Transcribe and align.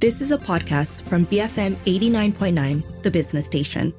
This 0.00 0.20
is 0.20 0.30
a 0.30 0.38
podcast 0.38 1.02
from 1.02 1.26
BFM 1.26 1.74
89.9, 1.78 3.02
the 3.02 3.10
business 3.10 3.46
station. 3.46 3.92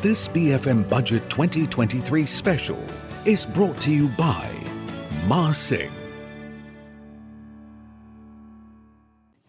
This 0.00 0.28
BFM 0.28 0.88
Budget 0.88 1.28
2023 1.28 2.24
special 2.24 2.82
is 3.26 3.44
brought 3.44 3.78
to 3.82 3.92
you 3.92 4.08
by 4.08 4.50
Ma 5.26 5.52
Singh. 5.52 6.01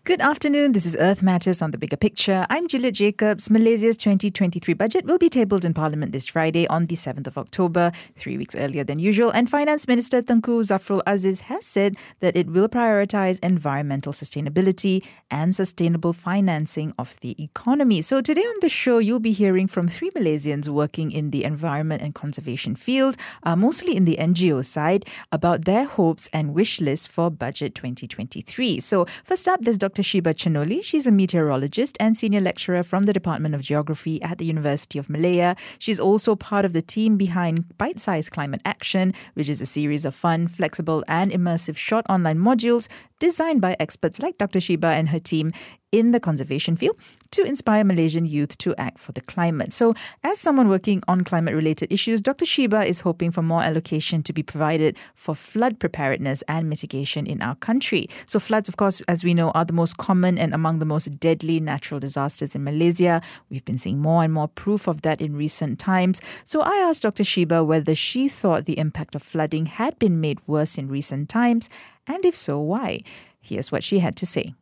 Good 0.05 0.19
afternoon. 0.19 0.73
This 0.73 0.85
is 0.85 0.97
Earth 0.99 1.23
Matters 1.23 1.61
on 1.61 1.71
the 1.71 1.77
Bigger 1.77 1.95
Picture. 1.95 2.45
I'm 2.49 2.67
Juliet 2.67 2.95
Jacobs. 2.95 3.49
Malaysia's 3.49 3.95
2023 3.95 4.73
budget 4.73 5.05
will 5.05 5.17
be 5.17 5.29
tabled 5.29 5.63
in 5.63 5.73
Parliament 5.73 6.11
this 6.11 6.27
Friday 6.27 6.67
on 6.67 6.87
the 6.87 6.95
7th 6.95 7.25
of 7.25 7.37
October, 7.37 7.93
three 8.17 8.35
weeks 8.35 8.53
earlier 8.53 8.83
than 8.83 8.99
usual. 8.99 9.31
And 9.31 9.49
Finance 9.49 9.87
Minister 9.87 10.21
Tengku 10.21 10.59
Zafrul 10.59 11.01
Aziz 11.07 11.39
has 11.47 11.65
said 11.65 11.95
that 12.19 12.35
it 12.35 12.47
will 12.47 12.67
prioritize 12.67 13.39
environmental 13.41 14.11
sustainability 14.11 15.05
and 15.31 15.55
sustainable 15.55 16.11
financing 16.11 16.93
of 16.99 17.17
the 17.21 17.41
economy. 17.41 18.01
So 18.01 18.19
today 18.19 18.41
on 18.41 18.55
the 18.59 18.67
show, 18.67 18.97
you'll 18.97 19.21
be 19.21 19.31
hearing 19.31 19.69
from 19.69 19.87
three 19.87 20.11
Malaysians 20.11 20.67
working 20.67 21.13
in 21.13 21.31
the 21.31 21.45
environment 21.45 22.01
and 22.01 22.13
conservation 22.13 22.75
field, 22.75 23.15
uh, 23.43 23.55
mostly 23.55 23.95
in 23.95 24.03
the 24.03 24.17
NGO 24.19 24.65
side, 24.65 25.05
about 25.31 25.63
their 25.63 25.85
hopes 25.85 26.27
and 26.33 26.53
wish 26.53 26.81
list 26.81 27.07
for 27.07 27.31
Budget 27.31 27.73
2023. 27.73 28.81
So 28.81 29.05
first 29.23 29.47
up, 29.47 29.61
there's 29.61 29.77
Dr. 29.77 29.92
Dr. 29.93 30.01
Shiba 30.01 30.33
Chenoli. 30.33 30.83
She's 30.83 31.05
a 31.05 31.11
meteorologist 31.11 31.97
and 31.99 32.17
senior 32.17 32.41
lecturer 32.41 32.81
from 32.81 33.03
the 33.03 33.13
Department 33.13 33.53
of 33.53 33.61
Geography 33.61 34.19
at 34.23 34.39
the 34.39 34.45
University 34.45 34.97
of 34.97 35.07
Malaya. 35.07 35.55
She's 35.77 35.99
also 35.99 36.35
part 36.35 36.65
of 36.65 36.73
the 36.73 36.81
team 36.81 37.15
behind 37.15 37.77
Bite 37.77 37.99
Size 37.99 38.27
Climate 38.27 38.61
Action, 38.65 39.13
which 39.35 39.49
is 39.49 39.61
a 39.61 39.67
series 39.67 40.03
of 40.03 40.15
fun, 40.15 40.47
flexible, 40.47 41.03
and 41.07 41.31
immersive 41.31 41.77
short 41.77 42.07
online 42.09 42.39
modules 42.39 42.87
designed 43.19 43.61
by 43.61 43.75
experts 43.79 44.19
like 44.19 44.39
Dr. 44.39 44.59
Shiba 44.59 44.87
and 44.87 45.09
her 45.09 45.19
team 45.19 45.51
in 45.91 46.09
the 46.09 46.19
conservation 46.19 46.75
field 46.75 46.97
to 47.33 47.43
inspire 47.43 47.83
Malaysian 47.83 48.25
youth 48.25 48.57
to 48.59 48.75
act 48.77 48.99
for 48.99 49.11
the 49.11 49.21
climate. 49.21 49.73
So, 49.73 49.95
as 50.23 50.39
someone 50.39 50.69
working 50.69 51.01
on 51.07 51.23
climate 51.23 51.55
related 51.55 51.91
issues, 51.91 52.21
Dr. 52.21 52.45
Shiba 52.45 52.85
is 52.85 53.01
hoping 53.01 53.31
for 53.31 53.41
more 53.41 53.63
allocation 53.63 54.21
to 54.23 54.33
be 54.33 54.43
provided 54.43 54.97
for 55.15 55.33
flood 55.35 55.79
preparedness 55.79 56.43
and 56.47 56.69
mitigation 56.69 57.25
in 57.25 57.41
our 57.41 57.55
country. 57.55 58.07
So, 58.27 58.39
floods, 58.39 58.69
of 58.69 58.77
course, 58.77 59.01
as 59.07 59.23
we 59.23 59.33
know, 59.33 59.49
are 59.51 59.65
the 59.65 59.73
most 59.73 59.97
common 59.97 60.37
and 60.37 60.53
among 60.53 60.79
the 60.79 60.85
most 60.85 61.19
deadly 61.19 61.59
natural 61.59 61.99
disasters 61.99 62.55
in 62.55 62.63
Malaysia. 62.63 63.21
We've 63.49 63.65
been 63.65 63.79
seeing 63.79 63.99
more 63.99 64.23
and 64.23 64.31
more 64.31 64.47
proof 64.47 64.87
of 64.87 65.01
that 65.01 65.19
in 65.19 65.35
recent 65.35 65.79
times. 65.79 66.21
So, 66.45 66.61
I 66.61 66.75
asked 66.75 67.01
Dr. 67.01 67.23
Shiba 67.23 67.63
whether 67.63 67.95
she 67.95 68.27
thought 68.27 68.65
the 68.65 68.77
impact 68.77 69.15
of 69.15 69.23
flooding 69.23 69.65
had 69.65 69.97
been 69.97 70.21
made 70.21 70.39
worse 70.45 70.77
in 70.77 70.87
recent 70.87 71.29
times, 71.29 71.69
and 72.05 72.23
if 72.25 72.35
so, 72.35 72.59
why? 72.59 73.01
Here's 73.41 73.71
what 73.71 73.83
she 73.83 73.99
had 73.99 74.15
to 74.17 74.25
say. 74.25 74.53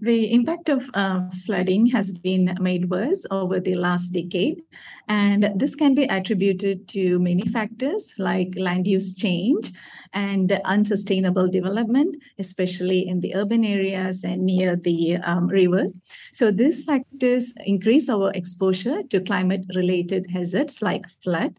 The 0.00 0.32
impact 0.32 0.68
of 0.68 0.90
uh, 0.94 1.28
flooding 1.44 1.86
has 1.86 2.12
been 2.12 2.56
made 2.60 2.90
worse 2.90 3.26
over 3.30 3.60
the 3.60 3.74
last 3.74 4.10
decade, 4.10 4.62
and 5.08 5.52
this 5.54 5.74
can 5.74 5.94
be 5.94 6.04
attributed 6.04 6.88
to 6.88 7.18
many 7.18 7.42
factors 7.42 8.14
like 8.18 8.54
land 8.56 8.86
use 8.86 9.14
change 9.14 9.70
and 10.12 10.52
unsustainable 10.64 11.48
development, 11.48 12.16
especially 12.38 13.06
in 13.06 13.20
the 13.20 13.34
urban 13.34 13.64
areas 13.64 14.24
and 14.24 14.44
near 14.44 14.76
the 14.76 15.16
um, 15.18 15.46
rivers. 15.46 15.94
So, 16.32 16.50
these 16.50 16.84
factors 16.84 17.54
increase 17.64 18.08
our 18.08 18.32
exposure 18.32 19.02
to 19.04 19.20
climate 19.20 19.64
related 19.74 20.26
hazards 20.30 20.82
like 20.82 21.08
flood 21.22 21.58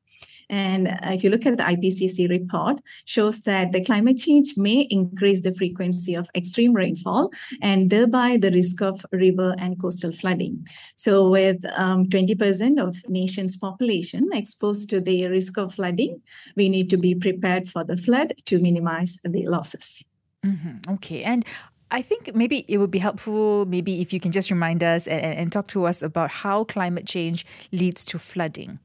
and 0.51 0.89
if 1.03 1.23
you 1.23 1.29
look 1.29 1.45
at 1.45 1.57
the 1.57 1.63
IPCC 1.63 2.29
report, 2.29 2.81
shows 3.05 3.43
that 3.43 3.71
the 3.71 3.83
climate 3.83 4.17
change 4.17 4.57
may 4.57 4.81
increase 4.91 5.41
the 5.41 5.53
frequency 5.53 6.13
of 6.13 6.29
extreme 6.35 6.73
rainfall 6.73 7.31
and 7.61 7.89
thereby 7.89 8.35
the 8.35 8.51
risk 8.51 8.81
of 8.81 9.05
river 9.13 9.55
and 9.57 9.81
coastal 9.81 10.11
flooding. 10.11 10.67
So 10.97 11.29
with 11.29 11.63
um, 11.77 12.07
20% 12.07 12.85
of 12.85 12.97
nation's 13.07 13.55
population 13.55 14.29
exposed 14.33 14.89
to 14.89 14.99
the 14.99 15.27
risk 15.27 15.57
of 15.57 15.73
flooding, 15.73 16.21
we 16.57 16.67
need 16.67 16.89
to 16.89 16.97
be 16.97 17.15
prepared 17.15 17.69
for 17.69 17.85
the 17.85 17.95
flood 17.95 18.33
to 18.45 18.59
minimize 18.59 19.17
the 19.23 19.47
losses. 19.47 20.03
Mm-hmm. 20.45 20.93
Okay. 20.95 21.23
And 21.23 21.45
I 21.91 22.01
think 22.01 22.35
maybe 22.35 22.65
it 22.67 22.77
would 22.77 22.91
be 22.91 22.99
helpful, 22.99 23.65
maybe 23.67 24.01
if 24.01 24.11
you 24.11 24.19
can 24.19 24.33
just 24.33 24.51
remind 24.51 24.83
us 24.83 25.07
and, 25.07 25.23
and 25.23 25.51
talk 25.51 25.67
to 25.67 25.85
us 25.85 26.01
about 26.01 26.29
how 26.29 26.65
climate 26.65 27.05
change 27.05 27.45
leads 27.71 28.03
to 28.05 28.19
flooding. 28.19 28.79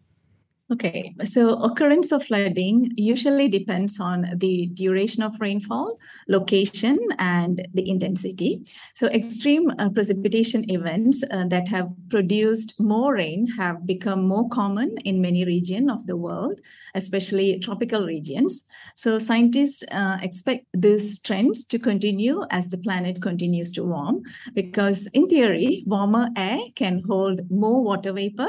Okay, 0.68 1.14
so 1.22 1.62
occurrence 1.62 2.10
of 2.10 2.24
flooding 2.24 2.90
usually 2.96 3.46
depends 3.46 4.00
on 4.00 4.26
the 4.38 4.66
duration 4.74 5.22
of 5.22 5.38
rainfall, 5.38 5.96
location, 6.26 6.98
and 7.20 7.64
the 7.74 7.88
intensity. 7.88 8.66
So, 8.96 9.06
extreme 9.06 9.70
uh, 9.78 9.90
precipitation 9.90 10.68
events 10.68 11.22
uh, 11.30 11.46
that 11.50 11.68
have 11.68 11.88
produced 12.10 12.80
more 12.80 13.14
rain 13.14 13.46
have 13.56 13.86
become 13.86 14.26
more 14.26 14.48
common 14.48 14.96
in 15.04 15.20
many 15.20 15.44
regions 15.44 15.88
of 15.88 16.04
the 16.08 16.16
world, 16.16 16.60
especially 16.96 17.60
tropical 17.60 18.04
regions. 18.04 18.66
So, 18.96 19.20
scientists 19.20 19.84
uh, 19.92 20.18
expect 20.20 20.66
these 20.72 21.20
trends 21.20 21.64
to 21.66 21.78
continue 21.78 22.42
as 22.50 22.70
the 22.70 22.78
planet 22.78 23.22
continues 23.22 23.70
to 23.74 23.84
warm, 23.84 24.22
because 24.52 25.06
in 25.14 25.28
theory, 25.28 25.84
warmer 25.86 26.28
air 26.36 26.58
can 26.74 27.04
hold 27.06 27.48
more 27.52 27.84
water 27.84 28.12
vapor 28.12 28.48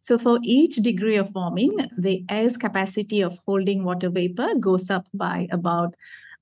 so 0.00 0.18
for 0.18 0.38
each 0.42 0.76
degree 0.76 1.16
of 1.16 1.34
warming, 1.34 1.76
the 1.96 2.24
air's 2.28 2.56
capacity 2.56 3.20
of 3.20 3.38
holding 3.46 3.84
water 3.84 4.10
vapor 4.10 4.54
goes 4.58 4.90
up 4.90 5.06
by 5.12 5.46
about 5.50 5.94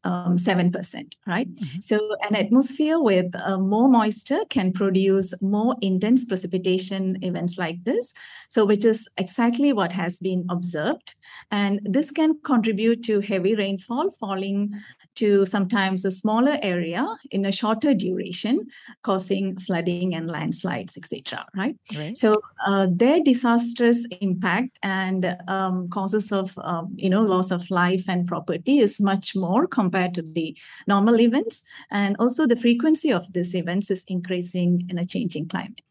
um, 0.04 0.36
7%, 0.36 1.12
right? 1.26 1.52
Mm-hmm. 1.52 1.80
So, 1.80 2.16
an 2.28 2.36
atmosphere 2.36 3.00
with 3.00 3.34
uh, 3.34 3.58
more 3.58 3.88
moisture 3.88 4.40
can 4.48 4.72
produce 4.72 5.40
more 5.42 5.76
intense 5.80 6.24
precipitation 6.24 7.18
events 7.22 7.58
like 7.58 7.82
this. 7.84 8.14
So, 8.48 8.64
which 8.64 8.84
is 8.84 9.08
exactly 9.18 9.72
what 9.72 9.92
has 9.92 10.20
been 10.20 10.46
observed. 10.48 11.14
And 11.50 11.80
this 11.84 12.10
can 12.10 12.38
contribute 12.44 13.02
to 13.04 13.20
heavy 13.20 13.54
rainfall 13.54 14.12
falling 14.12 14.74
to 15.18 15.44
sometimes 15.44 16.04
a 16.04 16.10
smaller 16.10 16.58
area 16.62 17.06
in 17.30 17.44
a 17.44 17.52
shorter 17.52 17.94
duration, 17.94 18.66
causing 19.02 19.58
flooding 19.58 20.14
and 20.14 20.30
landslides, 20.30 20.96
etc. 20.96 21.44
Right? 21.56 21.76
right? 21.96 22.16
So 22.16 22.40
uh, 22.66 22.86
their 22.90 23.20
disastrous 23.22 24.06
impact 24.20 24.78
and 24.82 25.36
um, 25.48 25.88
causes 25.90 26.32
of 26.32 26.56
um, 26.58 26.94
you 26.96 27.10
know 27.10 27.22
loss 27.22 27.50
of 27.50 27.70
life 27.70 28.04
and 28.08 28.26
property 28.26 28.78
is 28.78 29.00
much 29.00 29.34
more 29.34 29.66
compared 29.66 30.14
to 30.14 30.22
the 30.22 30.56
normal 30.86 31.20
events, 31.20 31.62
and 31.90 32.16
also 32.18 32.46
the 32.46 32.56
frequency 32.56 33.12
of 33.12 33.32
these 33.32 33.54
events 33.54 33.90
is 33.90 34.04
increasing 34.08 34.86
in 34.88 34.98
a 34.98 35.06
changing 35.06 35.48
climate. 35.48 35.82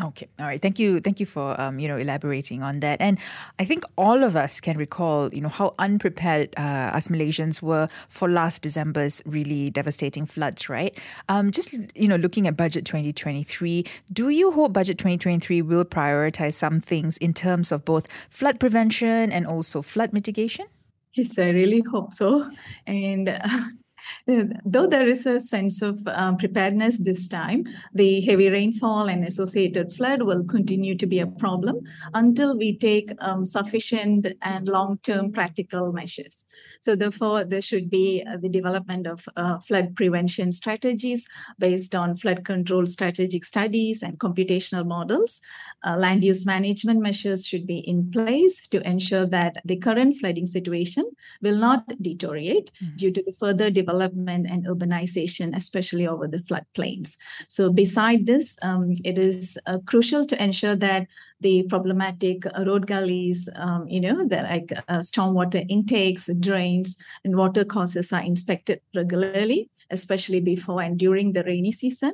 Okay, 0.00 0.28
all 0.38 0.46
right. 0.46 0.60
Thank 0.60 0.78
you, 0.78 1.00
thank 1.00 1.18
you 1.18 1.26
for 1.26 1.60
um, 1.60 1.80
you 1.80 1.88
know 1.88 1.96
elaborating 1.96 2.62
on 2.62 2.80
that. 2.80 3.00
And 3.00 3.18
I 3.58 3.64
think 3.64 3.84
all 3.96 4.22
of 4.22 4.36
us 4.36 4.60
can 4.60 4.78
recall, 4.78 5.32
you 5.34 5.40
know, 5.40 5.48
how 5.48 5.74
unprepared 5.78 6.54
uh, 6.56 6.94
us 6.94 7.08
Malaysians 7.08 7.60
were 7.60 7.88
for 8.08 8.28
last 8.28 8.62
December's 8.62 9.22
really 9.26 9.70
devastating 9.70 10.24
floods. 10.24 10.68
Right? 10.68 10.96
Um, 11.28 11.50
just 11.50 11.74
you 11.96 12.06
know, 12.06 12.16
looking 12.16 12.46
at 12.46 12.56
budget 12.56 12.84
2023, 12.84 13.84
do 14.12 14.28
you 14.28 14.52
hope 14.52 14.72
budget 14.72 14.98
2023 14.98 15.62
will 15.62 15.84
prioritize 15.84 16.54
some 16.54 16.80
things 16.80 17.16
in 17.18 17.34
terms 17.34 17.72
of 17.72 17.84
both 17.84 18.06
flood 18.30 18.60
prevention 18.60 19.32
and 19.32 19.46
also 19.46 19.82
flood 19.82 20.12
mitigation? 20.12 20.66
Yes, 21.12 21.38
I 21.38 21.50
really 21.50 21.82
hope 21.90 22.14
so. 22.14 22.48
And 22.86 23.28
uh, 23.28 23.40
Though 24.64 24.86
there 24.86 25.06
is 25.06 25.26
a 25.26 25.40
sense 25.40 25.82
of 25.82 26.00
um, 26.06 26.36
preparedness 26.36 26.98
this 26.98 27.28
time, 27.28 27.64
the 27.92 28.20
heavy 28.20 28.48
rainfall 28.48 29.08
and 29.08 29.24
associated 29.24 29.92
flood 29.92 30.22
will 30.22 30.44
continue 30.44 30.96
to 30.96 31.06
be 31.06 31.18
a 31.18 31.26
problem 31.26 31.80
until 32.14 32.56
we 32.56 32.76
take 32.76 33.10
um, 33.20 33.44
sufficient 33.44 34.26
and 34.42 34.68
long 34.68 34.98
term 35.02 35.32
practical 35.32 35.92
measures. 35.92 36.44
So, 36.80 36.94
therefore, 36.94 37.44
there 37.44 37.62
should 37.62 37.90
be 37.90 38.24
uh, 38.28 38.36
the 38.36 38.48
development 38.48 39.06
of 39.06 39.28
uh, 39.36 39.58
flood 39.60 39.96
prevention 39.96 40.52
strategies 40.52 41.26
based 41.58 41.94
on 41.94 42.16
flood 42.16 42.44
control 42.44 42.86
strategic 42.86 43.44
studies 43.44 44.02
and 44.02 44.18
computational 44.18 44.86
models. 44.86 45.40
Uh, 45.84 45.96
land 45.96 46.24
use 46.24 46.46
management 46.46 47.00
measures 47.00 47.46
should 47.46 47.66
be 47.66 47.78
in 47.78 48.10
place 48.10 48.66
to 48.68 48.86
ensure 48.88 49.26
that 49.26 49.56
the 49.64 49.76
current 49.76 50.16
flooding 50.16 50.46
situation 50.46 51.04
will 51.42 51.56
not 51.56 51.84
deteriorate 52.00 52.70
mm-hmm. 52.82 52.96
due 52.96 53.12
to 53.12 53.22
the 53.22 53.34
further 53.38 53.70
development 53.70 53.87
development 53.88 54.46
and 54.50 54.66
urbanization, 54.66 55.56
especially 55.56 56.06
over 56.06 56.28
the 56.28 56.38
floodplains. 56.38 57.16
So, 57.48 57.72
beside 57.72 58.26
this, 58.26 58.56
um, 58.62 58.92
it 59.04 59.18
is 59.18 59.58
uh, 59.66 59.78
crucial 59.86 60.26
to 60.26 60.42
ensure 60.42 60.76
that 60.76 61.06
the 61.40 61.64
problematic 61.68 62.44
road 62.66 62.86
gullies, 62.86 63.48
um, 63.56 63.88
you 63.88 64.00
know, 64.00 64.26
the 64.26 64.42
like 64.42 64.72
uh, 64.88 64.98
stormwater 64.98 65.64
intakes, 65.68 66.28
drains, 66.40 66.96
and 67.24 67.36
water 67.36 67.64
courses 67.64 68.12
are 68.12 68.22
inspected 68.22 68.80
regularly, 68.94 69.70
especially 69.90 70.40
before 70.40 70.82
and 70.82 70.98
during 70.98 71.32
the 71.32 71.44
rainy 71.44 71.72
season 71.72 72.12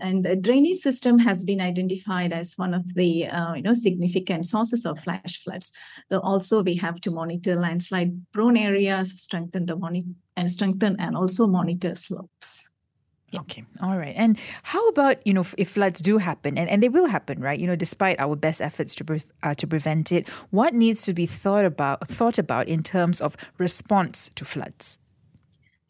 and 0.00 0.24
the 0.24 0.36
drainage 0.36 0.78
system 0.78 1.18
has 1.18 1.44
been 1.44 1.60
identified 1.60 2.32
as 2.32 2.54
one 2.56 2.74
of 2.74 2.94
the 2.94 3.26
uh, 3.26 3.54
you 3.54 3.62
know 3.62 3.74
significant 3.74 4.46
sources 4.46 4.86
of 4.86 5.00
flash 5.00 5.42
floods. 5.42 5.72
So 6.10 6.20
also 6.20 6.62
we 6.62 6.76
have 6.76 7.00
to 7.02 7.10
monitor 7.10 7.56
landslide 7.56 8.12
prone 8.32 8.56
areas, 8.56 9.20
strengthen 9.20 9.66
the 9.66 9.76
monitor 9.76 10.08
and 10.36 10.50
strengthen 10.50 10.96
and 10.98 11.16
also 11.16 11.46
monitor 11.46 11.94
slopes. 11.94 12.70
Okay, 13.34 13.64
all 13.80 13.96
right. 13.96 14.14
And 14.16 14.38
how 14.64 14.88
about 14.88 15.24
you 15.24 15.32
know 15.32 15.42
if, 15.42 15.54
if 15.56 15.70
floods 15.70 16.02
do 16.02 16.18
happen, 16.18 16.58
and, 16.58 16.68
and 16.68 16.82
they 16.82 16.88
will 16.88 17.06
happen, 17.06 17.40
right? 17.40 17.58
You 17.58 17.68
know, 17.68 17.76
despite 17.76 18.18
our 18.18 18.34
best 18.34 18.60
efforts 18.60 18.94
to 18.96 19.04
pre- 19.04 19.22
uh, 19.42 19.54
to 19.54 19.66
prevent 19.66 20.10
it, 20.10 20.28
what 20.50 20.74
needs 20.74 21.02
to 21.02 21.14
be 21.14 21.26
thought 21.26 21.64
about 21.64 22.08
thought 22.08 22.38
about 22.38 22.66
in 22.68 22.82
terms 22.82 23.20
of 23.20 23.36
response 23.58 24.30
to 24.34 24.44
floods? 24.44 24.98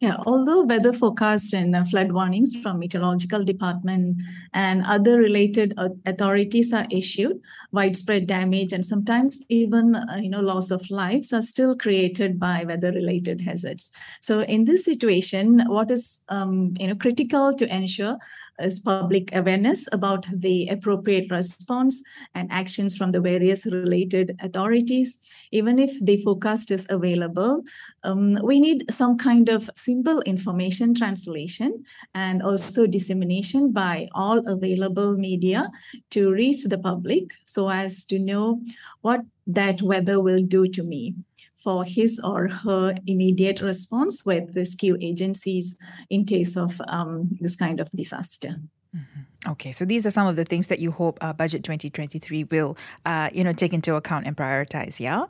Yeah, 0.01 0.17
although 0.25 0.63
weather 0.63 0.93
forecast 0.93 1.53
and 1.53 1.75
uh, 1.75 1.83
flood 1.83 2.11
warnings 2.11 2.59
from 2.59 2.79
meteorological 2.79 3.43
department 3.43 4.23
and 4.51 4.81
other 4.83 5.19
related 5.19 5.75
uh, 5.77 5.89
authorities 6.07 6.73
are 6.73 6.87
issued, 6.89 7.39
widespread 7.71 8.25
damage 8.25 8.73
and 8.73 8.83
sometimes 8.83 9.45
even 9.49 9.93
uh, 9.93 10.17
you 10.19 10.27
know 10.27 10.41
loss 10.41 10.71
of 10.71 10.89
lives 10.89 11.31
are 11.31 11.43
still 11.43 11.77
created 11.77 12.39
by 12.39 12.63
weather 12.63 12.91
related 12.91 13.41
hazards. 13.41 13.91
So 14.21 14.41
in 14.41 14.65
this 14.65 14.85
situation, 14.85 15.61
what 15.67 15.91
is 15.91 16.23
um, 16.29 16.73
you 16.79 16.87
know 16.87 16.95
critical 16.95 17.53
to 17.53 17.71
ensure 17.71 18.17
is 18.61 18.79
public 18.79 19.33
awareness 19.33 19.87
about 19.91 20.25
the 20.31 20.67
appropriate 20.69 21.31
response 21.31 22.01
and 22.35 22.51
actions 22.51 22.95
from 22.95 23.11
the 23.11 23.21
various 23.21 23.65
related 23.65 24.37
authorities. 24.41 25.21
Even 25.51 25.79
if 25.79 25.91
the 26.01 26.21
forecast 26.23 26.71
is 26.71 26.87
available, 26.89 27.63
um, 28.03 28.35
we 28.43 28.59
need 28.59 28.85
some 28.91 29.17
kind 29.17 29.49
of 29.49 29.69
simple 29.75 30.21
information 30.21 30.95
translation 30.95 31.83
and 32.15 32.41
also 32.41 32.87
dissemination 32.87 33.71
by 33.71 34.07
all 34.13 34.39
available 34.47 35.17
media 35.17 35.69
to 36.11 36.31
reach 36.31 36.63
the 36.65 36.77
public 36.77 37.31
so 37.45 37.69
as 37.69 38.05
to 38.05 38.19
know 38.19 38.61
what 39.01 39.21
that 39.47 39.81
weather 39.81 40.21
will 40.21 40.43
do 40.43 40.67
to 40.67 40.83
me 40.83 41.15
for 41.63 41.83
his 41.83 42.19
or 42.23 42.47
her 42.47 42.95
immediate 43.07 43.61
response 43.61 44.25
with 44.25 44.55
rescue 44.55 44.97
agencies 45.01 45.77
in 46.09 46.25
case 46.25 46.57
of 46.57 46.81
um, 46.87 47.29
this 47.39 47.55
kind 47.55 47.79
of 47.79 47.89
disaster. 47.91 48.55
Mm-hmm. 48.95 49.51
Okay, 49.51 49.71
so 49.71 49.85
these 49.85 50.05
are 50.05 50.11
some 50.11 50.27
of 50.27 50.35
the 50.35 50.45
things 50.45 50.67
that 50.67 50.79
you 50.79 50.91
hope 50.91 51.17
uh, 51.21 51.33
Budget 51.33 51.63
2023 51.63 52.43
will, 52.45 52.77
uh, 53.05 53.29
you 53.33 53.43
know, 53.43 53.53
take 53.53 53.73
into 53.73 53.95
account 53.95 54.27
and 54.27 54.35
prioritize. 54.35 54.99
Yeah. 54.99 55.25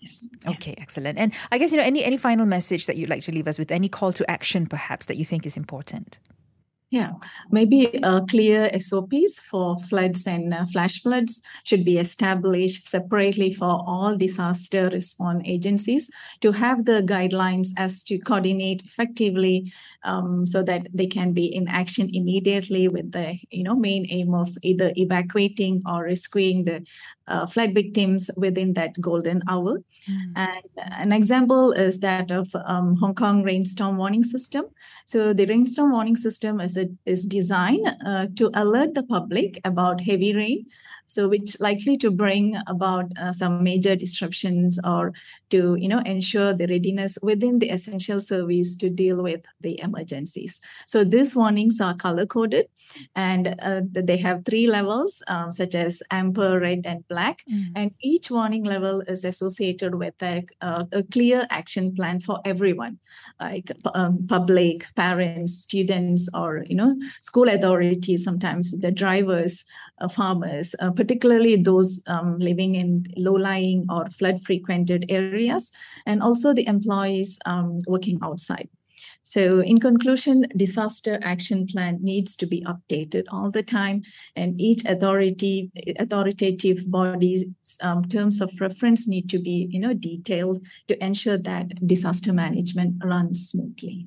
Yes. 0.00 0.28
Okay, 0.46 0.74
excellent. 0.78 1.18
And 1.18 1.32
I 1.50 1.58
guess 1.58 1.72
you 1.72 1.78
know 1.78 1.84
any 1.84 2.04
any 2.04 2.18
final 2.18 2.44
message 2.44 2.86
that 2.86 2.96
you'd 2.96 3.08
like 3.08 3.22
to 3.22 3.32
leave 3.32 3.48
us 3.48 3.58
with, 3.58 3.70
any 3.70 3.88
call 3.88 4.12
to 4.12 4.30
action 4.30 4.66
perhaps 4.66 5.06
that 5.06 5.16
you 5.16 5.24
think 5.24 5.46
is 5.46 5.56
important. 5.56 6.20
Yeah, 6.90 7.14
maybe 7.50 8.00
uh, 8.04 8.20
clear 8.26 8.70
SOPs 8.78 9.40
for 9.40 9.76
floods 9.80 10.24
and 10.24 10.54
uh, 10.54 10.64
flash 10.66 11.02
floods 11.02 11.42
should 11.64 11.84
be 11.84 11.98
established 11.98 12.88
separately 12.88 13.52
for 13.52 13.82
all 13.84 14.16
disaster 14.16 14.88
response 14.92 15.42
agencies 15.46 16.08
to 16.42 16.52
have 16.52 16.84
the 16.84 17.02
guidelines 17.02 17.70
as 17.76 18.04
to 18.04 18.20
coordinate 18.20 18.82
effectively 18.82 19.72
um, 20.04 20.46
so 20.46 20.62
that 20.62 20.86
they 20.94 21.08
can 21.08 21.32
be 21.32 21.46
in 21.46 21.66
action 21.66 22.08
immediately 22.14 22.86
with 22.86 23.10
the 23.10 23.36
you 23.50 23.64
know 23.64 23.74
main 23.74 24.06
aim 24.10 24.32
of 24.32 24.48
either 24.62 24.92
evacuating 24.94 25.82
or 25.86 26.04
rescuing 26.04 26.64
the 26.66 26.86
uh, 27.28 27.46
flood 27.46 27.74
victims 27.74 28.30
within 28.36 28.74
that 28.74 29.00
golden 29.00 29.42
hour. 29.48 29.82
Mm. 30.08 30.32
And 30.36 30.64
an 30.76 31.12
example 31.12 31.72
is 31.72 32.00
that 32.00 32.30
of 32.30 32.54
um, 32.64 32.96
Hong 32.96 33.14
Kong 33.14 33.42
rainstorm 33.42 33.96
warning 33.96 34.24
system. 34.24 34.66
So 35.06 35.32
the 35.32 35.46
rainstorm 35.46 35.92
warning 35.92 36.16
system 36.16 36.60
is 36.60 36.76
a, 36.76 36.88
is 37.04 37.26
designed 37.26 37.86
uh, 38.04 38.26
to 38.36 38.50
alert 38.54 38.94
the 38.94 39.02
public 39.02 39.60
about 39.64 40.00
heavy 40.00 40.34
rain 40.34 40.66
so 41.06 41.28
which 41.28 41.58
likely 41.60 41.96
to 41.96 42.10
bring 42.10 42.56
about 42.66 43.06
uh, 43.18 43.32
some 43.32 43.62
major 43.62 43.96
disruptions 43.96 44.78
or 44.84 45.12
to 45.50 45.76
you 45.76 45.88
know 45.88 46.00
ensure 46.00 46.52
the 46.52 46.66
readiness 46.66 47.18
within 47.22 47.58
the 47.58 47.70
essential 47.70 48.20
service 48.20 48.74
to 48.76 48.90
deal 48.90 49.22
with 49.22 49.40
the 49.60 49.80
emergencies 49.80 50.60
so 50.86 51.04
these 51.04 51.34
warnings 51.36 51.80
are 51.80 51.94
color 51.94 52.26
coded 52.26 52.66
and 53.14 53.54
uh, 53.60 53.82
they 53.92 54.16
have 54.16 54.44
three 54.44 54.66
levels 54.66 55.22
um, 55.28 55.50
such 55.52 55.74
as 55.74 56.02
amber 56.10 56.60
red 56.60 56.82
and 56.84 57.06
black 57.08 57.42
mm. 57.50 57.66
and 57.74 57.90
each 58.00 58.30
warning 58.30 58.64
level 58.64 59.00
is 59.02 59.24
associated 59.24 59.94
with 59.94 60.14
a, 60.22 60.44
uh, 60.60 60.84
a 60.92 61.02
clear 61.04 61.46
action 61.50 61.94
plan 61.94 62.20
for 62.20 62.40
everyone 62.44 62.98
like 63.40 63.70
um, 63.94 64.26
public 64.28 64.86
parents 64.94 65.54
students 65.54 66.28
or 66.34 66.64
you 66.68 66.76
know 66.76 66.96
school 67.22 67.48
authorities 67.48 68.24
sometimes 68.24 68.80
the 68.80 68.90
drivers 68.90 69.64
farmers 70.12 70.74
uh, 70.80 70.92
particularly 70.92 71.56
those 71.56 72.02
um, 72.06 72.38
living 72.38 72.74
in 72.74 73.04
low-lying 73.16 73.86
or 73.90 74.08
flood-frequented 74.10 75.06
areas, 75.08 75.70
and 76.06 76.22
also 76.22 76.52
the 76.52 76.66
employees 76.66 77.38
um, 77.46 77.78
working 77.86 78.18
outside. 78.22 78.68
So, 79.22 79.60
in 79.60 79.80
conclusion, 79.80 80.46
disaster 80.56 81.18
action 81.20 81.66
plan 81.66 81.98
needs 82.00 82.36
to 82.36 82.46
be 82.46 82.64
updated 82.64 83.24
all 83.30 83.50
the 83.50 83.62
time, 83.62 84.02
and 84.36 84.60
each 84.60 84.84
authority, 84.84 85.70
authoritative 85.98 86.88
body's 86.90 87.44
um, 87.82 88.04
terms 88.04 88.40
of 88.40 88.50
reference 88.60 89.08
need 89.08 89.28
to 89.30 89.38
be, 89.38 89.68
you 89.70 89.80
know, 89.80 89.94
detailed 89.94 90.64
to 90.88 91.04
ensure 91.04 91.38
that 91.38 91.86
disaster 91.86 92.32
management 92.32 93.02
runs 93.04 93.48
smoothly. 93.48 94.06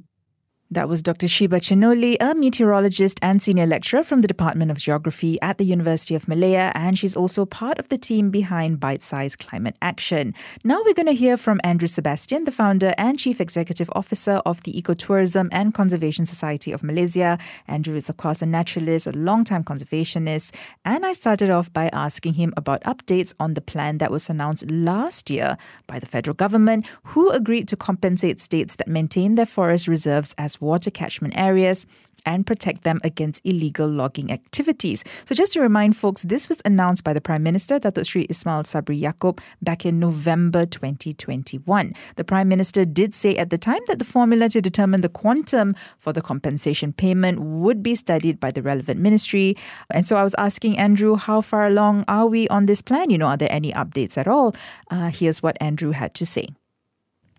That 0.71 0.87
was 0.87 1.01
Dr. 1.01 1.27
Shiba 1.27 1.59
Chenoli, 1.59 2.15
a 2.19 2.35
meteorologist 2.35 3.17
and 3.23 3.41
senior 3.41 3.65
lecturer 3.65 4.03
from 4.03 4.21
the 4.21 4.27
Department 4.27 4.69
of 4.69 4.77
Geography 4.77 5.41
at 5.41 5.57
the 5.57 5.65
University 5.65 6.13
of 6.13 6.27
Malaya, 6.27 6.71
and 6.75 6.95
she's 6.95 7.15
also 7.15 7.43
part 7.43 7.79
of 7.79 7.89
the 7.89 7.97
team 7.97 8.29
behind 8.29 8.79
Bite 8.79 9.01
Size 9.01 9.35
Climate 9.35 9.75
Action. 9.81 10.35
Now 10.63 10.79
we're 10.85 10.93
going 10.93 11.07
to 11.07 11.13
hear 11.13 11.37
from 11.37 11.59
Andrew 11.63 11.87
Sebastian, 11.87 12.43
the 12.43 12.51
founder 12.51 12.93
and 12.99 13.17
chief 13.17 13.41
executive 13.41 13.89
officer 13.93 14.43
of 14.45 14.61
the 14.61 14.73
Ecotourism 14.73 15.49
and 15.51 15.73
Conservation 15.73 16.27
Society 16.27 16.71
of 16.71 16.83
Malaysia. 16.83 17.39
Andrew 17.67 17.95
is, 17.95 18.07
of 18.07 18.17
course, 18.17 18.43
a 18.43 18.45
naturalist, 18.45 19.07
a 19.07 19.11
long-time 19.13 19.63
conservationist, 19.63 20.53
and 20.85 21.03
I 21.03 21.13
started 21.13 21.49
off 21.49 21.73
by 21.73 21.89
asking 21.93 22.35
him 22.35 22.53
about 22.55 22.83
updates 22.83 23.33
on 23.39 23.55
the 23.55 23.61
plan 23.61 23.97
that 23.97 24.11
was 24.11 24.29
announced 24.29 24.69
last 24.69 25.31
year 25.31 25.57
by 25.87 25.97
the 25.97 26.05
federal 26.05 26.35
government, 26.35 26.85
who 27.05 27.31
agreed 27.31 27.67
to 27.69 27.75
compensate 27.75 28.39
states 28.39 28.75
that 28.75 28.87
maintain 28.87 29.33
their 29.33 29.47
forest 29.47 29.87
reserves 29.87 30.35
as 30.37 30.58
water 30.59 30.91
catchment 30.91 31.37
areas 31.37 31.85
and 32.25 32.45
protect 32.45 32.83
them 32.83 32.99
against 33.03 33.41
illegal 33.45 33.87
logging 33.87 34.31
activities. 34.31 35.03
So, 35.25 35.35
just 35.35 35.53
to 35.53 35.61
remind 35.61 35.95
folks, 35.97 36.23
this 36.23 36.49
was 36.49 36.61
announced 36.65 37.03
by 37.03 37.13
the 37.13 37.21
Prime 37.21 37.43
Minister, 37.43 37.79
Datuk 37.79 38.05
Sri 38.05 38.25
Ismail 38.29 38.63
Sabri 38.63 38.99
Yaakob, 38.99 39.39
back 39.61 39.85
in 39.85 39.99
November 39.99 40.65
2021. 40.65 41.93
The 42.15 42.23
Prime 42.23 42.47
Minister 42.47 42.85
did 42.85 43.13
say 43.15 43.35
at 43.37 43.49
the 43.49 43.57
time 43.57 43.81
that 43.87 43.99
the 43.99 44.05
formula 44.05 44.49
to 44.49 44.61
determine 44.61 45.01
the 45.01 45.09
quantum 45.09 45.75
for 45.97 46.13
the 46.13 46.21
compensation 46.21 46.93
payment 46.93 47.39
would 47.39 47.81
be 47.83 47.95
studied 47.95 48.39
by 48.39 48.51
the 48.51 48.61
relevant 48.61 48.99
ministry. 48.99 49.55
And 49.91 50.05
so, 50.05 50.17
I 50.17 50.23
was 50.23 50.35
asking 50.37 50.77
Andrew, 50.77 51.15
how 51.15 51.41
far 51.41 51.67
along 51.67 52.05
are 52.07 52.27
we 52.27 52.47
on 52.49 52.65
this 52.65 52.81
plan? 52.81 53.09
You 53.09 53.17
know, 53.17 53.27
are 53.27 53.37
there 53.37 53.51
any 53.51 53.71
updates 53.73 54.17
at 54.17 54.27
all? 54.27 54.55
Uh, 54.91 55.09
here's 55.09 55.41
what 55.41 55.57
Andrew 55.61 55.91
had 55.91 56.13
to 56.15 56.25
say. 56.25 56.47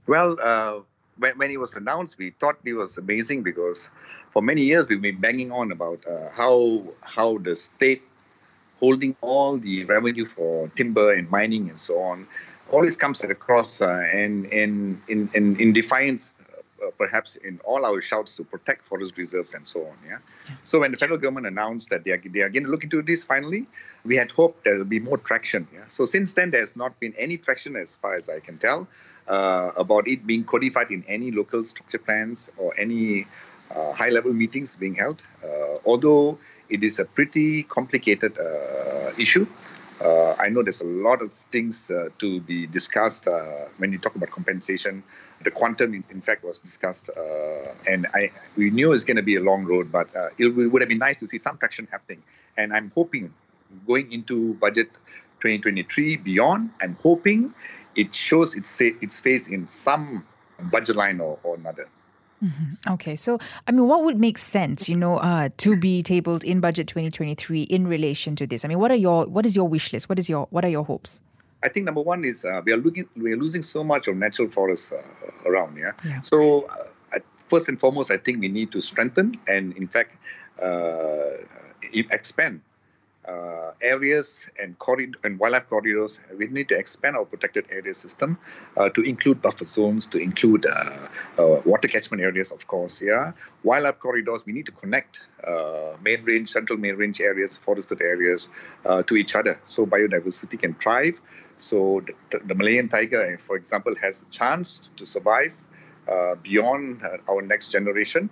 Well, 0.07 0.37
uh, 0.43 0.81
when, 1.21 1.37
when 1.37 1.51
it 1.51 1.61
was 1.61 1.75
announced, 1.75 2.19
we 2.19 2.31
thought 2.31 2.57
it 2.65 2.73
was 2.73 2.97
amazing 2.97 3.43
because 3.43 3.89
for 4.31 4.43
many 4.43 4.63
years 4.63 4.89
we've 4.89 5.03
been 5.03 5.21
banging 5.21 5.53
on 5.53 5.71
about 5.71 6.01
uh, 6.07 6.31
how 6.31 6.83
how 7.03 7.39
the 7.39 7.55
state 7.55 8.03
holding 8.81 9.15
all 9.21 9.59
the 9.59 9.85
revenue 9.85 10.25
for 10.25 10.69
timber 10.69 11.13
and 11.13 11.31
mining 11.31 11.69
and 11.69 11.79
so 11.79 12.01
on 12.01 12.27
always 12.73 12.97
comes 12.97 13.21
at 13.21 13.31
a 13.31 13.35
cross 13.35 13.83
uh, 13.83 13.89
and, 14.13 14.47
and 14.47 15.03
in, 15.09 15.29
in, 15.35 15.61
in 15.61 15.73
defiance 15.75 16.31
uh, 16.83 16.91
perhaps 16.97 17.37
in 17.37 17.61
all 17.65 17.85
our 17.85 18.01
shouts 18.01 18.37
to 18.37 18.45
protect 18.45 18.87
forest 18.87 19.19
reserves 19.19 19.53
and 19.53 19.69
so 19.69 19.81
on. 19.81 19.97
Yeah? 20.07 20.19
yeah? 20.49 20.55
So 20.65 20.81
when 20.81 20.93
the 20.93 20.97
federal 20.97 21.19
government 21.19 21.47
announced 21.47 21.91
that 21.91 22.05
they 22.05 22.13
are, 22.13 22.23
they 22.25 22.41
are 22.41 22.49
going 22.49 22.65
to 22.65 22.71
look 22.71 22.85
into 22.85 23.03
this 23.03 23.23
finally, 23.23 23.67
we 24.05 24.17
had 24.17 24.31
hoped 24.31 24.65
there 24.65 24.79
will 24.79 24.85
be 24.85 25.01
more 25.01 25.19
traction. 25.19 25.69
Yeah? 25.75 25.81
So 25.89 26.07
since 26.07 26.33
then, 26.33 26.53
there's 26.53 26.75
not 26.77 26.99
been 26.99 27.13
any 27.19 27.37
traction 27.37 27.77
as 27.77 27.97
far 27.97 28.15
as 28.15 28.31
I 28.31 28.41
can 28.41 28.57
tell 28.57 28.89
uh, 29.31 29.71
about 29.77 30.09
it 30.09 30.27
being 30.27 30.45
codified 30.45 30.91
in 30.91 31.05
any 31.07 31.31
local 31.31 31.65
structure 31.65 31.99
plans 31.99 32.51
or 32.57 32.75
any 32.79 33.27
uh, 33.71 33.93
high 33.93 34.09
level 34.11 34.33
meetings 34.33 34.75
being 34.75 34.95
held. 34.95 35.23
Uh, 35.45 35.79
although 35.87 36.37
it 36.69 36.83
is 36.83 36.99
a 36.99 37.05
pretty 37.05 37.63
complicated 37.63 38.37
uh, 38.39 39.13
issue. 39.17 39.47
Uh, 40.01 40.33
I 40.33 40.49
know 40.49 40.63
there's 40.63 40.81
a 40.81 40.93
lot 41.09 41.21
of 41.21 41.33
things 41.53 41.93
to 42.19 42.41
be 42.41 42.67
discussed 42.67 43.29
when 43.77 43.93
you 43.93 43.99
talk 43.99 44.15
about 44.17 44.31
compensation. 44.31 45.03
The 45.45 45.51
quantum, 45.51 45.93
in, 45.93 46.05
in 46.11 46.23
fact, 46.23 46.43
was 46.43 46.59
discussed, 46.59 47.11
and 47.87 48.07
I 48.15 48.31
we 48.57 48.71
knew 48.71 48.93
it's 48.93 49.05
going 49.05 49.19
to 49.19 49.23
be 49.23 49.37
a 49.37 49.43
long 49.43 49.67
road, 49.67 49.93
but 49.93 50.09
it 50.39 50.49
would 50.49 50.81
have 50.81 50.89
been 50.89 50.99
nice 50.99 51.21
to 51.21 51.29
see 51.29 51.39
some 51.39 51.59
traction 51.59 51.87
happening. 51.91 52.23
And 52.57 52.73
I'm 52.73 52.91
hoping, 52.95 53.35
going 53.87 54.11
into 54.11 54.55
budget 54.55 54.91
2023 55.41 56.17
beyond, 56.17 56.71
I'm 56.81 56.97
hoping 57.03 57.53
it 57.97 58.15
shows 58.15 58.55
its 58.55 58.81
its 58.81 59.21
face 59.21 59.49
in 59.49 59.69
some 59.69 60.27
budget 60.71 60.97
line 60.97 61.21
or, 61.21 61.39
or 61.43 61.57
another. 61.57 61.89
Mm-hmm. 62.43 62.93
Okay, 62.95 63.17
so 63.17 63.39
I 63.67 63.73
mean, 63.73 63.87
what 63.87 64.03
would 64.05 64.19
make 64.19 64.39
sense, 64.39 64.89
you 64.89 64.97
know, 64.97 65.19
uh, 65.19 65.51
to 65.59 65.77
be 65.77 66.03
tabled 66.03 66.43
in 66.43 66.61
budget 66.61 66.87
2023 66.87 67.63
in 67.63 67.87
relation 67.87 68.35
to 68.37 68.47
this? 68.47 68.65
I 68.65 68.69
mean, 68.69 68.79
what 68.79 68.91
are 68.91 68.97
your 68.97 69.27
what 69.27 69.45
is 69.45 69.55
your 69.55 69.69
wish 69.69 69.93
list? 69.93 70.09
What 70.09 70.19
is 70.19 70.29
your 70.29 70.47
what 70.51 70.65
are 70.65 70.71
your 70.71 70.85
hopes? 70.85 71.21
I 71.63 71.69
think 71.69 71.85
number 71.85 72.01
one 72.01 72.25
is 72.25 72.45
uh, 72.47 72.63
we 72.65 72.73
are 72.73 72.79
looking 72.79 73.07
we 73.17 73.33
are 73.33 73.37
losing 73.37 73.63
so 73.63 73.85
much 73.85 74.09
of 74.09 74.17
natural 74.17 74.49
forests 74.49 74.91
uh, 74.91 75.03
around. 75.51 75.77
Yeah. 75.77 75.93
yeah. 76.05 76.23
So 76.23 76.63
uh, 76.63 76.77
first 77.51 77.69
and 77.69 77.79
foremost, 77.79 78.11
I 78.11 78.17
think 78.17 78.41
we 78.41 78.49
need 78.49 78.73
to 78.73 78.81
strengthen 78.81 79.39
and, 79.47 79.77
in 79.77 79.89
fact, 79.89 80.17
uh, 80.63 81.43
expand 81.93 82.63
uh, 83.31 83.73
areas 83.81 84.47
and, 84.61 84.77
and 85.25 85.39
wildlife 85.39 85.69
corridors. 85.69 86.21
We 86.37 86.49
need 86.49 86.69
to 86.71 86.77
expand 86.77 87.17
our 87.17 87.25
protected 87.25 87.67
area 87.71 87.95
system 87.95 88.39
uh, 88.77 88.89
to 88.91 89.03
include 89.03 89.41
buffer 89.41 89.65
zones, 89.65 90.07
to 90.07 90.19
include 90.19 90.67
uh, 90.67 91.09
uh 91.39 91.61
water 91.65 91.89
catchment 91.89 92.23
areas, 92.23 92.51
of 92.51 92.67
course. 92.67 93.01
Yeah, 93.01 93.33
wildlife 93.63 93.99
corridors. 94.01 94.43
We 94.47 94.53
need 94.53 94.67
to 94.67 94.73
connect 94.73 95.21
uh, 95.47 95.97
main 96.03 96.25
range, 96.25 96.51
central 96.51 96.79
main 96.79 96.97
range 96.97 97.21
areas, 97.21 97.57
forested 97.57 98.01
areas 98.01 98.49
uh, 98.85 99.03
to 99.05 99.17
each 99.17 99.35
other, 99.35 99.61
so 99.65 99.87
biodiversity 99.87 100.59
can 100.59 100.75
thrive. 100.75 101.21
So 101.57 102.03
the, 102.31 102.39
the 102.45 102.55
Malayan 102.55 102.89
tiger, 102.89 103.39
for 103.39 103.57
example, 103.57 103.95
has 104.01 104.23
a 104.23 104.31
chance 104.33 104.81
to 104.97 105.07
survive 105.07 105.55
beyond 106.43 107.03
our 107.29 107.43
next 107.43 107.71
generation. 107.71 108.31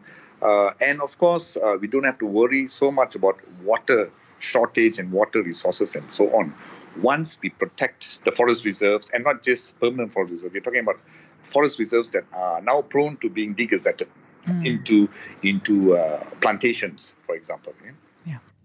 and 0.88 1.00
of 1.00 1.16
course, 1.18 1.56
we 1.80 1.86
don't 1.86 2.04
have 2.10 2.18
to 2.18 2.26
worry 2.26 2.66
so 2.66 2.90
much 2.90 3.14
about 3.14 3.36
water 3.62 4.10
shortage 4.38 4.98
in 4.98 5.10
water 5.10 5.42
resources 5.42 5.94
and 5.94 6.10
so 6.12 6.34
on. 6.34 6.54
Once 7.00 7.38
we 7.42 7.50
protect 7.50 8.18
the 8.24 8.32
forest 8.32 8.64
reserves, 8.64 9.10
and 9.12 9.22
not 9.24 9.42
just 9.42 9.78
permanent 9.78 10.10
forest 10.10 10.32
reserves, 10.32 10.52
we're 10.52 10.60
talking 10.60 10.80
about 10.80 10.98
forest 11.42 11.78
reserves 11.78 12.10
that 12.10 12.24
are 12.32 12.60
now 12.62 12.82
prone 12.82 13.16
to 13.18 13.28
being 13.28 13.54
degazetted 13.54 14.08
mm. 14.46 14.66
into 14.66 15.08
into 15.42 15.96
uh, 15.96 16.24
plantations, 16.40 17.14
for 17.26 17.36
example. 17.36 17.72
Yeah? 17.84 17.92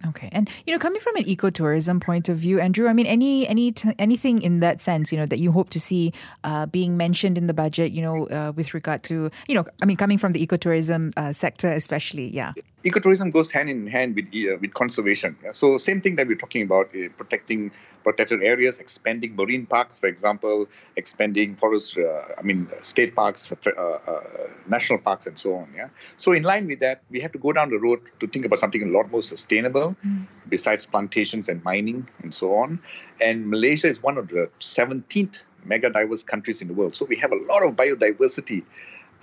Okay, 0.07 0.27
and 0.33 0.49
you 0.65 0.73
know, 0.73 0.79
coming 0.79 0.99
from 0.99 1.15
an 1.15 1.23
ecotourism 1.23 2.01
point 2.01 2.27
of 2.27 2.37
view, 2.37 2.59
Andrew, 2.59 2.89
I 2.89 2.93
mean, 2.93 3.05
any 3.05 3.47
any 3.47 3.71
t- 3.71 3.93
anything 3.97 4.41
in 4.41 4.59
that 4.59 4.81
sense, 4.81 5.13
you 5.13 5.17
know, 5.17 5.25
that 5.25 5.39
you 5.39 5.51
hope 5.51 5.69
to 5.69 5.79
see 5.79 6.11
uh, 6.43 6.65
being 6.65 6.97
mentioned 6.97 7.37
in 7.37 7.47
the 7.47 7.53
budget, 7.53 7.91
you 7.93 8.01
know, 8.01 8.27
uh, 8.27 8.51
with 8.53 8.73
regard 8.73 9.03
to, 9.03 9.31
you 9.47 9.55
know, 9.55 9.65
I 9.81 9.85
mean, 9.85 9.95
coming 9.95 10.17
from 10.17 10.33
the 10.33 10.45
ecotourism 10.45 11.13
uh, 11.15 11.31
sector, 11.31 11.71
especially, 11.71 12.27
yeah. 12.27 12.51
Ecotourism 12.83 13.31
goes 13.31 13.49
hand 13.49 13.69
in 13.69 13.87
hand 13.87 14.15
with 14.15 14.27
uh, 14.27 14.57
with 14.59 14.73
conservation. 14.73 15.37
So 15.51 15.77
same 15.77 16.01
thing 16.01 16.15
that 16.17 16.27
we're 16.27 16.37
talking 16.37 16.63
about, 16.63 16.89
uh, 16.95 17.09
protecting 17.17 17.71
protected 18.03 18.43
areas, 18.43 18.79
expanding 18.79 19.35
marine 19.35 19.65
parks, 19.65 19.99
for 19.99 20.07
example, 20.07 20.67
expanding 20.97 21.55
forest, 21.55 21.97
uh, 21.97 22.21
I 22.37 22.41
mean, 22.41 22.67
state 22.81 23.15
parks, 23.15 23.51
uh, 23.51 23.81
uh, 23.81 24.21
national 24.67 24.99
parks, 24.99 25.25
and 25.25 25.39
so 25.39 25.55
on. 25.55 25.73
Yeah. 25.75 25.87
So 26.17 26.33
in 26.33 26.43
line 26.43 26.67
with 26.67 26.79
that, 26.81 27.01
we 27.09 27.21
have 27.21 27.31
to 27.31 27.39
go 27.39 27.53
down 27.53 27.69
the 27.69 27.79
road 27.79 28.01
to 28.19 28.27
think 28.27 28.45
about 28.45 28.59
something 28.59 28.83
a 28.83 28.91
lot 28.97 29.09
more 29.09 29.21
sustainable, 29.21 29.95
mm. 30.05 30.27
besides 30.49 30.85
plantations 30.85 31.49
and 31.49 31.63
mining 31.63 32.09
and 32.21 32.33
so 32.33 32.55
on. 32.55 32.79
And 33.21 33.49
Malaysia 33.49 33.87
is 33.87 34.03
one 34.03 34.17
of 34.17 34.27
the 34.27 34.49
17th 34.59 35.37
mega 35.65 35.89
diverse 35.89 36.23
countries 36.23 36.61
in 36.61 36.67
the 36.67 36.73
world. 36.73 36.95
So 36.95 37.05
we 37.05 37.15
have 37.17 37.31
a 37.31 37.37
lot 37.47 37.63
of 37.63 37.75
biodiversity. 37.75 38.63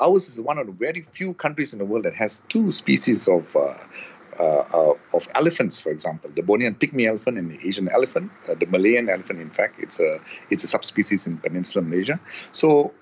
Ours 0.00 0.28
is 0.28 0.40
one 0.40 0.59
of 0.59 0.66
the 0.66 0.73
very 0.73 1.02
few 1.02 1.35
countries 1.35 1.73
in 1.73 1.78
the 1.78 1.85
world 1.85 2.04
that 2.04 2.14
has 2.14 2.42
two 2.49 2.73
species 2.73 3.28
of 3.28 3.54
uh, 3.57 3.75
uh, 4.38 4.64
uh, 4.73 4.95
of 5.12 5.28
elephants, 5.35 5.80
for 5.80 5.90
example, 5.90 6.30
the 6.35 6.42
Bornean 6.42 6.75
pygmy 6.75 7.07
elephant 7.07 7.37
and 7.37 7.50
the 7.50 7.69
Asian 7.69 7.88
elephant, 7.88 8.30
uh, 8.49 8.54
the 8.54 8.66
Malayan 8.66 9.09
elephant. 9.09 9.40
In 9.40 9.50
fact, 9.50 9.78
it's 9.80 10.00
a 10.00 10.21
it's 10.49 10.64
a 10.64 10.69
subspecies 10.69 11.26
in 11.26 11.37
Peninsular 11.38 11.85
Malaysia. 11.85 12.19
So 12.52 12.92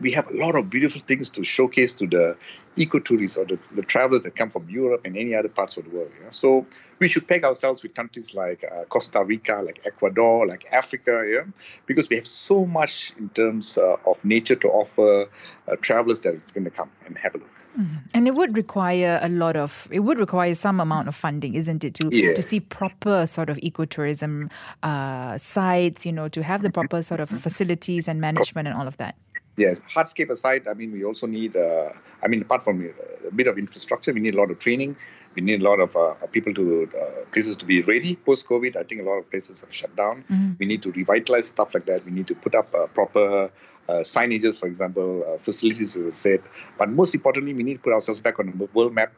we 0.00 0.12
have 0.12 0.30
a 0.30 0.36
lot 0.36 0.56
of 0.56 0.68
beautiful 0.68 1.00
things 1.06 1.30
to 1.30 1.44
showcase 1.44 1.94
to 1.94 2.06
the 2.06 2.36
ecotourists 2.76 3.38
or 3.38 3.46
the, 3.46 3.58
the 3.74 3.82
travelers 3.82 4.22
that 4.24 4.36
come 4.36 4.50
from 4.50 4.68
Europe 4.68 5.00
and 5.04 5.16
any 5.16 5.34
other 5.34 5.48
parts 5.48 5.76
of 5.76 5.84
the 5.84 5.90
world. 5.90 6.10
So 6.30 6.66
we 6.98 7.08
should 7.08 7.26
peg 7.26 7.44
ourselves 7.44 7.82
with 7.82 7.94
countries 7.94 8.34
like 8.34 8.64
uh, 8.64 8.84
Costa 8.84 9.24
Rica, 9.24 9.62
like 9.64 9.80
Ecuador, 9.86 10.46
like 10.46 10.66
Africa, 10.72 11.24
yeah, 11.30 11.44
because 11.86 12.08
we 12.10 12.16
have 12.16 12.26
so 12.26 12.66
much 12.66 13.12
in 13.18 13.30
terms 13.30 13.78
uh, 13.78 13.96
of 14.06 14.22
nature 14.24 14.56
to 14.56 14.68
offer 14.68 15.28
uh, 15.68 15.76
travelers 15.80 16.20
that 16.22 16.34
are 16.34 16.42
going 16.52 16.64
to 16.64 16.70
come 16.70 16.90
and 17.06 17.16
have 17.16 17.34
a 17.34 17.38
look. 17.38 17.48
Mm-hmm. 17.78 17.96
And 18.14 18.26
it 18.26 18.34
would 18.34 18.56
require 18.56 19.18
a 19.22 19.28
lot 19.28 19.54
of, 19.54 19.86
it 19.90 20.00
would 20.00 20.18
require 20.18 20.54
some 20.54 20.80
amount 20.80 21.08
of 21.08 21.14
funding, 21.14 21.54
isn't 21.54 21.84
it, 21.84 21.94
to 21.94 22.08
yeah. 22.10 22.32
to 22.32 22.40
see 22.40 22.58
proper 22.58 23.26
sort 23.26 23.50
of 23.50 23.58
ecotourism 23.58 24.50
uh, 24.82 25.36
sites, 25.36 26.06
you 26.06 26.12
know, 26.12 26.28
to 26.28 26.42
have 26.42 26.62
the 26.62 26.70
proper 26.70 27.02
sort 27.02 27.20
of 27.20 27.28
facilities 27.28 28.08
and 28.08 28.18
management 28.18 28.66
and 28.66 28.76
all 28.78 28.86
of 28.86 28.96
that. 28.96 29.14
Yes, 29.56 29.80
hardscape 29.94 30.30
aside, 30.30 30.68
I 30.68 30.74
mean, 30.74 30.92
we 30.92 31.04
also 31.04 31.26
need, 31.26 31.56
uh, 31.56 31.90
I 32.22 32.28
mean, 32.28 32.42
apart 32.42 32.62
from 32.62 32.92
a 33.26 33.34
bit 33.34 33.46
of 33.46 33.56
infrastructure, 33.56 34.12
we 34.12 34.20
need 34.20 34.34
a 34.34 34.36
lot 34.36 34.50
of 34.50 34.58
training. 34.58 34.96
We 35.34 35.42
need 35.42 35.62
a 35.62 35.64
lot 35.64 35.80
of 35.80 35.96
uh, 35.96 36.14
people 36.26 36.52
to, 36.54 36.90
uh, 36.98 37.24
places 37.32 37.56
to 37.56 37.64
be 37.64 37.80
ready 37.82 38.16
post 38.16 38.46
COVID. 38.46 38.76
I 38.76 38.82
think 38.82 39.00
a 39.00 39.04
lot 39.04 39.18
of 39.18 39.30
places 39.30 39.60
have 39.60 39.72
shut 39.72 39.94
down. 39.96 40.24
Mm-hmm. 40.30 40.52
We 40.58 40.66
need 40.66 40.82
to 40.82 40.92
revitalize 40.92 41.48
stuff 41.48 41.72
like 41.74 41.86
that. 41.86 42.04
We 42.04 42.12
need 42.12 42.26
to 42.28 42.34
put 42.34 42.54
up 42.54 42.74
uh, 42.74 42.86
proper 42.88 43.50
uh, 43.88 43.92
signages, 44.02 44.60
for 44.60 44.66
example, 44.66 45.24
uh, 45.26 45.38
facilities, 45.38 45.96
as 45.96 46.06
I 46.06 46.10
said. 46.10 46.42
But 46.78 46.90
most 46.90 47.14
importantly, 47.14 47.54
we 47.54 47.62
need 47.62 47.74
to 47.74 47.80
put 47.80 47.92
ourselves 47.92 48.20
back 48.20 48.38
on 48.38 48.46
the 48.46 48.68
world 48.74 48.94
map 48.94 49.12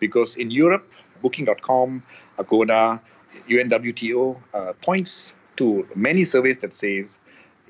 because 0.00 0.36
in 0.36 0.50
Europe, 0.50 0.90
Booking.com, 1.22 2.02
Agoda, 2.38 3.00
UNWTO 3.48 4.40
uh, 4.52 4.72
points 4.82 5.32
to 5.56 5.86
many 5.94 6.24
surveys 6.24 6.58
that 6.60 6.74
says 6.74 7.18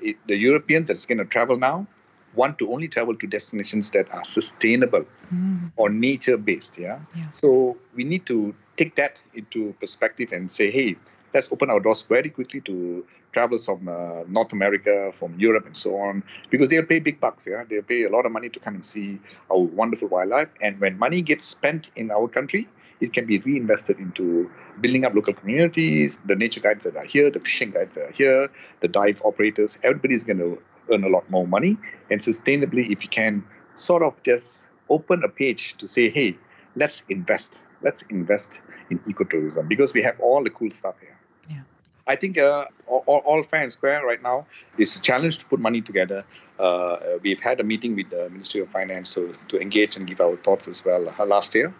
it, 0.01 0.17
the 0.27 0.35
Europeans 0.35 0.87
that's 0.87 1.05
going 1.05 1.19
to 1.19 1.25
travel 1.25 1.57
now 1.57 1.87
want 2.35 2.59
to 2.59 2.71
only 2.71 2.87
travel 2.87 3.15
to 3.15 3.27
destinations 3.27 3.91
that 3.91 4.13
are 4.13 4.25
sustainable 4.25 5.05
mm. 5.33 5.71
or 5.75 5.89
nature 5.89 6.37
based. 6.37 6.77
Yeah? 6.77 6.99
yeah. 7.15 7.29
So 7.29 7.77
we 7.95 8.03
need 8.03 8.25
to 8.27 8.55
take 8.77 8.95
that 8.95 9.19
into 9.33 9.73
perspective 9.79 10.31
and 10.31 10.51
say, 10.51 10.71
hey, 10.71 10.95
let's 11.33 11.51
open 11.51 11.69
our 11.69 11.79
doors 11.79 12.03
very 12.03 12.29
quickly 12.29 12.61
to 12.61 13.05
travelers 13.33 13.65
from 13.65 13.87
uh, 13.87 14.23
North 14.27 14.53
America, 14.53 15.11
from 15.13 15.37
Europe, 15.37 15.65
and 15.65 15.77
so 15.77 15.97
on, 15.97 16.23
because 16.49 16.69
they'll 16.69 16.85
pay 16.85 16.99
big 16.99 17.19
bucks. 17.19 17.45
Yeah, 17.45 17.63
they'll 17.69 17.83
pay 17.83 18.03
a 18.03 18.09
lot 18.09 18.25
of 18.25 18.31
money 18.31 18.49
to 18.49 18.59
come 18.59 18.75
and 18.75 18.85
see 18.85 19.19
our 19.51 19.59
wonderful 19.59 20.07
wildlife. 20.07 20.49
And 20.61 20.79
when 20.79 20.97
money 20.97 21.21
gets 21.21 21.45
spent 21.45 21.91
in 21.95 22.11
our 22.11 22.27
country, 22.27 22.67
it 23.01 23.11
can 23.11 23.25
be 23.25 23.39
reinvested 23.39 23.99
into 23.99 24.49
building 24.79 25.03
up 25.05 25.13
local 25.13 25.33
communities, 25.33 26.17
the 26.25 26.35
nature 26.35 26.61
guides 26.61 26.85
that 26.85 26.95
are 26.95 27.03
here, 27.03 27.29
the 27.29 27.41
fishing 27.41 27.71
guides 27.71 27.95
that 27.95 28.05
are 28.09 28.11
here, 28.11 28.49
the 28.79 28.87
dive 28.87 29.21
operators. 29.25 29.77
Everybody's 29.83 30.23
going 30.23 30.37
to 30.37 30.61
earn 30.91 31.03
a 31.03 31.09
lot 31.09 31.29
more 31.29 31.47
money. 31.47 31.77
And 32.09 32.21
sustainably, 32.21 32.89
if 32.91 33.03
you 33.03 33.09
can 33.09 33.43
sort 33.75 34.03
of 34.03 34.21
just 34.23 34.61
open 34.89 35.23
a 35.23 35.29
page 35.29 35.75
to 35.79 35.87
say, 35.87 36.09
hey, 36.09 36.37
let's 36.75 37.03
invest. 37.09 37.53
Let's 37.81 38.03
invest 38.03 38.59
in 38.89 38.99
ecotourism 38.99 39.67
because 39.67 39.93
we 39.93 40.01
have 40.03 40.19
all 40.19 40.43
the 40.43 40.49
cool 40.49 40.71
stuff 40.71 40.95
here. 40.99 41.17
Yeah. 41.49 41.61
I 42.07 42.15
think 42.15 42.37
uh, 42.37 42.65
all, 42.87 43.21
all 43.25 43.43
fair 43.43 43.63
and 43.63 43.71
square 43.71 44.05
right 44.05 44.21
now. 44.21 44.45
It's 44.77 44.95
a 44.95 45.01
challenge 45.01 45.39
to 45.39 45.45
put 45.45 45.59
money 45.59 45.81
together. 45.81 46.23
Uh, 46.59 46.97
we've 47.21 47.39
had 47.39 47.59
a 47.59 47.63
meeting 47.63 47.95
with 47.95 48.09
the 48.09 48.29
Ministry 48.29 48.61
of 48.61 48.69
Finance 48.69 49.13
to, 49.15 49.35
to 49.49 49.59
engage 49.59 49.97
and 49.97 50.07
give 50.07 50.21
our 50.21 50.37
thoughts 50.37 50.67
as 50.67 50.85
well 50.85 51.13
uh, 51.19 51.25
last 51.25 51.53
year. 51.55 51.73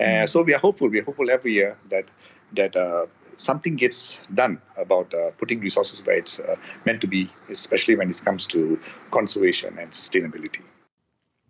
Uh, 0.00 0.02
mm. 0.02 0.28
So 0.28 0.42
we 0.42 0.54
are 0.54 0.58
hopeful. 0.58 0.88
We 0.88 1.00
are 1.00 1.04
hopeful 1.04 1.30
every 1.30 1.52
year 1.52 1.76
that 1.90 2.06
that 2.54 2.76
uh, 2.76 3.06
something 3.36 3.76
gets 3.76 4.18
done 4.34 4.60
about 4.76 5.12
uh, 5.14 5.30
putting 5.38 5.60
resources 5.60 6.04
where 6.04 6.16
it's 6.16 6.38
uh, 6.40 6.56
meant 6.86 7.00
to 7.00 7.06
be, 7.06 7.30
especially 7.50 7.96
when 7.96 8.10
it 8.10 8.24
comes 8.24 8.46
to 8.46 8.78
conservation 9.10 9.78
and 9.78 9.90
sustainability. 9.90 10.62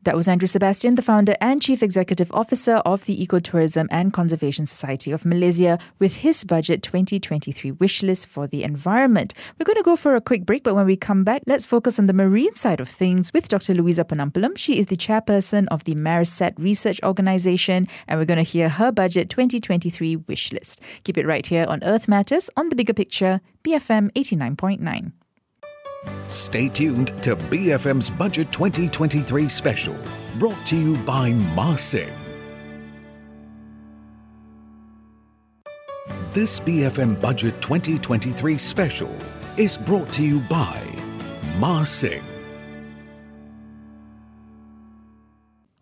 That 0.04 0.16
was 0.16 0.26
Andrew 0.26 0.48
Sebastian, 0.48 0.96
the 0.96 1.02
founder 1.02 1.36
and 1.40 1.62
chief 1.62 1.80
executive 1.80 2.32
officer 2.32 2.78
of 2.78 3.04
the 3.04 3.24
Ecotourism 3.24 3.86
and 3.88 4.12
Conservation 4.12 4.66
Society 4.66 5.12
of 5.12 5.24
Malaysia, 5.24 5.78
with 6.00 6.16
his 6.16 6.42
budget 6.42 6.82
2023 6.82 7.70
wish 7.70 8.02
list 8.02 8.26
for 8.26 8.48
the 8.48 8.64
environment. 8.64 9.32
We're 9.60 9.64
going 9.64 9.76
to 9.76 9.84
go 9.84 9.94
for 9.94 10.16
a 10.16 10.20
quick 10.20 10.44
break, 10.44 10.64
but 10.64 10.74
when 10.74 10.86
we 10.86 10.96
come 10.96 11.22
back, 11.22 11.42
let's 11.46 11.64
focus 11.64 12.00
on 12.00 12.06
the 12.06 12.12
marine 12.12 12.56
side 12.56 12.80
of 12.80 12.88
things 12.88 13.32
with 13.32 13.46
Dr. 13.46 13.74
Louisa 13.74 14.04
Ponnampalam. 14.04 14.58
She 14.58 14.76
is 14.76 14.86
the 14.86 14.96
chairperson 14.96 15.68
of 15.70 15.84
the 15.84 15.94
MareCet 15.94 16.54
Research 16.58 17.00
Organization, 17.04 17.86
and 18.08 18.18
we're 18.18 18.26
going 18.26 18.44
to 18.44 18.50
hear 18.50 18.68
her 18.68 18.90
budget 18.90 19.30
2023 19.30 20.16
wish 20.16 20.52
list. 20.52 20.80
Keep 21.04 21.18
it 21.18 21.28
right 21.28 21.46
here 21.46 21.64
on 21.68 21.80
Earth 21.84 22.08
Matters 22.08 22.50
on 22.56 22.70
the 22.70 22.76
bigger 22.76 22.94
picture, 22.94 23.40
BFM 23.62 24.10
89.9. 24.14 25.12
Stay 26.28 26.68
tuned 26.68 27.08
to 27.22 27.36
BFM's 27.36 28.10
Budget 28.10 28.52
2023 28.52 29.48
special, 29.48 29.96
brought 30.38 30.64
to 30.66 30.76
you 30.76 30.96
by 30.98 31.32
Marsing. 31.54 32.12
This 36.32 36.60
BFM 36.60 37.20
Budget 37.20 37.60
2023 37.60 38.56
special 38.56 39.14
is 39.58 39.76
brought 39.76 40.10
to 40.14 40.22
you 40.22 40.40
by 40.40 40.82
Marsing. 41.58 42.22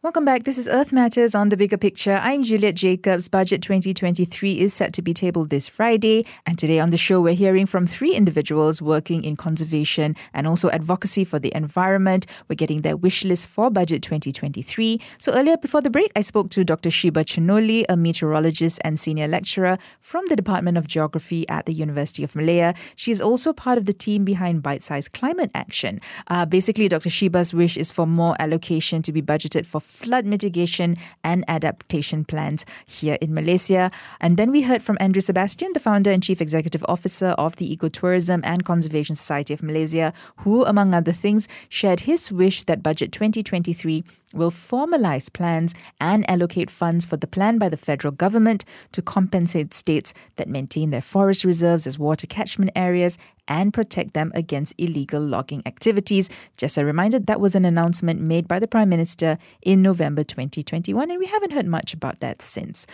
Welcome 0.02 0.24
back. 0.24 0.44
This 0.44 0.56
is 0.56 0.66
Earth 0.66 0.94
Matters 0.94 1.34
on 1.34 1.50
the 1.50 1.58
Bigger 1.58 1.76
Picture. 1.76 2.18
I'm 2.22 2.42
Juliet 2.42 2.74
Jacobs. 2.74 3.28
Budget 3.28 3.60
2023 3.60 4.58
is 4.58 4.72
set 4.72 4.94
to 4.94 5.02
be 5.02 5.12
tabled 5.12 5.50
this 5.50 5.68
Friday. 5.68 6.24
And 6.46 6.58
today 6.58 6.80
on 6.80 6.88
the 6.88 6.96
show, 6.96 7.20
we're 7.20 7.34
hearing 7.34 7.66
from 7.66 7.86
three 7.86 8.14
individuals 8.14 8.80
working 8.80 9.24
in 9.24 9.36
conservation 9.36 10.16
and 10.32 10.46
also 10.46 10.70
advocacy 10.70 11.24
for 11.24 11.38
the 11.38 11.54
environment. 11.54 12.24
We're 12.48 12.56
getting 12.56 12.80
their 12.80 12.96
wish 12.96 13.26
list 13.26 13.48
for 13.48 13.68
Budget 13.68 14.02
2023. 14.02 14.98
So 15.18 15.34
earlier 15.34 15.58
before 15.58 15.82
the 15.82 15.90
break, 15.90 16.10
I 16.16 16.22
spoke 16.22 16.48
to 16.52 16.64
Dr. 16.64 16.90
Shiba 16.90 17.22
Chenoli, 17.22 17.84
a 17.90 17.94
meteorologist 17.94 18.80
and 18.82 18.98
senior 18.98 19.28
lecturer 19.28 19.76
from 20.00 20.24
the 20.28 20.36
Department 20.36 20.78
of 20.78 20.86
Geography 20.86 21.46
at 21.50 21.66
the 21.66 21.74
University 21.74 22.24
of 22.24 22.34
Malaya. 22.34 22.72
She 22.96 23.12
is 23.12 23.20
also 23.20 23.52
part 23.52 23.76
of 23.76 23.84
the 23.84 23.92
team 23.92 24.24
behind 24.24 24.62
Bite 24.62 24.82
Size 24.82 25.08
Climate 25.08 25.50
Action. 25.54 26.00
Uh, 26.28 26.46
basically, 26.46 26.88
Dr. 26.88 27.10
Shiba's 27.10 27.52
wish 27.52 27.76
is 27.76 27.90
for 27.90 28.06
more 28.06 28.34
allocation 28.38 29.02
to 29.02 29.12
be 29.12 29.20
budgeted 29.20 29.66
for 29.66 29.89
flood 29.90 30.24
mitigation 30.24 30.96
and 31.24 31.44
adaptation 31.48 32.24
plans 32.24 32.64
here 32.86 33.18
in 33.20 33.34
Malaysia. 33.34 33.90
And 34.20 34.36
then 34.36 34.50
we 34.50 34.62
heard 34.62 34.82
from 34.82 34.96
Andrew 35.00 35.20
Sebastian, 35.20 35.72
the 35.74 35.80
founder 35.80 36.10
and 36.10 36.22
chief 36.22 36.40
executive 36.40 36.84
officer 36.88 37.28
of 37.30 37.56
the 37.56 37.76
Ecotourism 37.76 38.40
and 38.44 38.64
Conservation 38.64 39.16
Society 39.16 39.52
of 39.52 39.62
Malaysia, 39.62 40.12
who, 40.38 40.64
among 40.64 40.94
other 40.94 41.12
things, 41.12 41.48
shared 41.68 42.00
his 42.00 42.30
wish 42.30 42.62
that 42.64 42.82
Budget 42.82 43.12
2023 43.12 44.04
will 44.32 44.50
formalize 44.50 45.32
plans 45.32 45.74
and 46.00 46.28
allocate 46.30 46.70
funds 46.70 47.04
for 47.04 47.16
the 47.16 47.26
plan 47.26 47.58
by 47.58 47.68
the 47.68 47.76
federal 47.76 48.12
government 48.12 48.64
to 48.92 49.02
compensate 49.02 49.74
states 49.74 50.14
that 50.36 50.48
maintain 50.48 50.90
their 50.90 51.00
forest 51.00 51.44
reserves 51.44 51.86
as 51.86 51.98
water 51.98 52.26
catchment 52.26 52.70
areas 52.76 53.18
and 53.48 53.74
protect 53.74 54.14
them 54.14 54.30
against 54.34 54.74
illegal 54.78 55.20
logging 55.20 55.62
activities. 55.66 56.30
Just 56.56 56.78
a 56.78 56.84
reminder, 56.84 57.18
that 57.18 57.40
was 57.40 57.56
an 57.56 57.64
announcement 57.64 58.20
made 58.20 58.46
by 58.46 58.60
the 58.60 58.68
Prime 58.68 58.88
Minister 58.88 59.36
in 59.62 59.79
November 59.82 60.24
2021, 60.24 61.10
and 61.10 61.18
we 61.18 61.26
haven't 61.26 61.52
heard 61.52 61.66
much 61.66 61.94
about 61.94 62.20
that 62.20 62.42
since. 62.42 62.86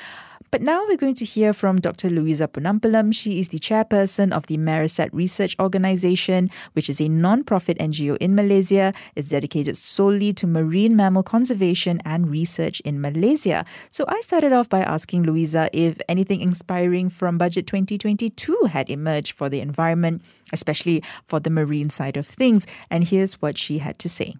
But 0.53 0.63
now 0.63 0.85
we're 0.87 0.97
going 0.97 1.17
to 1.17 1.25
hear 1.25 1.53
from 1.53 1.81
Dr. 1.81 2.09
Louisa 2.09 2.47
Ponnampalam. 2.47 3.13
She 3.13 3.41
is 3.41 3.49
the 3.49 3.59
chairperson 3.59 4.33
of 4.33 4.47
the 4.47 4.57
MareCet 4.57 5.11
Research 5.13 5.57
Organisation, 5.59 6.49
which 6.75 6.89
is 6.89 7.01
a 7.01 7.09
non-profit 7.09 7.79
NGO 7.79 8.17
in 8.19 8.35
Malaysia. 8.35 8.93
It's 9.17 9.31
dedicated 9.31 9.77
solely 9.77 10.33
to 10.35 10.47
marine 10.47 10.95
mammal 10.95 11.25
conservation 11.25 12.01
and 12.05 12.31
research 12.31 12.81
in 12.81 13.01
Malaysia. 13.01 13.65
So 13.89 14.05
I 14.07 14.21
started 14.21 14.53
off 14.53 14.69
by 14.69 14.83
asking 14.83 15.25
Louisa 15.25 15.69
if 15.73 15.99
anything 16.09 16.41
inspiring 16.41 17.11
from 17.11 17.39
Budget 17.39 17.67
2022 17.67 18.69
had 18.71 18.89
emerged 18.89 19.33
for 19.33 19.49
the 19.49 19.61
environment, 19.61 20.23
especially 20.53 21.03
for 21.25 21.41
the 21.41 21.51
marine 21.51 21.91
side 21.91 22.17
of 22.17 22.27
things. 22.27 22.67
And 22.89 23.03
here's 23.03 23.43
what 23.43 23.59
she 23.59 23.79
had 23.79 23.99
to 23.99 24.09
say. 24.09 24.37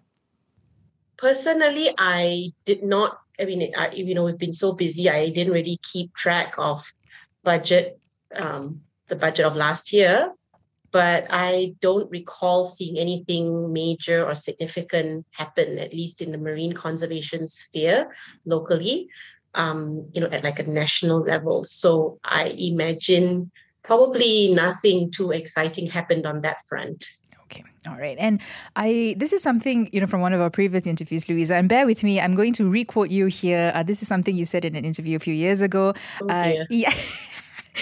Personally, 1.17 1.89
I 1.97 2.51
did 2.65 2.83
not 2.83 3.19
I 3.39 3.45
mean, 3.45 3.71
I, 3.77 3.91
you 3.91 4.15
know, 4.15 4.23
we've 4.23 4.37
been 4.37 4.53
so 4.53 4.73
busy. 4.73 5.09
I 5.09 5.29
didn't 5.29 5.53
really 5.53 5.79
keep 5.83 6.13
track 6.15 6.55
of 6.57 6.91
budget, 7.43 7.99
um, 8.35 8.81
the 9.07 9.15
budget 9.15 9.45
of 9.45 9.55
last 9.55 9.93
year, 9.93 10.31
but 10.91 11.27
I 11.29 11.75
don't 11.81 12.09
recall 12.09 12.63
seeing 12.63 12.97
anything 12.97 13.71
major 13.71 14.25
or 14.25 14.33
significant 14.33 15.25
happen, 15.31 15.77
at 15.77 15.93
least 15.93 16.21
in 16.21 16.31
the 16.31 16.37
marine 16.37 16.73
conservation 16.73 17.47
sphere 17.47 18.15
locally, 18.45 19.07
um, 19.53 20.09
you 20.13 20.21
know, 20.21 20.27
at 20.27 20.43
like 20.43 20.59
a 20.59 20.63
national 20.63 21.21
level. 21.21 21.63
So 21.63 22.19
I 22.23 22.55
imagine 22.57 23.51
probably 23.83 24.53
nothing 24.53 25.11
too 25.11 25.31
exciting 25.31 25.87
happened 25.87 26.25
on 26.25 26.41
that 26.41 26.57
front. 26.67 27.05
Okay. 27.49 27.63
All 27.87 27.95
right. 27.95 28.17
And 28.19 28.41
I 28.75 29.15
this 29.17 29.31
is 29.31 29.41
something, 29.41 29.89
you 29.93 30.01
know, 30.01 30.07
from 30.07 30.19
one 30.19 30.33
of 30.33 30.41
our 30.41 30.49
previous 30.49 30.85
interviews, 30.85 31.29
Louisa, 31.29 31.55
and 31.55 31.69
bear 31.69 31.85
with 31.85 32.03
me, 32.03 32.19
I'm 32.19 32.35
going 32.35 32.51
to 32.53 32.69
requote 32.69 33.09
you 33.09 33.27
here. 33.27 33.71
Uh, 33.73 33.83
this 33.83 34.01
is 34.01 34.07
something 34.07 34.35
you 34.35 34.43
said 34.43 34.65
in 34.65 34.75
an 34.75 34.83
interview 34.83 35.15
a 35.15 35.19
few 35.19 35.33
years 35.33 35.61
ago. 35.61 35.93
Oh, 36.21 36.29
uh, 36.29 36.65
yeah. 36.69 36.93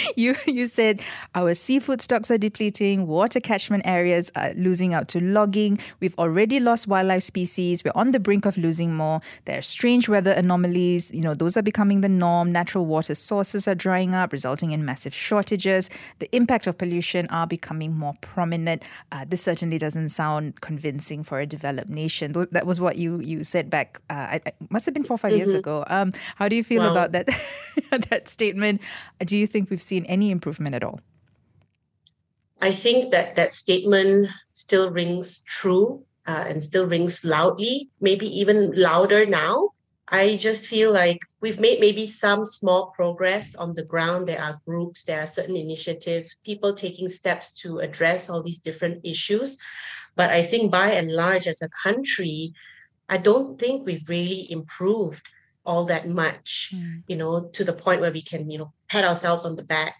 you 0.15 0.35
you 0.45 0.67
said 0.67 1.01
our 1.33 1.53
seafood 1.53 2.01
stocks 2.01 2.31
are 2.31 2.37
depleting, 2.37 3.07
water 3.07 3.39
catchment 3.39 3.83
areas 3.85 4.31
are 4.35 4.53
losing 4.55 4.93
out 4.93 5.07
to 5.09 5.19
logging. 5.19 5.79
We've 5.99 6.15
already 6.17 6.59
lost 6.59 6.87
wildlife 6.87 7.23
species. 7.23 7.83
We're 7.83 7.91
on 7.95 8.11
the 8.11 8.19
brink 8.19 8.45
of 8.45 8.57
losing 8.57 8.95
more. 8.95 9.21
There 9.45 9.57
are 9.57 9.61
strange 9.61 10.09
weather 10.09 10.31
anomalies. 10.31 11.11
You 11.11 11.21
know, 11.21 11.33
those 11.33 11.57
are 11.57 11.61
becoming 11.61 12.01
the 12.01 12.09
norm. 12.09 12.51
Natural 12.51 12.85
water 12.85 13.15
sources 13.15 13.67
are 13.67 13.75
drying 13.75 14.15
up, 14.15 14.31
resulting 14.31 14.71
in 14.71 14.85
massive 14.85 15.13
shortages. 15.13 15.89
The 16.19 16.33
impact 16.35 16.67
of 16.67 16.77
pollution 16.77 17.27
are 17.27 17.47
becoming 17.47 17.93
more 17.93 18.13
prominent. 18.21 18.83
Uh, 19.11 19.25
this 19.27 19.41
certainly 19.41 19.77
doesn't 19.77 20.09
sound 20.09 20.61
convincing 20.61 21.23
for 21.23 21.39
a 21.39 21.45
developed 21.45 21.89
nation. 21.89 22.33
That 22.51 22.65
was 22.65 22.81
what 22.81 22.97
you 22.97 23.19
you 23.19 23.43
said 23.43 23.69
back. 23.69 23.99
Uh, 24.09 24.39
it 24.45 24.55
must 24.69 24.85
have 24.85 24.93
been 24.93 25.03
four 25.03 25.15
or 25.15 25.17
5 25.17 25.31
mm-hmm. 25.31 25.37
years 25.37 25.53
ago. 25.53 25.83
Um, 25.87 26.11
how 26.35 26.47
do 26.47 26.55
you 26.55 26.63
feel 26.63 26.83
about 26.89 27.11
that 27.13 27.27
that 28.09 28.27
statement? 28.27 28.81
Do 29.19 29.37
you 29.37 29.47
think 29.47 29.69
we've 29.69 29.81
seen 29.85 30.05
any 30.05 30.31
improvement 30.31 30.75
at 30.75 30.83
all? 30.83 30.99
I 32.61 32.71
think 32.71 33.11
that 33.11 33.35
that 33.35 33.53
statement 33.53 34.29
still 34.53 34.91
rings 34.91 35.41
true 35.43 36.03
uh, 36.27 36.45
and 36.47 36.63
still 36.63 36.87
rings 36.87 37.23
loudly, 37.23 37.89
maybe 38.01 38.27
even 38.39 38.71
louder 38.75 39.25
now. 39.25 39.69
I 40.09 40.35
just 40.35 40.67
feel 40.67 40.91
like 40.91 41.19
we've 41.41 41.59
made 41.59 41.79
maybe 41.79 42.05
some 42.05 42.45
small 42.45 42.91
progress 42.95 43.55
on 43.55 43.73
the 43.73 43.83
ground. 43.83 44.27
There 44.27 44.41
are 44.41 44.61
groups, 44.65 45.03
there 45.03 45.21
are 45.21 45.27
certain 45.27 45.55
initiatives, 45.55 46.37
people 46.45 46.73
taking 46.73 47.09
steps 47.09 47.59
to 47.61 47.79
address 47.79 48.29
all 48.29 48.43
these 48.43 48.59
different 48.59 49.01
issues. 49.03 49.57
But 50.15 50.29
I 50.29 50.43
think 50.43 50.71
by 50.71 50.91
and 50.91 51.11
large, 51.11 51.47
as 51.47 51.61
a 51.61 51.69
country, 51.69 52.53
I 53.09 53.17
don't 53.17 53.59
think 53.59 53.85
we've 53.85 54.07
really 54.07 54.49
improved 54.51 55.27
all 55.65 55.85
that 55.85 56.07
much, 56.07 56.71
mm. 56.73 57.01
you 57.07 57.15
know, 57.15 57.49
to 57.53 57.63
the 57.63 57.73
point 57.73 58.01
where 58.01 58.11
we 58.11 58.21
can, 58.21 58.49
you 58.49 58.59
know, 58.59 58.73
pat 58.89 59.05
ourselves 59.05 59.45
on 59.45 59.55
the 59.55 59.63
back. 59.63 59.95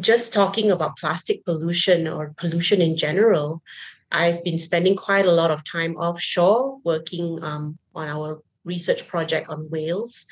Just 0.00 0.32
talking 0.32 0.70
about 0.70 0.96
plastic 0.96 1.44
pollution 1.44 2.08
or 2.08 2.34
pollution 2.36 2.80
in 2.80 2.96
general, 2.96 3.62
I've 4.10 4.44
been 4.44 4.58
spending 4.58 4.96
quite 4.96 5.26
a 5.26 5.32
lot 5.32 5.50
of 5.50 5.64
time 5.64 5.96
offshore 5.96 6.78
working 6.84 7.38
um, 7.42 7.78
on 7.94 8.08
our 8.08 8.42
research 8.64 9.08
project 9.08 9.48
on 9.48 9.70
whales. 9.70 10.26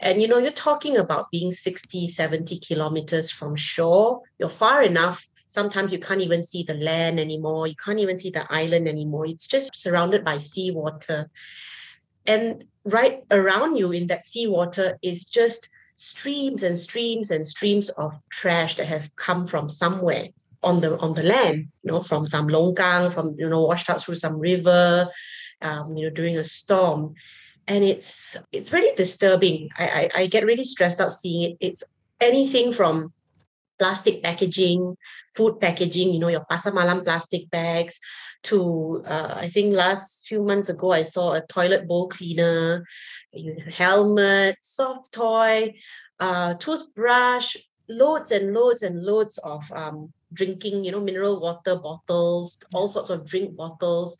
And 0.00 0.22
you 0.22 0.28
know, 0.28 0.38
you're 0.38 0.52
talking 0.52 0.96
about 0.96 1.30
being 1.30 1.52
60, 1.52 2.06
70 2.06 2.60
kilometers 2.60 3.30
from 3.30 3.56
shore. 3.56 4.22
You're 4.38 4.48
far 4.48 4.82
enough. 4.82 5.26
Sometimes 5.48 5.92
you 5.92 5.98
can't 5.98 6.20
even 6.20 6.42
see 6.42 6.62
the 6.62 6.74
land 6.74 7.18
anymore. 7.18 7.66
You 7.66 7.74
can't 7.74 7.98
even 7.98 8.18
see 8.18 8.30
the 8.30 8.46
island 8.52 8.86
anymore. 8.86 9.26
It's 9.26 9.48
just 9.48 9.74
surrounded 9.74 10.24
by 10.24 10.38
seawater. 10.38 11.30
And 12.26 12.64
right 12.84 13.22
around 13.30 13.76
you 13.76 13.90
in 13.90 14.06
that 14.08 14.24
seawater 14.24 14.98
is 15.02 15.24
just 15.24 15.68
streams 15.98 16.62
and 16.62 16.78
streams 16.78 17.30
and 17.30 17.46
streams 17.46 17.90
of 17.90 18.18
trash 18.30 18.76
that 18.76 18.86
has 18.86 19.12
come 19.16 19.46
from 19.46 19.68
somewhere 19.68 20.28
on 20.62 20.80
the 20.80 20.96
on 20.98 21.12
the 21.14 21.22
land, 21.22 21.68
you 21.82 21.92
know, 21.92 22.02
from 22.02 22.26
some 22.26 22.48
longkang, 22.48 23.12
from 23.12 23.34
you 23.38 23.48
know, 23.48 23.62
washed 23.62 23.90
out 23.90 24.00
through 24.00 24.14
some 24.14 24.38
river, 24.38 25.08
um, 25.60 25.96
you 25.96 26.04
know, 26.06 26.14
during 26.14 26.38
a 26.38 26.44
storm. 26.44 27.14
And 27.66 27.84
it's 27.84 28.36
it's 28.52 28.72
really 28.72 28.94
disturbing. 28.96 29.68
I, 29.78 29.86
I 30.14 30.22
I 30.22 30.26
get 30.26 30.46
really 30.46 30.64
stressed 30.64 31.00
out 31.00 31.12
seeing 31.12 31.50
it. 31.50 31.56
It's 31.60 31.84
anything 32.20 32.72
from 32.72 33.12
plastic 33.78 34.22
packaging, 34.22 34.96
food 35.34 35.60
packaging, 35.60 36.12
you 36.12 36.18
know, 36.18 36.28
your 36.28 36.44
pasar 36.50 36.74
malam 36.74 37.04
plastic 37.04 37.48
bags, 37.50 38.00
to 38.42 39.02
uh, 39.06 39.34
I 39.36 39.48
think 39.48 39.74
last 39.74 40.26
few 40.26 40.42
months 40.42 40.68
ago 40.68 40.92
I 40.92 41.02
saw 41.02 41.32
a 41.32 41.46
toilet 41.46 41.88
bowl 41.88 42.08
cleaner, 42.08 42.84
helmet, 43.70 44.56
soft 44.62 45.12
toy, 45.12 45.74
uh, 46.20 46.54
toothbrush, 46.54 47.56
loads 47.88 48.30
and 48.30 48.52
loads 48.52 48.82
and 48.82 49.02
loads 49.02 49.38
of 49.38 49.70
um, 49.72 50.12
drinking, 50.32 50.84
you 50.84 50.92
know, 50.92 51.00
mineral 51.00 51.40
water 51.40 51.76
bottles, 51.76 52.60
all 52.72 52.88
sorts 52.88 53.10
of 53.10 53.26
drink 53.26 53.56
bottles 53.56 54.16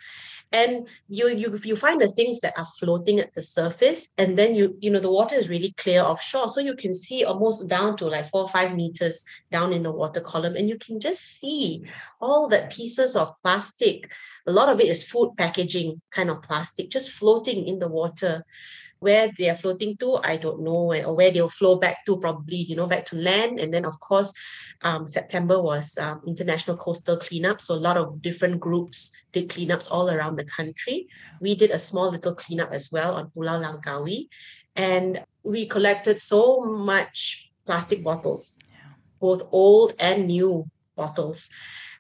and 0.53 0.89
you 1.09 1.29
you 1.29 1.59
you 1.63 1.77
find 1.77 2.01
the 2.01 2.09
things 2.09 2.41
that 2.41 2.59
are 2.59 2.67
floating 2.79 3.21
at 3.21 3.35
the 3.35 3.43
surface 3.43 4.09
and 4.17 4.39
then 4.39 4.55
you 4.55 4.77
you 4.81 4.91
know 4.91 5.01
the 5.01 5.11
water 5.11 5.35
is 5.35 5.49
really 5.49 5.73
clear 5.77 6.03
offshore. 6.03 6.49
So 6.49 6.61
you 6.61 6.75
can 6.75 6.95
see 6.95 7.25
almost 7.25 7.69
down 7.69 7.97
to 7.99 8.07
like 8.07 8.27
four 8.27 8.43
or 8.43 8.49
five 8.49 8.75
meters 8.75 9.25
down 9.51 9.73
in 9.73 9.83
the 9.83 9.93
water 9.93 10.21
column 10.21 10.57
and 10.57 10.69
you 10.69 10.79
can 10.79 11.01
just 11.01 11.21
see 11.41 11.85
all 12.21 12.49
that 12.49 12.73
pieces 12.73 13.17
of 13.17 13.33
plastic. 13.43 14.11
A 14.47 14.53
lot 14.53 14.69
of 14.69 14.81
it 14.81 14.89
is 14.89 15.09
food 15.09 15.35
packaging 15.37 16.01
kind 16.11 16.31
of 16.31 16.43
plastic 16.43 16.91
just 16.91 17.11
floating 17.13 17.67
in 17.67 17.79
the 17.79 17.89
water 17.89 18.45
where 19.01 19.31
they 19.37 19.49
are 19.49 19.55
floating 19.55 19.97
to, 19.99 20.17
I 20.25 20.37
don't 20.37 20.63
know, 20.63 20.93
or 20.93 21.15
where 21.15 21.31
they'll 21.31 21.49
flow 21.49 21.77
back 21.77 22.05
to, 22.07 22.17
probably, 22.19 22.57
you 22.57 22.77
know, 22.77 22.87
back 22.87 23.07
to 23.07 23.17
land. 23.17 23.61
And 23.61 23.73
then, 23.73 23.85
of 23.85 23.99
course, 24.01 24.35
um, 24.83 25.07
September 25.07 25.61
was 25.61 25.97
um, 25.99 26.23
International 26.27 26.77
Coastal 26.77 27.17
Cleanup. 27.17 27.61
So 27.61 27.75
a 27.75 27.77
lot 27.77 27.97
of 27.97 28.21
different 28.23 28.61
groups 28.61 29.13
did 29.33 29.49
cleanups 29.49 29.89
all 29.91 30.11
around 30.11 30.37
the 30.37 30.45
country. 30.45 31.09
We 31.41 31.55
did 31.55 31.71
a 31.71 31.79
small 31.79 32.11
little 32.11 32.35
cleanup 32.35 32.73
as 32.73 32.91
well 32.91 33.15
on 33.15 33.31
Pulau 33.31 33.63
Langkawi. 33.63 34.29
And 34.75 35.25
we 35.43 35.67
collected 35.67 36.19
so 36.19 36.65
much 36.65 37.51
plastic 37.67 38.03
bottles, 38.03 38.59
both 39.21 39.43
old 39.53 39.95
and 39.99 40.27
new 40.27 40.69
bottles. 40.97 41.51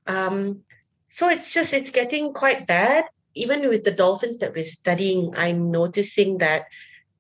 Um, 0.06 0.61
so 1.08 1.28
it's 1.28 1.52
just, 1.52 1.72
it's 1.72 1.90
getting 1.90 2.32
quite 2.32 2.66
bad 2.66 3.04
even 3.38 3.68
with 3.68 3.84
the 3.84 3.90
dolphins 3.90 4.38
that 4.38 4.54
we're 4.54 4.64
studying, 4.64 5.32
I'm 5.37 5.70
noticing 5.70 6.38
that 6.38 6.64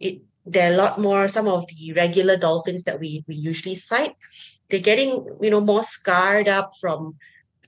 it 0.00 0.22
there 0.46 0.70
are 0.70 0.74
a 0.74 0.76
lot 0.76 0.98
more 0.98 1.28
some 1.28 1.46
of 1.46 1.66
the 1.68 1.92
regular 1.92 2.36
dolphins 2.36 2.84
that 2.84 2.98
we 2.98 3.24
we 3.28 3.34
usually 3.34 3.74
sight 3.74 4.16
they're 4.70 4.80
getting 4.80 5.26
you 5.40 5.50
know 5.50 5.60
more 5.60 5.84
scarred 5.84 6.48
up 6.48 6.72
from 6.80 7.16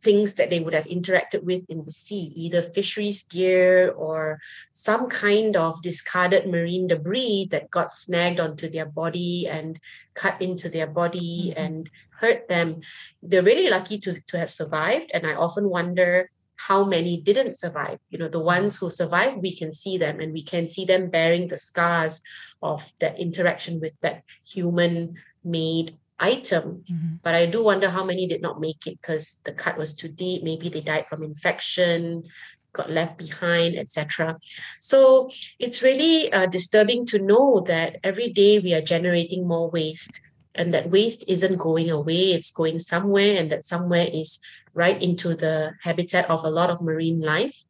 things 0.02 0.34
that 0.34 0.48
they 0.48 0.60
would 0.60 0.72
have 0.72 0.86
interacted 0.86 1.42
with 1.44 1.62
in 1.68 1.84
the 1.84 1.90
sea 1.90 2.32
either 2.34 2.62
fisheries 2.62 3.24
gear 3.24 3.90
or 3.90 4.40
some 4.72 5.08
kind 5.08 5.56
of 5.56 5.82
discarded 5.82 6.48
marine 6.48 6.86
debris 6.86 7.48
that 7.50 7.70
got 7.70 7.92
snagged 7.92 8.40
onto 8.40 8.68
their 8.68 8.86
body 8.86 9.46
and 9.46 9.78
cut 10.14 10.40
into 10.40 10.68
their 10.70 10.86
body 10.86 11.50
mm-hmm. 11.50 11.62
and 11.62 11.90
hurt 12.18 12.48
them 12.48 12.80
they're 13.22 13.42
really 13.42 13.68
lucky 13.68 13.98
to 13.98 14.20
to 14.26 14.38
have 14.38 14.50
survived 14.50 15.10
and 15.12 15.26
i 15.26 15.34
often 15.34 15.68
wonder 15.68 16.30
how 16.66 16.84
many 16.84 17.20
didn't 17.20 17.58
survive. 17.58 17.98
You 18.10 18.18
know, 18.18 18.28
the 18.28 18.40
ones 18.40 18.76
who 18.76 18.90
survived, 18.90 19.42
we 19.42 19.56
can 19.56 19.72
see 19.72 19.98
them 19.98 20.20
and 20.20 20.32
we 20.32 20.42
can 20.42 20.66
see 20.68 20.84
them 20.84 21.10
bearing 21.10 21.48
the 21.48 21.56
scars 21.56 22.22
of 22.62 22.92
that 23.00 23.18
interaction 23.18 23.80
with 23.80 23.94
that 24.00 24.22
human 24.46 25.14
made 25.44 25.96
item. 26.18 26.84
Mm-hmm. 26.90 27.14
But 27.22 27.34
I 27.34 27.46
do 27.46 27.64
wonder 27.64 27.88
how 27.88 28.04
many 28.04 28.26
did 28.26 28.42
not 28.42 28.60
make 28.60 28.86
it 28.86 29.00
because 29.00 29.40
the 29.44 29.52
cut 29.52 29.78
was 29.78 29.94
too 29.94 30.08
deep. 30.08 30.42
Maybe 30.42 30.68
they 30.68 30.82
died 30.82 31.06
from 31.08 31.22
infection, 31.22 32.24
got 32.72 32.90
left 32.90 33.16
behind, 33.18 33.76
etc. 33.76 34.38
So 34.78 35.30
it's 35.58 35.82
really 35.82 36.32
uh, 36.32 36.46
disturbing 36.46 37.06
to 37.06 37.18
know 37.18 37.64
that 37.66 37.98
every 38.04 38.32
day 38.32 38.58
we 38.58 38.74
are 38.74 38.82
generating 38.82 39.48
more 39.48 39.70
waste 39.70 40.20
and 40.54 40.74
that 40.74 40.90
waste 40.90 41.24
isn't 41.28 41.56
going 41.56 41.90
away, 41.90 42.32
it's 42.32 42.50
going 42.50 42.80
somewhere, 42.80 43.36
and 43.38 43.50
that 43.50 43.64
somewhere 43.64 44.08
is 44.12 44.40
right 44.74 45.00
into 45.00 45.34
the 45.34 45.72
habitat 45.82 46.28
of 46.30 46.44
a 46.44 46.50
lot 46.50 46.70
of 46.70 46.80
marine 46.80 47.20
life. 47.20 47.64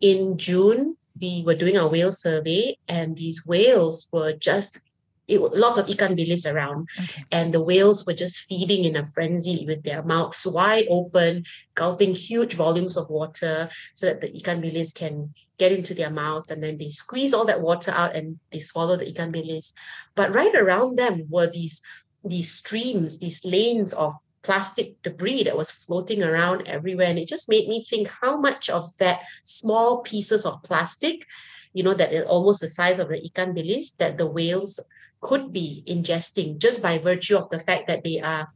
In 0.00 0.36
June, 0.36 0.96
we 1.20 1.42
were 1.46 1.54
doing 1.54 1.76
a 1.76 1.86
whale 1.86 2.12
survey, 2.12 2.76
and 2.88 3.16
these 3.16 3.46
whales 3.46 4.08
were 4.12 4.32
just 4.32 4.80
it, 5.26 5.40
lots 5.40 5.78
of 5.78 5.86
ikan 5.86 6.18
bilis 6.18 6.44
around, 6.44 6.88
okay. 7.00 7.24
and 7.32 7.54
the 7.54 7.62
whales 7.62 8.04
were 8.06 8.12
just 8.12 8.44
feeding 8.46 8.84
in 8.84 8.96
a 8.96 9.04
frenzy 9.04 9.64
with 9.66 9.82
their 9.82 10.02
mouths 10.02 10.46
wide 10.46 10.86
open, 10.90 11.44
gulping 11.74 12.14
huge 12.14 12.54
volumes 12.54 12.96
of 12.96 13.08
water 13.08 13.70
so 13.94 14.06
that 14.06 14.20
the 14.20 14.28
ikan 14.28 14.62
bilis 14.62 14.94
can 14.94 15.32
get 15.56 15.72
into 15.72 15.94
their 15.94 16.10
mouths, 16.10 16.50
and 16.50 16.62
then 16.62 16.76
they 16.76 16.88
squeeze 16.88 17.32
all 17.32 17.44
that 17.46 17.62
water 17.62 17.90
out 17.92 18.14
and 18.14 18.38
they 18.50 18.58
swallow 18.58 18.96
the 18.96 19.06
ikan 19.06 19.34
bilis. 19.34 19.72
But 20.14 20.34
right 20.34 20.54
around 20.54 20.98
them 20.98 21.24
were 21.30 21.46
these 21.46 21.80
these 22.24 22.52
streams, 22.52 23.18
these 23.18 23.44
lanes 23.44 23.92
of 23.92 24.14
plastic 24.44 25.00
debris 25.02 25.42
that 25.44 25.56
was 25.56 25.70
floating 25.70 26.22
around 26.22 26.68
everywhere. 26.68 27.08
And 27.08 27.18
it 27.18 27.28
just 27.28 27.48
made 27.48 27.66
me 27.66 27.82
think 27.82 28.08
how 28.22 28.38
much 28.38 28.68
of 28.70 28.96
that 28.98 29.22
small 29.42 30.02
pieces 30.02 30.46
of 30.46 30.62
plastic, 30.62 31.26
you 31.72 31.82
know, 31.82 31.94
that 31.94 32.12
is 32.12 32.24
almost 32.24 32.60
the 32.60 32.68
size 32.68 32.98
of 32.98 33.08
the 33.08 33.20
ikan 33.28 33.56
bilis 33.56 33.96
that 33.96 34.18
the 34.18 34.26
whales 34.26 34.78
could 35.20 35.52
be 35.52 35.82
ingesting 35.88 36.58
just 36.58 36.82
by 36.82 36.98
virtue 36.98 37.36
of 37.36 37.48
the 37.50 37.58
fact 37.58 37.88
that 37.88 38.04
they 38.04 38.20
are 38.20 38.52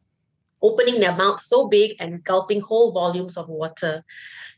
opening 0.62 1.00
their 1.00 1.16
mouths 1.16 1.46
so 1.46 1.66
big 1.66 1.96
and 1.98 2.22
gulping 2.22 2.60
whole 2.60 2.92
volumes 2.92 3.36
of 3.36 3.48
water. 3.48 4.04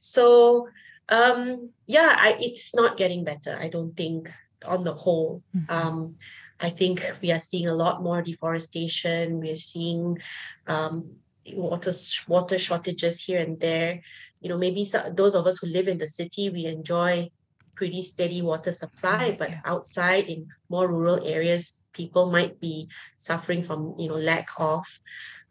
So 0.01 0.69
um, 1.09 1.71
yeah, 1.87 2.15
I, 2.19 2.37
it's 2.41 2.75
not 2.75 2.97
getting 2.97 3.25
better, 3.25 3.59
I 3.61 3.69
don't 3.69 3.97
think, 3.97 4.31
on 4.65 4.85
the 4.85 4.95
whole. 4.95 5.43
Mm-hmm. 5.55 5.73
Um, 5.73 6.17
I 6.61 6.71
think 6.71 7.03
we 7.23 7.33
are 7.33 7.41
seeing 7.41 7.69
a 7.69 7.75
lot 7.75 8.03
more 8.03 8.23
deforestation. 8.23 9.41
We're 9.41 9.57
seeing 9.57 10.19
um, 10.67 11.17
water 11.53 11.93
water 12.29 12.59
shortages 12.59 13.25
here 13.25 13.39
and 13.39 13.59
there. 13.59 14.03
You 14.41 14.49
know, 14.51 14.59
maybe 14.59 14.89
those 15.13 15.35
of 15.35 15.47
us 15.47 15.59
who 15.59 15.67
live 15.67 15.89
in 15.89 15.99
the 15.99 16.09
city, 16.09 16.51
we 16.51 16.67
enjoy 16.67 17.31
pretty 17.75 18.03
steady 18.03 18.43
water 18.43 18.73
supply, 18.73 19.35
but 19.39 19.51
yeah. 19.51 19.61
outside 19.65 20.29
in 20.29 20.49
more 20.69 20.87
rural 20.87 21.27
areas, 21.27 21.81
people 21.93 22.31
might 22.31 22.61
be 22.61 22.89
suffering 23.17 23.63
from 23.63 23.95
you 23.99 24.09
know 24.09 24.17
lack 24.17 24.49
of. 24.59 24.85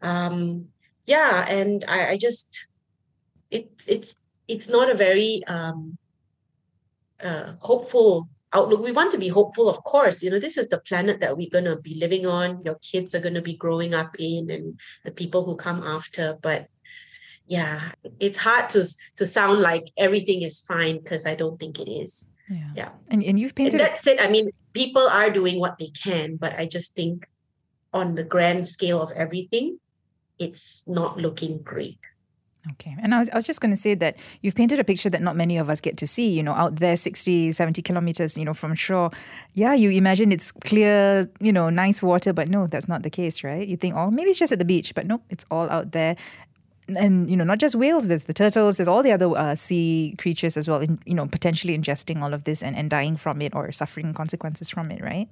Um, 0.02 0.68
yeah, 1.06 1.44
and 1.48 1.84
I, 1.88 2.10
I 2.10 2.16
just 2.16 2.68
it 3.50 3.68
it's 3.86 4.16
it's 4.46 4.68
not 4.68 4.90
a 4.90 4.94
very 4.94 5.42
um, 5.46 5.98
uh, 7.22 7.54
hopeful 7.58 8.28
outlook. 8.52 8.82
We 8.82 8.92
want 8.92 9.10
to 9.12 9.18
be 9.18 9.28
hopeful 9.28 9.68
of 9.68 9.82
course. 9.84 10.22
You 10.22 10.30
know 10.30 10.38
this 10.38 10.56
is 10.56 10.68
the 10.68 10.80
planet 10.80 11.20
that 11.20 11.36
we're 11.36 11.50
going 11.50 11.64
to 11.64 11.76
be 11.76 11.94
living 11.94 12.26
on. 12.26 12.62
Your 12.64 12.76
kids 12.76 13.14
are 13.14 13.20
going 13.20 13.34
to 13.34 13.42
be 13.42 13.56
growing 13.56 13.94
up 13.94 14.16
in 14.18 14.50
and 14.50 14.80
the 15.04 15.12
people 15.12 15.44
who 15.44 15.56
come 15.56 15.82
after. 15.82 16.38
But 16.40 16.68
yeah 17.50 17.90
it's 18.20 18.38
hard 18.38 18.70
to 18.70 18.86
to 19.16 19.26
sound 19.26 19.58
like 19.60 19.90
everything 19.98 20.42
is 20.42 20.62
fine 20.62 20.98
because 20.98 21.26
i 21.26 21.34
don't 21.34 21.58
think 21.58 21.78
it 21.78 21.90
is. 21.90 22.28
Yeah. 22.48 22.70
Yeah. 22.74 22.88
And, 23.08 23.22
and 23.22 23.38
you've 23.38 23.54
painted 23.54 23.74
and 23.74 23.80
that's 23.80 24.06
it. 24.06 24.20
I 24.20 24.28
mean 24.28 24.50
people 24.72 25.06
are 25.08 25.30
doing 25.30 25.58
what 25.58 25.78
they 25.78 25.88
can 25.88 26.36
but 26.36 26.52
i 26.58 26.64
just 26.64 26.94
think 26.94 27.26
on 27.92 28.14
the 28.14 28.22
grand 28.22 28.68
scale 28.68 29.02
of 29.02 29.10
everything 29.12 29.78
it's 30.38 30.84
not 30.86 31.18
looking 31.18 31.58
great 31.62 31.98
Okay. 32.72 32.94
And 33.02 33.14
I 33.14 33.18
was, 33.18 33.30
I 33.30 33.36
was 33.36 33.44
just 33.44 33.60
going 33.60 33.72
to 33.72 33.80
say 33.80 33.94
that 33.94 34.18
you've 34.42 34.54
painted 34.54 34.78
a 34.78 34.84
picture 34.84 35.08
that 35.08 35.22
not 35.22 35.34
many 35.34 35.56
of 35.56 35.70
us 35.70 35.80
get 35.80 35.96
to 35.98 36.06
see, 36.06 36.28
you 36.28 36.42
know, 36.42 36.52
out 36.52 36.76
there 36.76 36.96
60, 36.96 37.52
70 37.52 37.80
kilometers, 37.82 38.36
you 38.36 38.44
know, 38.44 38.52
from 38.52 38.74
shore. 38.74 39.10
Yeah, 39.54 39.72
you 39.72 39.90
imagine 39.90 40.30
it's 40.30 40.52
clear, 40.52 41.26
you 41.40 41.52
know, 41.52 41.70
nice 41.70 42.02
water, 42.02 42.32
but 42.34 42.48
no, 42.48 42.66
that's 42.66 42.86
not 42.86 43.02
the 43.02 43.10
case, 43.10 43.42
right? 43.42 43.66
You 43.66 43.76
think, 43.76 43.96
oh, 43.96 44.10
maybe 44.10 44.30
it's 44.30 44.38
just 44.38 44.52
at 44.52 44.58
the 44.58 44.66
beach, 44.66 44.94
but 44.94 45.06
nope, 45.06 45.22
it's 45.30 45.46
all 45.50 45.70
out 45.70 45.92
there. 45.92 46.16
And, 46.88 47.30
you 47.30 47.36
know, 47.36 47.44
not 47.44 47.58
just 47.58 47.76
whales, 47.76 48.08
there's 48.08 48.24
the 48.24 48.34
turtles, 48.34 48.76
there's 48.76 48.88
all 48.88 49.02
the 49.02 49.12
other 49.12 49.28
uh, 49.36 49.54
sea 49.54 50.14
creatures 50.18 50.56
as 50.56 50.68
well, 50.68 50.80
in, 50.80 50.98
you 51.06 51.14
know, 51.14 51.26
potentially 51.26 51.78
ingesting 51.78 52.20
all 52.22 52.34
of 52.34 52.44
this 52.44 52.62
and, 52.62 52.76
and 52.76 52.90
dying 52.90 53.16
from 53.16 53.40
it 53.40 53.54
or 53.54 53.72
suffering 53.72 54.12
consequences 54.12 54.68
from 54.68 54.90
it, 54.90 55.00
right? 55.00 55.28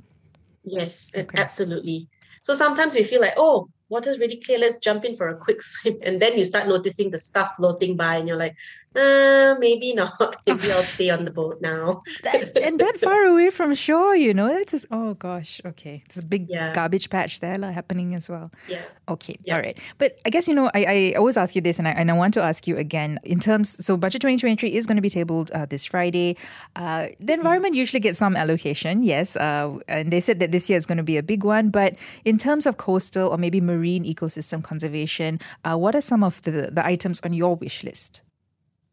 Yes, 0.64 1.10
okay. 1.14 1.38
absolutely. 1.38 2.08
So 2.48 2.54
sometimes 2.54 2.94
we 2.94 3.04
feel 3.04 3.20
like, 3.20 3.34
oh, 3.36 3.68
water's 3.90 4.18
really 4.18 4.40
clear, 4.40 4.56
let's 4.56 4.78
jump 4.78 5.04
in 5.04 5.18
for 5.18 5.28
a 5.28 5.36
quick 5.36 5.60
swim. 5.72 5.98
And 6.02 6.18
then 6.18 6.38
you 6.38 6.46
start 6.46 6.66
noticing 6.66 7.10
the 7.10 7.18
stuff 7.18 7.56
floating 7.58 7.94
by, 7.94 8.16
and 8.16 8.26
you're 8.26 8.38
like, 8.38 8.56
uh, 8.94 9.54
maybe 9.58 9.94
not. 9.94 10.08
Maybe 10.46 10.72
I'll 10.72 10.82
stay 10.82 11.10
on 11.10 11.24
the 11.24 11.30
boat 11.30 11.60
now. 11.60 12.02
that, 12.22 12.56
and 12.58 12.78
that 12.80 12.96
far 13.00 13.24
away 13.24 13.50
from 13.50 13.74
shore, 13.74 14.16
you 14.16 14.32
know, 14.32 14.46
it's 14.46 14.72
just, 14.72 14.86
oh 14.90 15.14
gosh, 15.14 15.60
okay. 15.64 16.02
It's 16.06 16.16
a 16.16 16.22
big 16.22 16.48
yeah. 16.48 16.72
garbage 16.72 17.10
patch 17.10 17.40
there 17.40 17.58
la, 17.58 17.70
happening 17.70 18.14
as 18.14 18.28
well. 18.30 18.50
Yeah. 18.68 18.82
Okay, 19.08 19.36
yeah. 19.44 19.56
all 19.56 19.60
right. 19.60 19.78
But 19.98 20.18
I 20.24 20.30
guess, 20.30 20.48
you 20.48 20.54
know, 20.54 20.70
I, 20.74 20.84
I 20.84 21.14
always 21.18 21.36
ask 21.36 21.54
you 21.54 21.60
this, 21.60 21.78
and 21.78 21.86
I, 21.86 21.92
and 21.92 22.10
I 22.10 22.14
want 22.14 22.34
to 22.34 22.42
ask 22.42 22.66
you 22.66 22.76
again 22.76 23.20
in 23.24 23.40
terms, 23.40 23.84
so 23.84 23.96
Budget 23.96 24.22
2023 24.22 24.74
is 24.74 24.86
going 24.86 24.96
to 24.96 25.02
be 25.02 25.10
tabled 25.10 25.50
uh, 25.52 25.66
this 25.66 25.84
Friday. 25.84 26.36
Uh, 26.76 27.02
the 27.02 27.08
mm-hmm. 27.08 27.32
environment 27.32 27.72
mm-hmm. 27.72 27.80
usually 27.80 28.00
gets 28.00 28.18
some 28.18 28.36
allocation, 28.36 29.02
yes. 29.02 29.36
Uh, 29.36 29.78
and 29.88 30.12
they 30.12 30.20
said 30.20 30.40
that 30.40 30.52
this 30.52 30.68
year 30.68 30.76
is 30.76 30.86
going 30.86 30.98
to 30.98 31.04
be 31.04 31.16
a 31.16 31.22
big 31.22 31.44
one. 31.44 31.70
But 31.70 31.96
in 32.24 32.38
terms 32.38 32.66
of 32.66 32.76
coastal 32.78 33.28
or 33.28 33.38
maybe 33.38 33.60
marine 33.60 34.04
ecosystem 34.04 34.62
conservation, 34.62 35.40
uh, 35.64 35.76
what 35.76 35.94
are 35.94 36.00
some 36.00 36.24
of 36.24 36.40
the, 36.42 36.70
the 36.72 36.84
items 36.84 37.20
on 37.20 37.32
your 37.32 37.56
wish 37.56 37.84
list? 37.84 38.22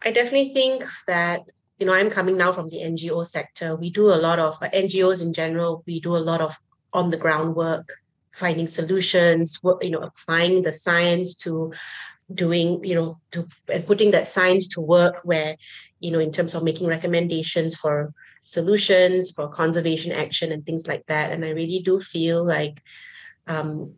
I 0.06 0.12
definitely 0.12 0.54
think 0.54 0.86
that 1.08 1.42
you 1.80 1.86
know 1.86 1.94
I'm 1.94 2.12
coming 2.12 2.38
now 2.38 2.52
from 2.52 2.68
the 2.68 2.78
NGO 2.78 3.26
sector. 3.26 3.76
We 3.76 3.90
do 3.90 4.14
a 4.14 4.22
lot 4.28 4.40
of 4.40 4.56
uh, 4.62 4.70
NGOs 4.70 5.24
in 5.24 5.34
general. 5.34 5.84
We 5.88 6.00
do 6.00 6.16
a 6.16 6.26
lot 6.30 6.42
of 6.42 6.56
on 6.94 7.10
the 7.10 7.18
ground 7.18 7.56
work, 7.56 7.92
finding 8.34 8.68
solutions. 8.68 9.60
You 9.82 9.90
know, 9.90 10.00
applying 10.00 10.62
the 10.62 10.72
science 10.72 11.36
to 11.38 11.74
doing 12.34 12.84
you 12.84 12.96
know 12.96 13.20
to 13.32 13.48
and 13.72 13.86
putting 13.86 14.12
that 14.12 14.28
science 14.28 14.68
to 14.68 14.82
work 14.82 15.22
where 15.24 15.56
you 16.00 16.12
know 16.12 16.20
in 16.20 16.32
terms 16.32 16.56
of 16.56 16.64
making 16.64 16.88
recommendations 16.88 17.76
for 17.76 18.14
solutions 18.42 19.32
for 19.32 19.48
conservation 19.48 20.12
action 20.12 20.52
and 20.52 20.66
things 20.66 20.88
like 20.88 21.06
that 21.06 21.32
and 21.32 21.46
i 21.46 21.50
really 21.50 21.80
do 21.80 22.00
feel 22.00 22.44
like 22.44 22.82
um, 23.46 23.94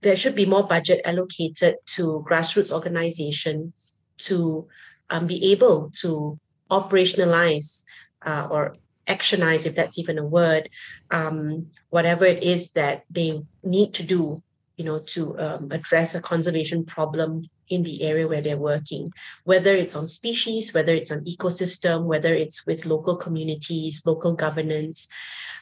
there 0.00 0.16
should 0.16 0.34
be 0.34 0.46
more 0.46 0.64
budget 0.66 1.00
allocated 1.04 1.76
to 1.86 2.24
grassroots 2.28 2.72
organizations 2.72 3.94
to 4.16 4.66
um, 5.10 5.26
be 5.26 5.52
able 5.52 5.90
to 6.00 6.38
operationalize 6.70 7.84
uh, 8.24 8.48
or 8.50 8.76
actionize, 9.06 9.66
if 9.66 9.74
that's 9.74 9.98
even 9.98 10.18
a 10.18 10.24
word, 10.24 10.68
um, 11.10 11.66
whatever 11.90 12.24
it 12.24 12.42
is 12.42 12.72
that 12.72 13.04
they 13.10 13.42
need 13.62 13.92
to 13.94 14.02
do, 14.02 14.42
you 14.76 14.84
know, 14.84 14.98
to 15.00 15.38
um, 15.38 15.70
address 15.70 16.14
a 16.14 16.20
conservation 16.20 16.84
problem 16.84 17.48
in 17.68 17.82
the 17.82 18.02
area 18.02 18.28
where 18.28 18.40
they're 18.40 18.56
working, 18.56 19.12
whether 19.44 19.74
it's 19.74 19.96
on 19.96 20.08
species, 20.08 20.74
whether 20.74 20.94
it's 20.94 21.12
on 21.12 21.24
ecosystem, 21.24 22.04
whether 22.04 22.34
it's 22.34 22.66
with 22.66 22.86
local 22.86 23.16
communities, 23.16 24.02
local 24.04 24.34
governance. 24.34 25.08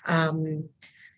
Um, 0.07 0.68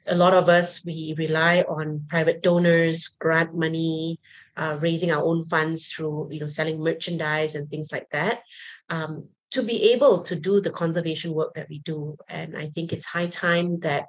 a 0.06 0.14
lot 0.14 0.34
of 0.34 0.48
us, 0.48 0.84
we 0.84 1.14
rely 1.16 1.62
on 1.62 2.04
private 2.08 2.42
donors, 2.42 3.08
grant 3.08 3.54
money, 3.54 4.20
uh, 4.56 4.76
raising 4.80 5.10
our 5.10 5.24
own 5.24 5.42
funds 5.44 5.92
through 5.92 6.28
you 6.30 6.40
know 6.40 6.46
selling 6.46 6.80
merchandise 6.80 7.54
and 7.54 7.68
things 7.68 7.90
like 7.90 8.08
that 8.10 8.42
um, 8.90 9.24
to 9.50 9.62
be 9.62 9.92
able 9.92 10.22
to 10.22 10.36
do 10.36 10.60
the 10.60 10.70
conservation 10.70 11.32
work 11.32 11.54
that 11.54 11.68
we 11.68 11.78
do. 11.80 12.16
And 12.28 12.56
i 12.56 12.68
think 12.68 12.92
it's 12.92 13.06
high 13.06 13.26
time 13.26 13.80
that 13.80 14.08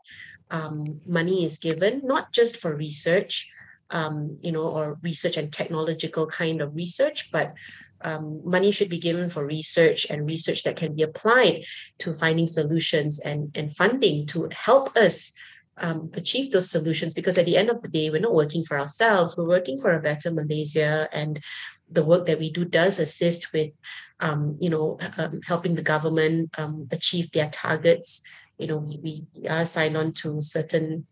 um, 0.51 1.01
money 1.07 1.43
is 1.43 1.57
given 1.57 2.01
not 2.03 2.31
just 2.31 2.57
for 2.57 2.75
research 2.75 3.49
um, 3.89 4.37
you 4.41 4.51
know 4.51 4.67
or 4.67 4.97
research 5.01 5.37
and 5.37 5.51
technological 5.51 6.27
kind 6.27 6.61
of 6.61 6.75
research 6.75 7.31
but 7.31 7.53
um, 8.01 8.41
money 8.43 8.71
should 8.71 8.89
be 8.89 8.99
given 8.99 9.29
for 9.29 9.45
research 9.45 10.05
and 10.09 10.29
research 10.29 10.63
that 10.63 10.75
can 10.75 10.93
be 10.95 11.01
applied 11.01 11.63
to 11.97 12.13
finding 12.13 12.45
solutions 12.45 13.19
and, 13.19 13.49
and 13.55 13.75
funding 13.75 14.27
to 14.27 14.47
help 14.51 14.95
us 14.95 15.33
um, 15.77 16.11
achieve 16.13 16.51
those 16.51 16.69
solutions 16.69 17.13
because 17.13 17.37
at 17.37 17.45
the 17.45 17.57
end 17.57 17.69
of 17.69 17.81
the 17.81 17.89
day 17.89 18.09
we're 18.09 18.21
not 18.21 18.33
working 18.33 18.63
for 18.63 18.79
ourselves 18.79 19.35
we're 19.35 19.47
working 19.47 19.79
for 19.79 19.91
a 19.91 20.01
better 20.01 20.31
malaysia 20.31 21.09
and 21.11 21.43
the 21.91 22.03
work 22.03 22.25
that 22.25 22.39
we 22.39 22.51
do 22.51 22.65
does 22.65 22.97
assist 22.99 23.53
with 23.53 23.77
um, 24.19 24.57
you 24.59 24.69
know 24.69 24.97
um, 25.17 25.41
helping 25.45 25.75
the 25.75 25.81
government 25.81 26.49
um, 26.57 26.87
achieve 26.91 27.31
their 27.31 27.49
targets 27.49 28.21
you 28.57 28.67
know 28.67 28.77
we, 28.77 29.25
we 29.35 29.47
are 29.47 29.65
signed 29.65 29.97
on 29.97 30.13
to 30.13 30.41
certain 30.41 31.05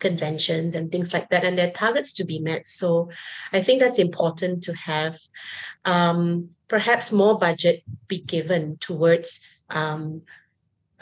conventions 0.00 0.74
and 0.74 0.90
things 0.90 1.14
like 1.14 1.28
that, 1.30 1.44
and 1.44 1.56
there 1.56 1.68
are 1.68 1.72
targets 1.72 2.12
to 2.14 2.24
be 2.24 2.40
met. 2.40 2.66
So 2.66 3.10
I 3.52 3.62
think 3.62 3.80
that's 3.80 3.98
important 3.98 4.64
to 4.64 4.74
have 4.74 5.18
um, 5.84 6.50
perhaps 6.66 7.12
more 7.12 7.38
budget 7.38 7.84
be 8.08 8.20
given 8.20 8.78
towards 8.78 9.46
um, 9.68 10.22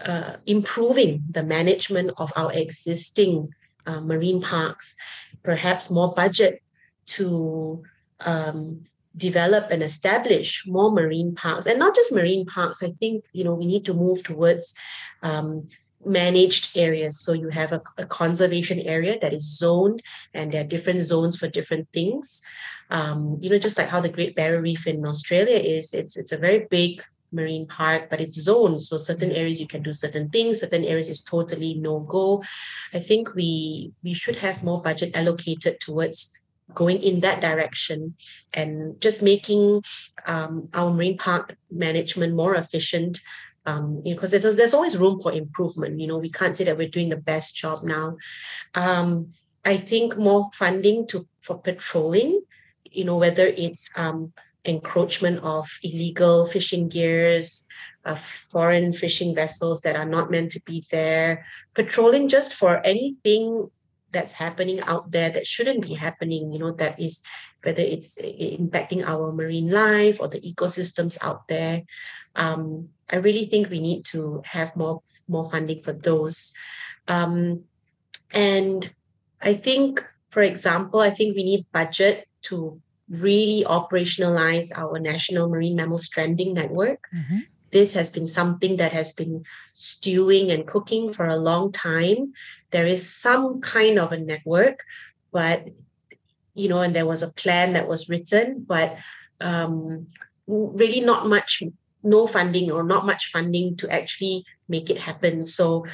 uh, 0.04 0.36
improving 0.46 1.22
the 1.30 1.42
management 1.42 2.12
of 2.18 2.32
our 2.36 2.52
existing 2.52 3.48
uh, 3.86 4.00
marine 4.00 4.40
parks, 4.40 4.96
perhaps 5.42 5.90
more 5.90 6.12
budget 6.12 6.62
to 7.06 7.82
um, 8.20 8.84
develop 9.16 9.70
and 9.70 9.82
establish 9.82 10.64
more 10.66 10.90
marine 10.90 11.34
parks. 11.34 11.66
And 11.66 11.78
not 11.78 11.94
just 11.94 12.12
marine 12.12 12.46
parks 12.46 12.82
i 12.82 12.90
think 13.00 13.24
you 13.32 13.44
know 13.44 13.54
we 13.54 13.66
need 13.66 13.84
to 13.86 13.94
move 13.94 14.22
towards 14.22 14.74
um, 15.22 15.68
managed 16.04 16.76
areas. 16.76 17.18
So 17.20 17.32
you 17.32 17.48
have 17.48 17.72
a, 17.72 17.82
a, 17.96 18.06
conservation 18.06 18.78
area 18.80 19.18
that 19.20 19.32
is 19.32 19.58
zoned 19.58 20.00
and 20.32 20.52
there 20.52 20.60
are 20.60 20.66
different 20.66 21.00
zones 21.00 21.36
for 21.36 21.48
different 21.48 21.88
things. 21.92 22.42
Um, 22.90 23.36
you 23.40 23.50
know 23.50 23.58
just 23.58 23.76
like 23.76 23.88
how 23.88 24.00
the 24.00 24.08
great 24.08 24.34
barrier 24.34 24.62
reef 24.62 24.86
in 24.86 25.06
australia 25.06 25.58
is 25.58 25.92
it's 25.92 26.16
it's 26.16 26.32
a 26.32 26.38
very 26.38 26.66
big 26.70 27.02
marine 27.32 27.66
park 27.66 28.08
but 28.10 28.20
it's 28.20 28.40
zoned 28.40 28.80
so 28.80 28.96
certain 28.96 29.32
areas 29.32 29.60
you 29.60 29.68
can 29.68 29.82
do 29.82 29.92
certain 29.92 30.28
things 30.30 30.60
certain 30.60 30.84
areas 30.84 31.08
is 31.08 31.22
totally 31.22 31.74
no 31.74 32.00
go 32.00 32.42
i 32.94 32.98
think 32.98 33.34
we 33.34 33.92
we 34.02 34.14
should 34.14 34.36
have 34.36 34.64
more 34.64 34.80
budget 34.80 35.10
allocated 35.14 35.78
towards 35.80 36.32
going 36.74 37.02
in 37.02 37.20
that 37.20 37.40
direction 37.40 38.14
and 38.52 39.00
just 39.00 39.22
making 39.22 39.82
um, 40.26 40.68
our 40.74 40.92
marine 40.92 41.16
park 41.16 41.56
management 41.70 42.34
more 42.34 42.54
efficient 42.56 43.18
um, 43.66 44.00
because 44.02 44.30
there's, 44.30 44.56
there's 44.56 44.74
always 44.74 44.96
room 44.96 45.20
for 45.20 45.32
improvement. 45.32 46.00
You 46.00 46.06
know, 46.06 46.18
we 46.18 46.30
can't 46.30 46.56
say 46.56 46.64
that 46.64 46.78
we're 46.78 46.88
doing 46.88 47.10
the 47.10 47.16
best 47.16 47.54
job 47.54 47.82
now. 47.82 48.16
Um, 48.74 49.28
I 49.64 49.76
think 49.76 50.16
more 50.16 50.48
funding 50.54 51.06
to 51.08 51.26
for 51.40 51.58
patrolling, 51.58 52.40
you 52.84 53.04
know, 53.04 53.16
whether 53.16 53.46
it's 53.46 53.90
um, 53.96 54.32
encroachment 54.64 55.40
of 55.40 55.68
illegal 55.82 56.46
fishing 56.46 56.88
gears, 56.88 57.66
of 58.04 58.20
foreign 58.20 58.92
fishing 58.92 59.34
vessels 59.34 59.80
that 59.82 59.96
are 59.96 60.04
not 60.04 60.30
meant 60.30 60.50
to 60.52 60.60
be 60.62 60.84
there, 60.90 61.46
patrolling 61.74 62.28
just 62.28 62.54
for 62.54 62.84
anything 62.84 63.70
that's 64.10 64.32
happening 64.32 64.80
out 64.82 65.10
there 65.10 65.30
that 65.30 65.46
shouldn't 65.46 65.82
be 65.82 65.92
happening 65.92 66.50
you 66.50 66.58
know 66.58 66.72
that 66.72 66.98
is 66.98 67.22
whether 67.62 67.82
it's 67.82 68.18
impacting 68.22 69.04
our 69.04 69.32
marine 69.32 69.70
life 69.70 70.20
or 70.20 70.28
the 70.28 70.40
ecosystems 70.40 71.18
out 71.22 71.48
there. 71.48 71.82
Um, 72.36 72.88
i 73.10 73.16
really 73.16 73.46
think 73.46 73.68
we 73.68 73.80
need 73.80 74.04
to 74.06 74.42
have 74.44 74.76
more 74.76 75.02
more 75.26 75.48
funding 75.48 75.82
for 75.82 75.92
those. 75.92 76.52
Um, 77.08 77.64
and 78.30 78.92
i 79.40 79.54
think 79.54 80.04
for 80.28 80.42
example 80.42 81.00
i 81.00 81.08
think 81.08 81.34
we 81.34 81.42
need 81.42 81.64
budget 81.72 82.28
to 82.42 82.80
really 83.10 83.64
operationalize 83.64 84.70
our 84.76 84.98
national 84.98 85.48
marine 85.48 85.76
mammal 85.76 85.98
stranding 85.98 86.54
network 86.54 87.00
mm-hmm 87.14 87.38
this 87.70 87.94
has 87.94 88.10
been 88.10 88.26
something 88.26 88.76
that 88.76 88.92
has 88.92 89.12
been 89.12 89.44
stewing 89.72 90.50
and 90.50 90.66
cooking 90.66 91.12
for 91.12 91.26
a 91.26 91.36
long 91.36 91.72
time. 91.72 92.32
There 92.70 92.86
is 92.86 93.14
some 93.14 93.60
kind 93.60 93.98
of 93.98 94.12
a 94.12 94.18
network, 94.18 94.80
but 95.32 95.68
you 96.54 96.68
know, 96.68 96.80
and 96.80 96.94
there 96.94 97.06
was 97.06 97.22
a 97.22 97.32
plan 97.32 97.74
that 97.74 97.86
was 97.86 98.08
written, 98.08 98.64
but 98.66 98.96
um, 99.40 100.08
really 100.46 101.00
not 101.00 101.28
much, 101.28 101.62
no 102.02 102.26
funding 102.26 102.70
or 102.72 102.82
not 102.82 103.06
much 103.06 103.30
funding 103.30 103.76
to 103.76 103.88
actually 103.90 104.44
make 104.68 104.90
it 104.90 104.98
happen. 104.98 105.44
So, 105.44 105.86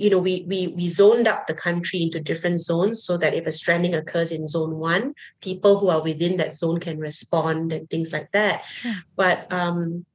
you 0.00 0.08
know, 0.08 0.18
we 0.18 0.46
we 0.48 0.68
we 0.68 0.88
zoned 0.88 1.28
up 1.28 1.46
the 1.46 1.52
country 1.52 2.00
into 2.00 2.20
different 2.20 2.58
zones 2.58 3.04
so 3.04 3.18
that 3.18 3.34
if 3.34 3.46
a 3.46 3.52
stranding 3.52 3.94
occurs 3.94 4.32
in 4.32 4.48
zone 4.48 4.78
one, 4.78 5.12
people 5.42 5.78
who 5.78 5.88
are 5.88 6.00
within 6.00 6.38
that 6.38 6.54
zone 6.54 6.80
can 6.80 6.98
respond 6.98 7.70
and 7.70 7.88
things 7.90 8.10
like 8.10 8.32
that. 8.32 8.62
Yeah. 8.82 8.94
But 9.14 9.52
um, 9.52 10.06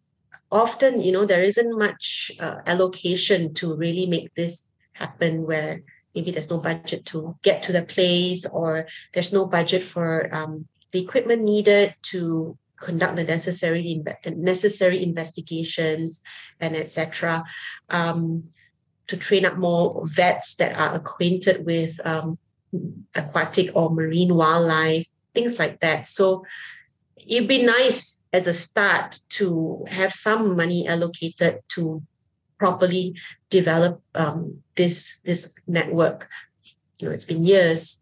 often, 0.52 1.02
you 1.02 1.12
know, 1.12 1.26
there 1.26 1.44
isn't 1.44 1.78
much 1.78 2.32
uh, 2.40 2.66
allocation 2.66 3.54
to 3.62 3.76
really 3.76 4.08
make 4.08 4.34
this 4.34 4.66
happen 4.94 5.46
where 5.46 5.84
maybe 6.16 6.32
there's 6.32 6.50
no 6.50 6.58
budget 6.58 7.06
to 7.06 7.38
get 7.44 7.62
to 7.64 7.72
the 7.72 7.84
place 7.84 8.48
or 8.48 8.88
there's 9.14 9.32
no 9.32 9.46
budget 9.46 9.84
for 9.84 10.34
um, 10.34 10.66
the 10.94 11.04
equipment 11.04 11.44
needed 11.44 11.94
to 12.10 12.58
conduct 12.82 13.18
the 13.18 13.24
necessary 13.24 14.02
necessary 14.26 15.04
investigations 15.04 16.24
and 16.60 16.76
etc. 16.76 17.44
Um, 17.90 18.46
to 19.08 19.18
train 19.18 19.46
up 19.46 19.58
more 19.58 20.02
vets 20.06 20.56
that 20.56 20.78
are 20.78 20.96
acquainted 20.96 21.66
with 21.66 22.00
um, 22.06 22.38
aquatic 23.16 23.72
or 23.76 23.90
marine 23.90 24.36
wildlife, 24.36 25.08
things 25.34 25.60
like 25.60 25.80
that. 25.82 26.08
So 26.08 26.46
it'd 27.16 27.48
be 27.48 27.64
nice 27.64 28.18
as 28.34 28.48
a 28.48 28.54
start 28.54 29.20
to 29.30 29.86
have 29.88 30.12
some 30.12 30.56
money 30.56 30.88
allocated 30.88 31.60
to 31.70 32.02
properly 32.58 33.16
develop 33.50 34.02
um, 34.14 34.62
this 34.76 35.20
this 35.24 35.54
network. 35.68 36.30
You 37.00 37.08
know, 37.08 37.14
it's 37.14 37.26
been 37.26 37.46
years, 37.46 38.02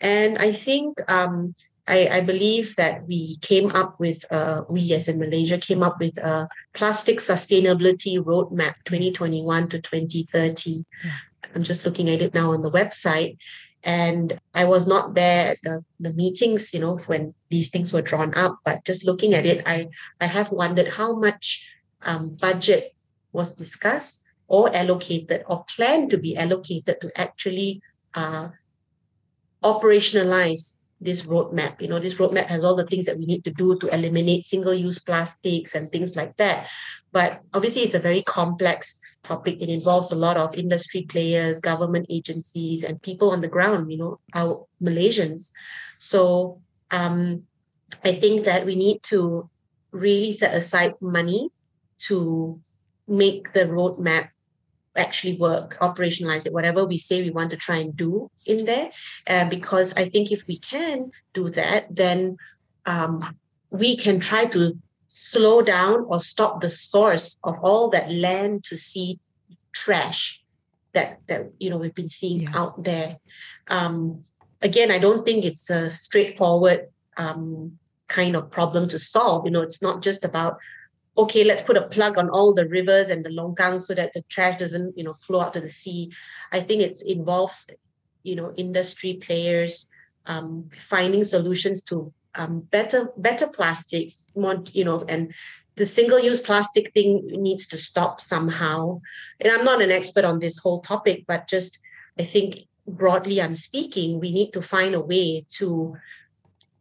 and 0.00 0.38
I 0.38 0.52
think 0.52 0.98
um, 1.10 1.54
I, 1.86 2.08
I, 2.08 2.20
believe 2.20 2.76
that 2.76 3.06
we 3.06 3.36
came 3.40 3.70
up 3.72 3.98
with 3.98 4.24
uh, 4.30 4.62
we 4.68 4.92
as 4.94 5.08
in 5.08 5.18
Malaysia 5.18 5.58
came 5.58 5.82
up 5.82 5.98
with 5.98 6.16
a 6.18 6.48
plastic 6.72 7.18
sustainability 7.18 8.18
roadmap 8.18 8.74
2021 8.84 9.68
to 9.68 9.80
2030. 9.80 10.84
Yeah. 11.04 11.10
I'm 11.54 11.62
just 11.62 11.84
looking 11.84 12.08
at 12.10 12.22
it 12.22 12.34
now 12.34 12.52
on 12.52 12.62
the 12.62 12.70
website, 12.70 13.38
and 13.82 14.38
I 14.54 14.64
was 14.66 14.86
not 14.86 15.14
there 15.14 15.52
at 15.52 15.58
the, 15.62 15.84
the 15.98 16.12
meetings, 16.12 16.72
you 16.74 16.80
know, 16.80 16.98
when 17.06 17.34
these 17.48 17.70
things 17.70 17.92
were 17.92 18.02
drawn 18.02 18.34
up. 18.34 18.58
But 18.64 18.84
just 18.84 19.04
looking 19.04 19.34
at 19.34 19.46
it, 19.46 19.62
I, 19.66 19.88
I 20.20 20.26
have 20.26 20.52
wondered 20.52 20.88
how 20.88 21.16
much 21.16 21.66
um, 22.04 22.36
budget 22.40 22.94
was 23.32 23.54
discussed 23.54 24.22
or 24.48 24.74
allocated 24.74 25.44
or 25.48 25.64
planned 25.76 26.10
to 26.10 26.18
be 26.18 26.36
allocated 26.36 27.00
to 27.00 27.10
actually 27.20 27.80
uh, 28.14 28.48
operationalize 29.62 30.76
this 31.00 31.22
roadmap. 31.22 31.80
You 31.80 31.88
know, 31.88 31.98
this 31.98 32.14
roadmap 32.14 32.46
has 32.46 32.62
all 32.62 32.76
the 32.76 32.86
things 32.86 33.06
that 33.06 33.16
we 33.16 33.24
need 33.24 33.44
to 33.44 33.50
do 33.50 33.78
to 33.78 33.94
eliminate 33.94 34.44
single-use 34.44 34.98
plastics 34.98 35.74
and 35.74 35.88
things 35.88 36.16
like 36.16 36.36
that. 36.36 36.68
But 37.12 37.40
obviously, 37.54 37.82
it's 37.82 37.94
a 37.94 38.00
very 38.00 38.22
complex 38.22 39.00
topic. 39.22 39.60
It 39.60 39.68
involves 39.68 40.12
a 40.12 40.16
lot 40.16 40.36
of 40.36 40.54
industry 40.54 41.02
players, 41.02 41.60
government 41.60 42.06
agencies, 42.10 42.84
and 42.84 43.00
people 43.02 43.30
on 43.30 43.40
the 43.40 43.48
ground. 43.48 43.90
You 43.90 43.98
know, 43.98 44.20
our 44.34 44.66
Malaysians. 44.82 45.52
So 45.96 46.60
um, 46.90 47.44
I 48.04 48.12
think 48.12 48.44
that 48.44 48.66
we 48.66 48.74
need 48.74 49.02
to 49.04 49.48
really 49.92 50.32
set 50.32 50.54
aside 50.54 50.94
money 51.00 51.50
to 51.98 52.60
make 53.08 53.52
the 53.52 53.64
roadmap 53.64 54.28
actually 54.96 55.36
work, 55.36 55.76
operationalize 55.80 56.46
it, 56.46 56.52
whatever 56.52 56.84
we 56.84 56.98
say 56.98 57.22
we 57.22 57.30
want 57.30 57.50
to 57.50 57.56
try 57.56 57.76
and 57.76 57.96
do 57.96 58.30
in 58.46 58.64
there. 58.64 58.90
Uh, 59.26 59.48
because 59.48 59.94
I 59.96 60.08
think 60.08 60.32
if 60.32 60.46
we 60.46 60.56
can 60.58 61.12
do 61.34 61.48
that, 61.50 61.94
then 61.94 62.36
um, 62.86 63.36
we 63.70 63.96
can 63.96 64.20
try 64.20 64.46
to 64.46 64.76
slow 65.08 65.62
down 65.62 66.04
or 66.08 66.20
stop 66.20 66.60
the 66.60 66.70
source 66.70 67.38
of 67.44 67.58
all 67.60 67.90
that 67.90 68.10
land 68.12 68.64
to 68.64 68.76
sea 68.76 69.18
trash 69.72 70.40
that 70.92 71.20
that 71.28 71.52
you 71.58 71.70
know 71.70 71.76
we've 71.76 71.94
been 71.94 72.08
seeing 72.08 72.42
yeah. 72.42 72.50
out 72.54 72.82
there. 72.82 73.18
Um, 73.68 74.22
again, 74.62 74.90
I 74.90 74.98
don't 74.98 75.24
think 75.24 75.44
it's 75.44 75.70
a 75.70 75.90
straightforward 75.90 76.88
um, 77.16 77.78
kind 78.08 78.36
of 78.36 78.50
problem 78.50 78.88
to 78.88 78.98
solve. 78.98 79.44
You 79.44 79.52
know, 79.52 79.62
it's 79.62 79.82
not 79.82 80.02
just 80.02 80.24
about 80.24 80.58
okay, 81.16 81.44
let's 81.44 81.62
put 81.62 81.76
a 81.76 81.88
plug 81.88 82.18
on 82.18 82.30
all 82.30 82.54
the 82.54 82.68
rivers 82.68 83.08
and 83.08 83.24
the 83.24 83.30
longkang 83.30 83.80
so 83.80 83.94
that 83.94 84.12
the 84.12 84.22
trash 84.28 84.58
doesn't, 84.58 84.96
you 84.96 85.04
know, 85.04 85.12
flow 85.12 85.40
out 85.40 85.52
to 85.52 85.60
the 85.60 85.68
sea. 85.68 86.10
I 86.52 86.60
think 86.60 86.82
it 86.82 87.02
involves, 87.02 87.68
you 88.22 88.36
know, 88.36 88.54
industry 88.56 89.14
players 89.14 89.88
um, 90.26 90.70
finding 90.76 91.24
solutions 91.24 91.82
to 91.84 92.12
um, 92.36 92.60
better 92.60 93.10
better 93.16 93.48
plastics, 93.48 94.30
more, 94.36 94.62
you 94.72 94.84
know, 94.84 95.04
and 95.08 95.34
the 95.76 95.86
single-use 95.86 96.40
plastic 96.40 96.92
thing 96.92 97.26
needs 97.26 97.66
to 97.68 97.78
stop 97.78 98.20
somehow. 98.20 99.00
And 99.40 99.52
I'm 99.52 99.64
not 99.64 99.82
an 99.82 99.90
expert 99.90 100.24
on 100.24 100.38
this 100.38 100.58
whole 100.58 100.80
topic, 100.80 101.24
but 101.26 101.48
just 101.48 101.80
I 102.18 102.24
think 102.24 102.66
broadly 102.86 103.40
I'm 103.40 103.56
speaking, 103.56 104.20
we 104.20 104.30
need 104.30 104.52
to 104.52 104.62
find 104.62 104.94
a 104.94 105.00
way 105.00 105.44
to 105.58 105.96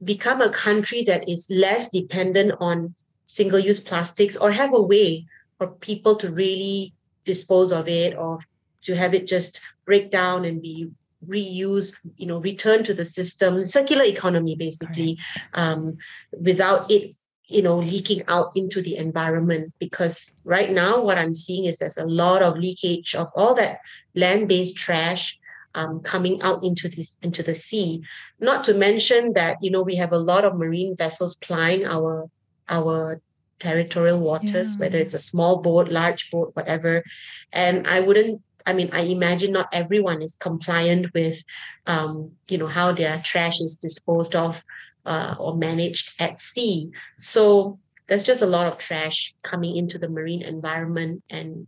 become 0.04 0.42
a 0.42 0.50
country 0.50 1.04
that 1.04 1.28
is 1.30 1.50
less 1.50 1.90
dependent 1.90 2.54
on 2.60 2.96
single 3.30 3.60
use 3.60 3.80
plastics 3.80 4.36
or 4.36 4.52
have 4.52 4.74
a 4.74 4.82
way 4.82 5.24
for 5.60 5.68
people 5.68 6.16
to 6.16 6.32
really 6.32 6.92
dispose 7.26 7.72
of 7.72 7.88
it 7.88 8.18
or 8.18 8.40
to 8.82 8.96
have 8.96 9.14
it 9.14 9.28
just 9.28 9.62
break 9.86 10.10
down 10.10 10.46
and 10.46 10.64
be 10.64 10.90
reused 11.28 11.94
you 12.18 12.26
know 12.26 12.40
return 12.40 12.82
to 12.84 12.94
the 12.94 13.06
system 13.06 13.64
circular 13.64 14.04
economy 14.04 14.56
basically 14.56 15.20
um, 15.54 15.96
without 16.42 16.90
it 16.90 17.14
you 17.46 17.62
know 17.62 17.78
leaking 17.78 18.24
out 18.28 18.52
into 18.56 18.82
the 18.82 18.96
environment 18.96 19.72
because 19.80 20.34
right 20.44 20.72
now 20.72 21.00
what 21.00 21.20
i'm 21.20 21.36
seeing 21.36 21.66
is 21.66 21.78
there's 21.78 21.98
a 21.98 22.06
lot 22.06 22.42
of 22.42 22.58
leakage 22.58 23.14
of 23.14 23.28
all 23.36 23.54
that 23.54 23.80
land-based 24.16 24.76
trash 24.76 25.38
um, 25.76 26.00
coming 26.00 26.42
out 26.42 26.64
into 26.64 26.90
this 26.90 27.16
into 27.22 27.44
the 27.44 27.54
sea. 27.54 28.02
Not 28.40 28.64
to 28.64 28.74
mention 28.74 29.34
that 29.34 29.58
you 29.62 29.70
know 29.70 29.84
we 29.84 29.96
have 29.98 30.12
a 30.12 30.18
lot 30.18 30.44
of 30.44 30.58
marine 30.58 30.96
vessels 30.96 31.36
plying 31.36 31.86
our 31.86 32.28
our 32.70 33.22
territorial 33.60 34.20
waters, 34.20 34.76
yeah. 34.76 34.86
whether 34.86 34.98
it's 34.98 35.14
a 35.14 35.20
small 35.20 35.62
boat, 35.62 35.90
large 35.90 36.32
boat, 36.32 36.52
whatever. 36.54 37.04
And 37.52 37.88
I 37.88 38.00
wouldn't 38.00 38.42
I 38.66 38.74
mean, 38.74 38.90
I 38.94 39.02
imagine 39.02 39.52
not 39.52 39.70
everyone 39.72 40.22
is 40.22 40.36
compliant 40.36 41.12
with, 41.14 41.44
um, 41.88 42.34
you 42.50 42.58
know, 42.58 42.68
how 42.68 42.92
their 42.92 43.20
trash 43.24 43.60
is 43.62 43.76
disposed 43.76 44.36
of 44.36 44.64
uh, 45.06 45.36
or 45.40 45.58
managed 45.58 46.14
at 46.20 46.40
sea. 46.40 46.92
So 47.18 47.80
there's 48.08 48.24
just 48.24 48.44
a 48.44 48.48
lot 48.48 48.68
of 48.68 48.78
trash 48.78 49.34
coming 49.42 49.76
into 49.76 49.98
the 49.98 50.10
marine 50.10 50.44
environment 50.44 51.24
and 51.30 51.66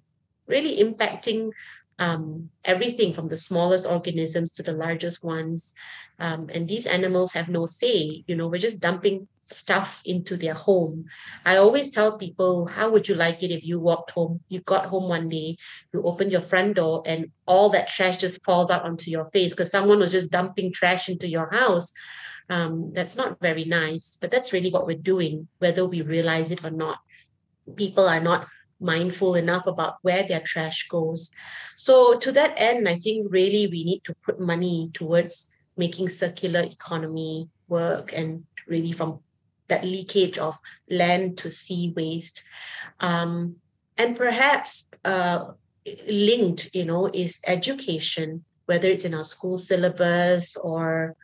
really 0.47 0.77
impacting 0.77 1.51
um, 1.97 2.49
everything 2.65 3.13
from 3.13 3.29
the 3.29 3.37
smallest 3.37 3.87
organisms 3.87 4.51
to 4.51 4.63
the 4.63 4.73
largest 4.73 5.23
ones. 5.23 5.73
Um, 6.19 6.49
and 6.53 6.67
these 6.67 6.85
animals 6.85 7.33
have 7.33 7.49
no 7.49 7.65
say. 7.65 8.23
You 8.27 8.35
know, 8.35 8.47
we're 8.47 8.57
just 8.57 8.79
dumping 8.79 9.27
stuff 9.51 10.01
into 10.05 10.37
their 10.37 10.53
home. 10.53 11.05
I 11.45 11.57
always 11.57 11.91
tell 11.91 12.17
people, 12.17 12.67
how 12.67 12.89
would 12.91 13.07
you 13.07 13.15
like 13.15 13.43
it 13.43 13.51
if 13.51 13.63
you 13.63 13.79
walked 13.79 14.11
home? 14.11 14.41
You 14.49 14.61
got 14.61 14.85
home 14.85 15.09
one 15.09 15.29
day, 15.29 15.57
you 15.93 16.03
opened 16.03 16.31
your 16.31 16.41
front 16.41 16.75
door, 16.75 17.03
and 17.05 17.31
all 17.45 17.69
that 17.69 17.87
trash 17.87 18.17
just 18.17 18.43
falls 18.43 18.71
out 18.71 18.83
onto 18.83 19.11
your 19.11 19.25
face 19.25 19.53
because 19.53 19.71
someone 19.71 19.99
was 19.99 20.11
just 20.11 20.31
dumping 20.31 20.71
trash 20.71 21.09
into 21.09 21.27
your 21.27 21.49
house. 21.51 21.93
Um, 22.49 22.91
that's 22.93 23.15
not 23.15 23.39
very 23.39 23.65
nice, 23.65 24.17
but 24.19 24.31
that's 24.31 24.53
really 24.53 24.71
what 24.71 24.85
we're 24.85 24.97
doing, 24.97 25.47
whether 25.59 25.85
we 25.85 26.01
realize 26.01 26.51
it 26.51 26.63
or 26.65 26.71
not. 26.71 26.99
People 27.75 28.07
are 28.07 28.19
not 28.19 28.47
mindful 28.81 29.35
enough 29.35 29.67
about 29.67 29.95
where 30.01 30.23
their 30.23 30.41
trash 30.41 30.87
goes. 30.89 31.31
So, 31.77 32.17
to 32.17 32.31
that 32.33 32.53
end, 32.57 32.89
I 32.89 32.97
think 32.97 33.27
really 33.29 33.67
we 33.67 33.83
need 33.83 34.01
to 34.05 34.15
put 34.25 34.39
money 34.39 34.89
towards 34.93 35.47
making 35.77 36.09
circular 36.09 36.61
economy 36.61 37.49
work 37.67 38.11
and 38.13 38.43
really 38.67 38.91
from 38.91 39.19
that 39.71 39.83
leakage 39.83 40.37
of 40.37 40.55
land 40.89 41.37
to 41.39 41.49
sea 41.49 41.93
waste. 41.95 42.43
Um, 42.99 43.55
and 43.97 44.15
perhaps 44.15 44.89
uh, 45.03 45.45
linked, 46.07 46.69
you 46.73 46.85
know, 46.85 47.09
is 47.11 47.41
education, 47.47 48.43
whether 48.67 48.87
it's 48.89 49.05
in 49.05 49.15
our 49.15 49.23
school 49.23 49.57
syllabus 49.57 50.57
or 50.57 51.15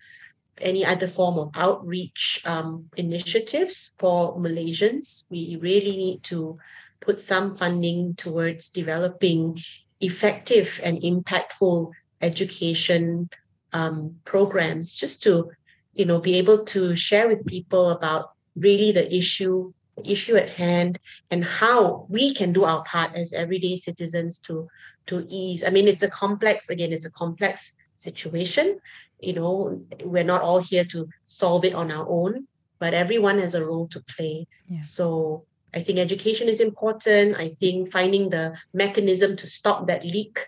any 0.60 0.84
other 0.84 1.08
form 1.08 1.38
of 1.38 1.52
outreach 1.56 2.42
um, 2.46 2.90
initiatives 2.96 3.92
for 4.00 4.38
Malaysians. 4.38 5.26
We 5.30 5.60
really 5.62 5.96
need 5.96 6.24
to 6.24 6.58
put 7.00 7.20
some 7.20 7.56
funding 7.56 8.16
towards 8.16 8.70
developing 8.70 9.60
effective 10.02 10.80
and 10.84 11.02
impactful 11.02 11.92
education 12.22 13.30
um, 13.74 14.16
programs 14.26 14.96
just 14.96 15.22
to 15.24 15.52
you 15.94 16.06
know 16.06 16.20
be 16.20 16.36
able 16.38 16.64
to 16.64 16.96
share 16.96 17.28
with 17.28 17.46
people 17.46 17.90
about 17.90 18.32
really 18.58 18.92
the 18.92 19.14
issue 19.14 19.74
issue 20.06 20.36
at 20.36 20.50
hand 20.50 21.00
and 21.32 21.44
how 21.44 22.06
we 22.08 22.34
can 22.34 22.54
do 22.54 22.64
our 22.64 22.84
part 22.84 23.12
as 23.16 23.34
everyday 23.34 23.76
citizens 23.76 24.38
to 24.38 24.68
to 25.08 25.26
ease 25.28 25.64
i 25.64 25.70
mean 25.70 25.88
it's 25.88 26.04
a 26.04 26.10
complex 26.10 26.70
again 26.70 26.94
it's 26.94 27.06
a 27.06 27.12
complex 27.12 27.76
situation 27.96 28.80
you 29.20 29.34
know 29.34 29.82
we're 30.04 30.24
not 30.24 30.44
all 30.44 30.60
here 30.60 30.86
to 30.86 31.10
solve 31.26 31.66
it 31.66 31.74
on 31.74 31.92
our 31.92 32.08
own 32.08 32.48
but 32.78 32.94
everyone 32.94 33.40
has 33.40 33.56
a 33.56 33.66
role 33.66 33.88
to 33.88 34.00
play 34.02 34.46
yeah. 34.68 34.80
so 34.80 35.44
I 35.74 35.84
think 35.84 36.00
education 36.00 36.48
is 36.48 36.60
important. 36.60 37.36
I 37.38 37.50
think 37.50 37.92
finding 37.92 38.30
the 38.30 38.58
mechanism 38.74 39.36
to 39.36 39.46
stop 39.46 39.88
that 39.88 40.04
leak 40.04 40.40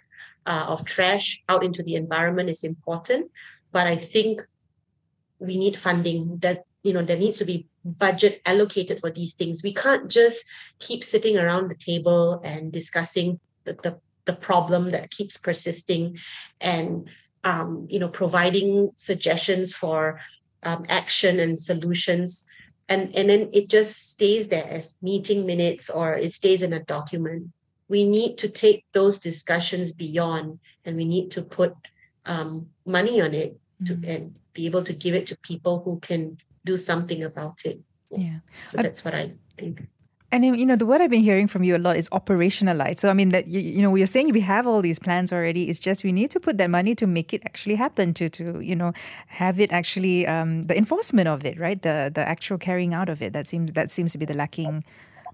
uh, 0.46 0.66
of 0.68 0.86
trash 0.86 1.44
out 1.50 1.64
into 1.64 1.84
the 1.84 1.96
environment 1.96 2.50
is 2.50 2.64
important. 2.64 3.30
But 3.72 3.86
I 3.86 3.96
think 3.96 4.42
we 5.38 5.58
need 5.58 5.78
funding 5.78 6.40
that, 6.40 6.66
you 6.84 6.94
know, 6.94 7.04
there 7.04 7.18
needs 7.18 7.38
to 7.38 7.46
be 7.46 7.68
budget 7.84 8.42
allocated 8.46 9.00
for 9.00 9.10
these 9.10 9.34
things. 9.34 9.64
We 9.64 9.74
can't 9.74 10.10
just 10.10 10.46
keep 10.80 11.04
sitting 11.04 11.38
around 11.38 11.70
the 11.70 11.76
table 11.76 12.42
and 12.44 12.72
discussing 12.72 13.40
the, 13.64 13.74
the, 13.74 14.00
the 14.26 14.34
problem 14.34 14.92
that 14.92 15.12
keeps 15.12 15.38
persisting 15.38 16.18
and, 16.62 17.10
um, 17.44 17.88
you 17.90 18.00
know, 18.00 18.10
providing 18.10 18.92
suggestions 18.96 19.76
for 19.76 20.20
um, 20.64 20.86
action 20.90 21.40
and 21.40 21.60
solutions 21.60 22.46
and 22.90 23.16
and 23.16 23.30
then 23.30 23.50
it 23.54 23.70
just 23.70 24.10
stays 24.10 24.48
there 24.48 24.68
as 24.68 24.98
meeting 25.02 25.46
minutes 25.46 25.90
or 25.90 26.16
it 26.16 26.34
stays 26.34 26.62
in 26.62 26.74
a 26.74 26.84
document 26.84 27.50
we 27.88 28.04
need 28.04 28.38
to 28.38 28.50
take 28.50 28.86
those 28.94 29.20
discussions 29.20 29.92
beyond 29.92 30.60
and 30.86 30.96
we 30.96 31.06
need 31.06 31.32
to 31.32 31.42
put 31.42 31.74
um, 32.26 32.68
money 32.86 33.20
on 33.22 33.34
it 33.34 33.58
to, 33.86 33.96
mm. 33.96 34.08
and 34.08 34.40
be 34.54 34.66
able 34.66 34.84
to 34.84 34.94
give 34.94 35.16
it 35.16 35.26
to 35.28 35.38
people 35.40 35.82
who 35.84 36.00
can 36.00 36.38
do 36.66 36.78
something 36.78 37.24
about 37.24 37.58
it 37.66 37.80
yeah 38.10 38.40
so 38.64 38.82
that's 38.82 39.04
what 39.04 39.14
i 39.14 39.32
think 39.58 39.88
and 40.32 40.46
you 40.46 40.66
know 40.66 40.76
the 40.76 40.86
word 40.86 41.02
I've 41.02 41.10
been 41.10 41.24
hearing 41.24 41.48
from 41.48 41.64
you 41.64 41.76
a 41.76 41.80
lot 41.80 41.98
is 41.98 42.08
operationalize. 42.10 43.00
So 43.00 43.10
I 43.10 43.14
mean 43.14 43.30
that 43.30 43.48
you, 43.48 43.60
you 43.60 43.82
know 43.82 43.90
we 43.90 44.04
are 44.04 44.08
saying 44.08 44.32
we 44.32 44.42
have 44.42 44.68
all 44.68 44.82
these 44.82 45.00
plans 45.00 45.34
already. 45.34 45.70
It's 45.70 45.80
just 45.80 46.04
we 46.04 46.12
need 46.12 46.30
to 46.32 46.40
put 46.40 46.58
that 46.58 46.70
money 46.70 46.94
to 46.96 47.08
make 47.08 47.34
it 47.34 47.42
actually 47.46 47.76
happen. 47.76 48.14
To 48.14 48.30
to 48.30 48.60
you 48.60 48.76
know 48.76 48.94
have 49.28 49.60
it 49.60 49.72
actually 49.72 50.28
um, 50.28 50.64
the 50.64 50.78
enforcement 50.78 51.28
of 51.28 51.46
it, 51.46 51.60
right? 51.60 51.82
The 51.82 52.12
the 52.14 52.22
actual 52.22 52.58
carrying 52.58 52.94
out 52.94 53.10
of 53.10 53.22
it. 53.22 53.34
That 53.34 53.48
seems 53.48 53.74
that 53.74 53.90
seems 53.90 54.12
to 54.12 54.18
be 54.18 54.26
the 54.26 54.36
lacking 54.36 54.84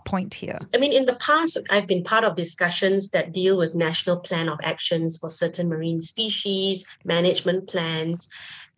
point 0.05 0.35
here. 0.35 0.59
I 0.73 0.77
mean, 0.77 0.93
in 0.93 1.07
the 1.07 1.15
past, 1.15 1.57
I've 1.69 1.87
been 1.87 2.03
part 2.03 2.23
of 2.23 2.35
discussions 2.35 3.09
that 3.09 3.33
deal 3.33 3.57
with 3.57 3.75
national 3.75 4.19
plan 4.19 4.47
of 4.47 4.59
actions 4.63 5.17
for 5.17 5.29
certain 5.29 5.67
marine 5.67 5.99
species, 5.99 6.85
management 7.03 7.67
plans, 7.67 8.29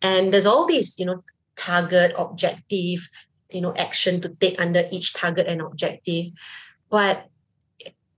and 0.02 0.34
there's 0.34 0.48
all 0.48 0.66
these 0.66 0.98
you 0.98 1.06
know 1.06 1.24
target 1.58 2.14
objective 2.18 3.10
you 3.50 3.62
know 3.62 3.74
action 3.76 4.22
to 4.22 4.30
take 4.30 4.60
under 4.60 4.84
each 4.92 5.14
target 5.14 5.48
and 5.48 5.62
objective. 5.62 6.28
But 6.90 7.28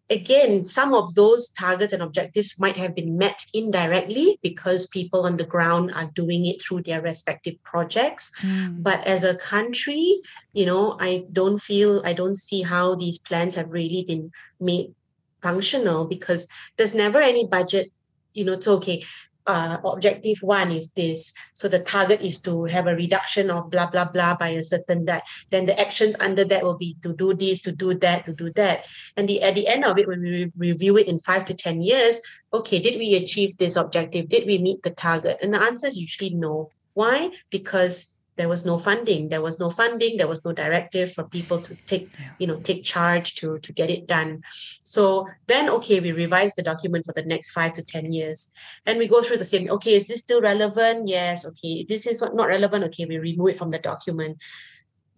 again 0.09 0.65
some 0.65 0.93
of 0.93 1.13
those 1.15 1.49
targets 1.49 1.93
and 1.93 2.01
objectives 2.01 2.59
might 2.59 2.75
have 2.75 2.95
been 2.95 3.17
met 3.17 3.45
indirectly 3.53 4.39
because 4.41 4.87
people 4.87 5.25
on 5.25 5.37
the 5.37 5.43
ground 5.43 5.91
are 5.93 6.09
doing 6.15 6.45
it 6.45 6.61
through 6.61 6.81
their 6.81 7.01
respective 7.01 7.55
projects. 7.63 8.31
Mm. 8.41 8.81
but 8.81 9.05
as 9.05 9.23
a 9.23 9.35
country 9.35 10.15
you 10.53 10.65
know 10.65 10.97
i 10.99 11.23
don't 11.31 11.59
feel 11.59 12.01
i 12.05 12.13
don't 12.13 12.35
see 12.35 12.61
how 12.61 12.95
these 12.95 13.19
plans 13.19 13.55
have 13.55 13.69
really 13.69 14.03
been 14.07 14.31
made 14.59 14.93
functional 15.41 16.05
because 16.05 16.49
there's 16.77 16.95
never 16.95 17.21
any 17.21 17.45
budget 17.45 17.91
you 18.33 18.43
know 18.43 18.53
it's 18.53 18.67
okay 18.67 19.03
uh, 19.49 19.77
objective 19.83 20.37
one 20.41 20.71
is 20.71 20.91
this. 20.91 21.33
So 21.53 21.67
the 21.67 21.79
target 21.79 22.21
is 22.21 22.39
to 22.41 22.65
have 22.65 22.85
a 22.85 22.95
reduction 22.95 23.49
of 23.49 23.71
blah, 23.71 23.87
blah, 23.87 24.05
blah 24.05 24.35
by 24.35 24.49
a 24.49 24.61
certain 24.61 25.05
date. 25.05 25.23
Then 25.49 25.65
the 25.65 25.79
actions 25.79 26.15
under 26.19 26.45
that 26.45 26.63
will 26.63 26.77
be 26.77 26.95
to 27.01 27.13
do 27.13 27.33
this, 27.33 27.59
to 27.61 27.71
do 27.71 27.95
that, 27.95 28.25
to 28.25 28.33
do 28.33 28.51
that. 28.53 28.85
And 29.17 29.27
the, 29.27 29.41
at 29.41 29.55
the 29.55 29.67
end 29.67 29.85
of 29.85 29.97
it, 29.97 30.07
when 30.07 30.21
we 30.21 30.51
review 30.55 30.97
it 30.97 31.07
in 31.07 31.17
five 31.17 31.45
to 31.45 31.55
10 31.55 31.81
years, 31.81 32.21
okay, 32.53 32.77
did 32.77 32.99
we 32.99 33.15
achieve 33.15 33.57
this 33.57 33.75
objective? 33.75 34.29
Did 34.29 34.45
we 34.45 34.59
meet 34.59 34.83
the 34.83 34.91
target? 34.91 35.39
And 35.41 35.53
the 35.55 35.61
answer 35.61 35.87
is 35.87 35.97
usually 35.97 36.35
no. 36.35 36.69
Why? 36.93 37.31
Because 37.49 38.18
there 38.39 38.47
was 38.47 38.65
no 38.65 38.79
funding. 38.79 39.27
There 39.27 39.41
was 39.41 39.59
no 39.59 39.69
funding. 39.69 40.15
There 40.15 40.29
was 40.29 40.45
no 40.45 40.53
directive 40.53 41.11
for 41.11 41.25
people 41.25 41.59
to 41.59 41.75
take 41.91 42.09
you 42.39 42.47
know 42.47 42.57
take 42.61 42.85
charge 42.85 43.35
to 43.39 43.59
to 43.59 43.73
get 43.73 43.89
it 43.89 44.07
done. 44.07 44.43
So 44.83 45.27
then 45.47 45.69
okay 45.77 45.99
we 45.99 46.13
revise 46.13 46.55
the 46.55 46.63
document 46.63 47.05
for 47.05 47.11
the 47.11 47.25
next 47.25 47.51
five 47.51 47.73
to 47.73 47.83
ten 47.83 48.13
years. 48.13 48.49
And 48.85 48.97
we 48.97 49.07
go 49.07 49.21
through 49.21 49.39
the 49.43 49.51
same 49.53 49.69
okay 49.69 49.93
is 49.93 50.07
this 50.07 50.21
still 50.21 50.41
relevant? 50.41 51.09
Yes 51.09 51.45
okay 51.45 51.83
this 51.83 52.07
is 52.07 52.21
what 52.21 52.33
not 52.33 52.47
relevant? 52.47 52.85
Okay 52.85 53.03
we 53.03 53.17
remove 53.17 53.49
it 53.49 53.57
from 53.57 53.71
the 53.71 53.83
document. 53.91 54.37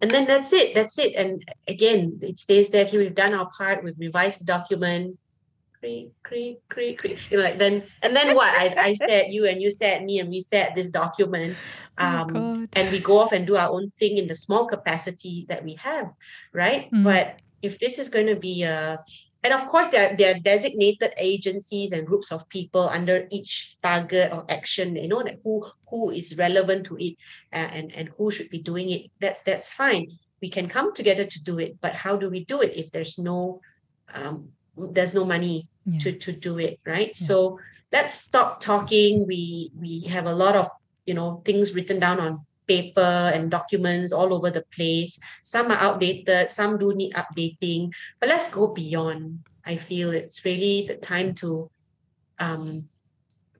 And 0.00 0.10
then 0.10 0.26
that's 0.26 0.52
it 0.52 0.74
that's 0.74 0.98
it. 0.98 1.14
And 1.14 1.44
again 1.68 2.18
it 2.22 2.38
stays 2.38 2.70
there. 2.70 2.86
Okay 2.86 2.98
we've 2.98 3.14
done 3.14 3.34
our 3.34 3.48
part. 3.56 3.84
We've 3.84 4.02
revised 4.08 4.40
the 4.40 4.50
document 4.56 5.16
creak, 5.82 6.14
creak, 6.22 6.58
creak, 6.68 6.98
creak. 6.98 7.18
You 7.30 7.38
know, 7.38 7.44
like 7.44 7.58
then 7.58 7.82
and 8.02 8.14
then 8.14 8.36
what? 8.36 8.54
I, 8.54 8.74
I 8.78 8.94
stare 8.94 9.26
at 9.26 9.30
you 9.30 9.46
and 9.46 9.60
you 9.60 9.68
stare 9.70 9.96
at 9.96 10.04
me 10.04 10.20
and 10.20 10.30
we 10.30 10.40
stare 10.40 10.68
at 10.68 10.74
this 10.76 10.88
document. 10.88 11.56
Oh, 11.98 12.06
um, 12.06 12.36
oh 12.36 12.66
and 12.74 12.92
we 12.92 13.00
go 13.00 13.18
off 13.18 13.32
and 13.32 13.46
do 13.46 13.56
our 13.56 13.68
own 13.68 13.90
thing 13.98 14.16
in 14.16 14.28
the 14.28 14.36
small 14.36 14.66
capacity 14.66 15.44
that 15.48 15.64
we 15.64 15.74
have, 15.82 16.06
right? 16.52 16.90
Mm. 16.92 17.02
But 17.02 17.40
if 17.62 17.80
this 17.80 17.98
is 17.98 18.08
going 18.08 18.28
to 18.28 18.36
be 18.36 18.62
a 18.62 19.02
and 19.42 19.52
of 19.52 19.66
course 19.66 19.88
there, 19.88 20.14
there 20.16 20.36
are 20.36 20.38
designated 20.38 21.10
agencies 21.18 21.90
and 21.90 22.06
groups 22.06 22.30
of 22.30 22.48
people 22.48 22.88
under 22.88 23.26
each 23.30 23.76
target 23.82 24.32
or 24.32 24.46
action 24.48 24.94
you 24.94 25.08
know 25.08 25.22
that 25.22 25.40
who 25.42 25.66
who 25.90 26.10
is 26.10 26.38
relevant 26.38 26.86
to 26.86 26.96
it 26.96 27.18
uh, 27.52 27.70
and 27.74 27.90
and 27.94 28.10
who 28.16 28.30
should 28.30 28.48
be 28.50 28.62
doing 28.62 28.90
it 28.90 29.10
that's 29.18 29.42
that's 29.42 29.72
fine 29.72 30.06
we 30.40 30.48
can 30.48 30.68
come 30.68 30.94
together 30.94 31.24
to 31.26 31.42
do 31.42 31.58
it 31.58 31.74
but 31.80 31.92
how 31.94 32.16
do 32.16 32.30
we 32.30 32.44
do 32.44 32.60
it 32.62 32.72
if 32.76 32.92
there's 32.92 33.18
no 33.18 33.60
um, 34.14 34.50
there's 34.76 35.14
no 35.14 35.24
money 35.24 35.68
yeah. 35.86 35.98
to 35.98 36.12
to 36.12 36.32
do 36.32 36.58
it 36.58 36.78
right 36.86 37.08
yeah. 37.08 37.26
so 37.26 37.58
let's 37.92 38.14
stop 38.14 38.60
talking 38.60 39.26
we 39.26 39.70
we 39.78 40.00
have 40.00 40.26
a 40.26 40.34
lot 40.34 40.56
of 40.56 40.68
you 41.06 41.14
know 41.14 41.42
things 41.44 41.74
written 41.74 41.98
down 41.98 42.20
on 42.20 42.40
paper 42.66 43.30
and 43.34 43.50
documents 43.50 44.12
all 44.12 44.32
over 44.32 44.50
the 44.50 44.64
place 44.74 45.18
some 45.42 45.70
are 45.70 45.78
outdated 45.78 46.50
some 46.50 46.78
do 46.78 46.94
need 46.94 47.12
updating 47.14 47.92
but 48.20 48.28
let's 48.28 48.50
go 48.50 48.68
beyond 48.68 49.40
i 49.66 49.76
feel 49.76 50.10
it's 50.10 50.44
really 50.44 50.86
the 50.86 50.94
time 50.94 51.34
to 51.34 51.68
um 52.38 52.88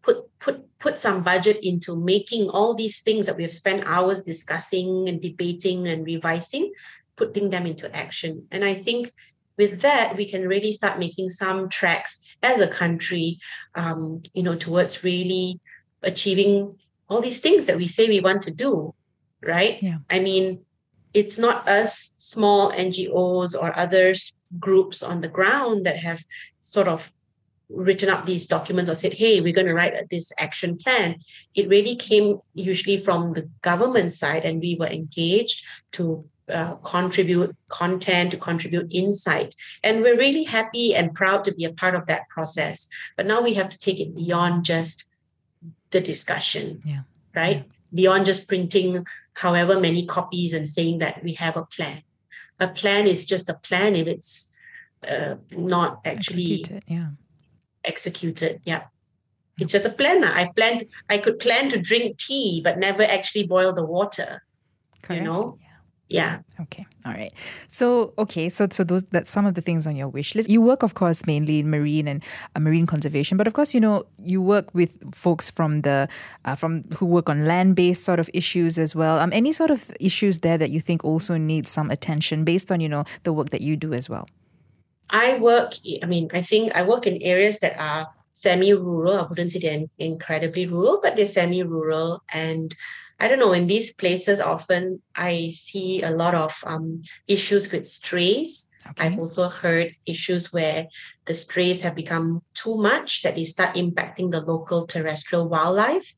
put 0.02 0.26
put 0.38 0.66
put 0.82 0.98
some 0.98 1.22
budget 1.22 1.58
into 1.62 1.94
making 1.96 2.50
all 2.50 2.74
these 2.74 3.00
things 3.00 3.26
that 3.26 3.36
we 3.36 3.44
have 3.44 3.54
spent 3.54 3.86
hours 3.86 4.22
discussing 4.22 5.08
and 5.08 5.22
debating 5.22 5.86
and 5.86 6.04
revising, 6.04 6.72
putting 7.14 7.50
them 7.50 7.66
into 7.66 7.86
action. 7.94 8.48
And 8.50 8.64
I 8.64 8.74
think 8.74 9.14
with 9.62 9.80
that, 9.82 10.16
we 10.16 10.28
can 10.28 10.48
really 10.48 10.72
start 10.72 10.98
making 10.98 11.28
some 11.30 11.68
tracks 11.68 12.24
as 12.42 12.60
a 12.60 12.66
country, 12.66 13.38
um, 13.76 14.22
you 14.34 14.42
know, 14.42 14.56
towards 14.56 15.04
really 15.04 15.60
achieving 16.02 16.76
all 17.08 17.20
these 17.20 17.40
things 17.40 17.66
that 17.66 17.76
we 17.76 17.86
say 17.86 18.08
we 18.08 18.20
want 18.20 18.42
to 18.42 18.50
do, 18.50 18.94
right? 19.40 19.80
Yeah. 19.80 19.98
I 20.10 20.18
mean, 20.18 20.64
it's 21.14 21.38
not 21.38 21.68
us 21.68 22.16
small 22.18 22.72
NGOs 22.72 23.54
or 23.54 23.76
others 23.78 24.34
groups 24.58 25.02
on 25.02 25.20
the 25.20 25.28
ground 25.28 25.86
that 25.86 25.98
have 25.98 26.24
sort 26.60 26.88
of 26.88 27.12
written 27.68 28.08
up 28.08 28.26
these 28.26 28.46
documents 28.46 28.90
or 28.90 28.94
said, 28.94 29.14
hey, 29.14 29.40
we're 29.40 29.52
going 29.52 29.66
to 29.66 29.74
write 29.74 29.94
this 30.10 30.32
action 30.38 30.76
plan. 30.76 31.16
It 31.54 31.68
really 31.68 31.96
came 31.96 32.40
usually 32.54 32.98
from 32.98 33.32
the 33.32 33.48
government 33.62 34.12
side, 34.12 34.44
and 34.44 34.60
we 34.60 34.76
were 34.78 34.88
engaged 34.88 35.64
to 35.92 36.24
uh, 36.48 36.74
contribute 36.76 37.56
content, 37.68 38.32
to 38.32 38.36
contribute 38.36 38.88
insight. 38.90 39.54
And 39.82 40.02
we're 40.02 40.16
really 40.16 40.44
happy 40.44 40.94
and 40.94 41.14
proud 41.14 41.44
to 41.44 41.54
be 41.54 41.64
a 41.64 41.72
part 41.72 41.94
of 41.94 42.06
that 42.06 42.28
process. 42.28 42.88
But 43.16 43.26
now 43.26 43.40
we 43.40 43.54
have 43.54 43.68
to 43.68 43.78
take 43.78 44.00
it 44.00 44.14
beyond 44.14 44.64
just 44.64 45.04
the 45.90 46.00
discussion, 46.00 46.80
yeah. 46.84 47.02
right? 47.34 47.58
Yeah. 47.58 47.72
Beyond 47.94 48.26
just 48.26 48.48
printing 48.48 49.06
however 49.34 49.78
many 49.78 50.04
copies 50.06 50.52
and 50.52 50.68
saying 50.68 50.98
that 50.98 51.22
we 51.22 51.34
have 51.34 51.56
a 51.56 51.64
plan. 51.64 52.02
A 52.60 52.68
plan 52.68 53.06
is 53.06 53.24
just 53.24 53.48
a 53.48 53.54
plan 53.54 53.94
if 53.94 54.06
it's 54.06 54.54
uh, 55.06 55.36
not 55.50 56.00
actually 56.04 56.60
executed. 56.60 56.84
Yeah. 56.86 57.08
Executed. 57.84 58.60
Yeah. 58.64 58.82
It's 59.60 59.72
just 59.72 59.86
a 59.86 59.90
plan. 59.90 60.24
I 60.24 60.50
planned. 60.56 60.86
I 61.08 61.18
could 61.18 61.38
plan 61.38 61.68
to 61.70 61.78
drink 61.78 62.18
tea, 62.18 62.60
but 62.64 62.78
never 62.78 63.02
actually 63.02 63.46
boil 63.46 63.72
the 63.72 63.84
water. 63.84 64.42
Correct. 65.02 65.20
You 65.20 65.28
know 65.28 65.58
yeah. 66.12 66.38
Okay. 66.60 66.86
All 67.04 67.12
right. 67.12 67.32
So 67.68 68.12
okay. 68.18 68.48
So 68.48 68.68
so 68.70 68.84
those 68.84 69.02
that's 69.04 69.30
some 69.30 69.46
of 69.46 69.54
the 69.54 69.60
things 69.60 69.86
on 69.86 69.96
your 69.96 70.08
wish 70.08 70.34
list. 70.34 70.48
You 70.48 70.60
work 70.60 70.82
of 70.82 70.94
course 70.94 71.26
mainly 71.26 71.58
in 71.60 71.70
marine 71.70 72.06
and 72.06 72.22
uh, 72.54 72.60
marine 72.60 72.86
conservation 72.86 73.36
but 73.36 73.46
of 73.46 73.52
course 73.52 73.74
you 73.74 73.80
know 73.80 74.04
you 74.22 74.40
work 74.40 74.72
with 74.74 74.96
folks 75.14 75.50
from 75.50 75.82
the 75.82 76.08
uh, 76.44 76.54
from 76.54 76.84
who 76.96 77.06
work 77.06 77.28
on 77.28 77.46
land 77.46 77.76
based 77.76 78.04
sort 78.04 78.20
of 78.20 78.28
issues 78.34 78.78
as 78.78 78.94
well. 78.94 79.18
Um 79.18 79.32
any 79.32 79.52
sort 79.52 79.70
of 79.70 79.90
issues 80.00 80.40
there 80.40 80.58
that 80.58 80.70
you 80.70 80.80
think 80.80 81.04
also 81.04 81.36
need 81.36 81.66
some 81.66 81.90
attention 81.90 82.44
based 82.44 82.70
on 82.70 82.80
you 82.80 82.88
know 82.88 83.04
the 83.22 83.32
work 83.32 83.50
that 83.50 83.60
you 83.60 83.76
do 83.76 83.92
as 83.92 84.08
well? 84.08 84.28
I 85.10 85.38
work 85.38 85.74
i 86.02 86.06
mean 86.06 86.30
i 86.32 86.40
think 86.40 86.72
i 86.74 86.82
work 86.82 87.06
in 87.06 87.20
areas 87.20 87.58
that 87.58 87.76
are 87.78 88.08
semi-rural. 88.32 89.20
I 89.20 89.22
wouldn't 89.28 89.52
say 89.52 89.58
they're 89.58 89.84
incredibly 89.98 90.66
rural 90.66 91.00
but 91.02 91.16
they're 91.16 91.26
semi-rural 91.26 92.22
and 92.32 92.74
I 93.22 93.28
don't 93.28 93.38
know, 93.38 93.52
in 93.52 93.68
these 93.68 93.94
places, 93.94 94.40
often 94.40 95.00
I 95.14 95.52
see 95.54 96.02
a 96.02 96.10
lot 96.10 96.34
of 96.34 96.52
um, 96.66 97.02
issues 97.28 97.70
with 97.70 97.86
strays. 97.86 98.66
Okay. 98.84 99.06
I've 99.06 99.18
also 99.18 99.48
heard 99.48 99.94
issues 100.04 100.52
where 100.52 100.88
the 101.26 101.34
strays 101.34 101.82
have 101.82 101.94
become 101.94 102.42
too 102.52 102.76
much, 102.76 103.22
that 103.22 103.36
they 103.36 103.44
start 103.44 103.76
impacting 103.76 104.32
the 104.32 104.40
local 104.40 104.88
terrestrial 104.88 105.48
wildlife. 105.48 106.16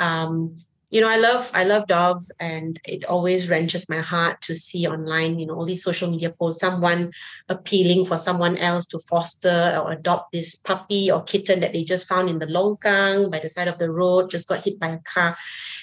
Um, 0.00 0.56
you 0.94 1.00
know, 1.00 1.08
I 1.08 1.16
love 1.16 1.50
I 1.52 1.64
love 1.64 1.88
dogs, 1.88 2.30
and 2.38 2.80
it 2.86 3.04
always 3.06 3.48
wrenches 3.48 3.90
my 3.90 3.98
heart 3.98 4.40
to 4.42 4.54
see 4.54 4.86
online, 4.86 5.40
you 5.40 5.46
know, 5.46 5.54
all 5.54 5.64
these 5.64 5.82
social 5.82 6.08
media 6.08 6.30
posts, 6.30 6.60
someone 6.60 7.12
appealing 7.48 8.06
for 8.06 8.16
someone 8.16 8.56
else 8.58 8.86
to 8.86 9.00
foster 9.00 9.76
or 9.82 9.90
adopt 9.90 10.30
this 10.30 10.54
puppy 10.54 11.10
or 11.10 11.24
kitten 11.24 11.58
that 11.58 11.72
they 11.72 11.82
just 11.82 12.06
found 12.06 12.30
in 12.30 12.38
the 12.38 12.46
longkang 12.46 13.28
by 13.28 13.40
the 13.40 13.48
side 13.48 13.66
of 13.66 13.78
the 13.78 13.90
road, 13.90 14.30
just 14.30 14.46
got 14.46 14.62
hit 14.64 14.78
by 14.78 14.90
a 14.90 15.00
car, 15.00 15.36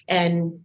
and 0.08 0.62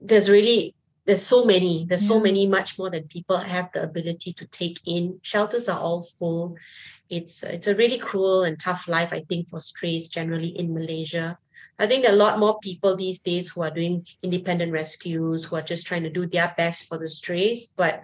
there's 0.00 0.30
really 0.30 0.74
there's 1.04 1.26
so 1.26 1.44
many 1.44 1.84
there's 1.86 2.04
yeah. 2.04 2.14
so 2.16 2.18
many 2.18 2.46
much 2.46 2.78
more 2.78 2.88
than 2.88 3.08
people 3.08 3.36
have 3.36 3.70
the 3.74 3.82
ability 3.82 4.32
to 4.32 4.46
take 4.46 4.80
in. 4.86 5.20
Shelters 5.20 5.68
are 5.68 5.78
all 5.78 6.02
full. 6.02 6.56
It's 7.10 7.42
it's 7.42 7.66
a 7.66 7.74
really 7.74 7.98
cruel 7.98 8.42
and 8.44 8.58
tough 8.58 8.88
life 8.88 9.12
i 9.12 9.20
think 9.28 9.50
for 9.50 9.58
strays 9.58 10.06
generally 10.06 10.56
in 10.56 10.72
malaysia 10.72 11.36
I 11.80 11.86
think 11.86 12.02
there 12.02 12.12
are 12.12 12.14
a 12.14 12.18
lot 12.18 12.38
more 12.38 12.58
people 12.60 12.94
these 12.94 13.20
days 13.20 13.48
who 13.48 13.62
are 13.62 13.70
doing 13.70 14.06
independent 14.22 14.70
rescues, 14.70 15.44
who 15.44 15.56
are 15.56 15.62
just 15.62 15.86
trying 15.86 16.02
to 16.02 16.10
do 16.10 16.26
their 16.26 16.52
best 16.54 16.86
for 16.86 16.98
the 16.98 17.08
strays. 17.08 17.72
But 17.74 18.02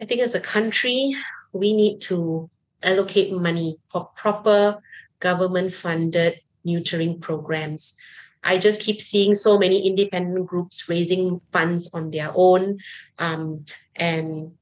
I 0.00 0.04
think 0.04 0.20
as 0.20 0.36
a 0.36 0.40
country, 0.40 1.16
we 1.52 1.72
need 1.72 2.00
to 2.02 2.48
allocate 2.80 3.32
money 3.32 3.78
for 3.88 4.10
proper 4.14 4.78
government 5.18 5.72
funded 5.72 6.40
neutering 6.64 7.20
programs. 7.20 7.96
I 8.44 8.58
just 8.58 8.80
keep 8.80 9.00
seeing 9.00 9.34
so 9.34 9.58
many 9.58 9.84
independent 9.84 10.46
groups 10.46 10.88
raising 10.88 11.40
funds 11.50 11.90
on 11.92 12.12
their 12.12 12.30
own 12.32 12.78
um, 13.18 13.64
and 13.96 14.52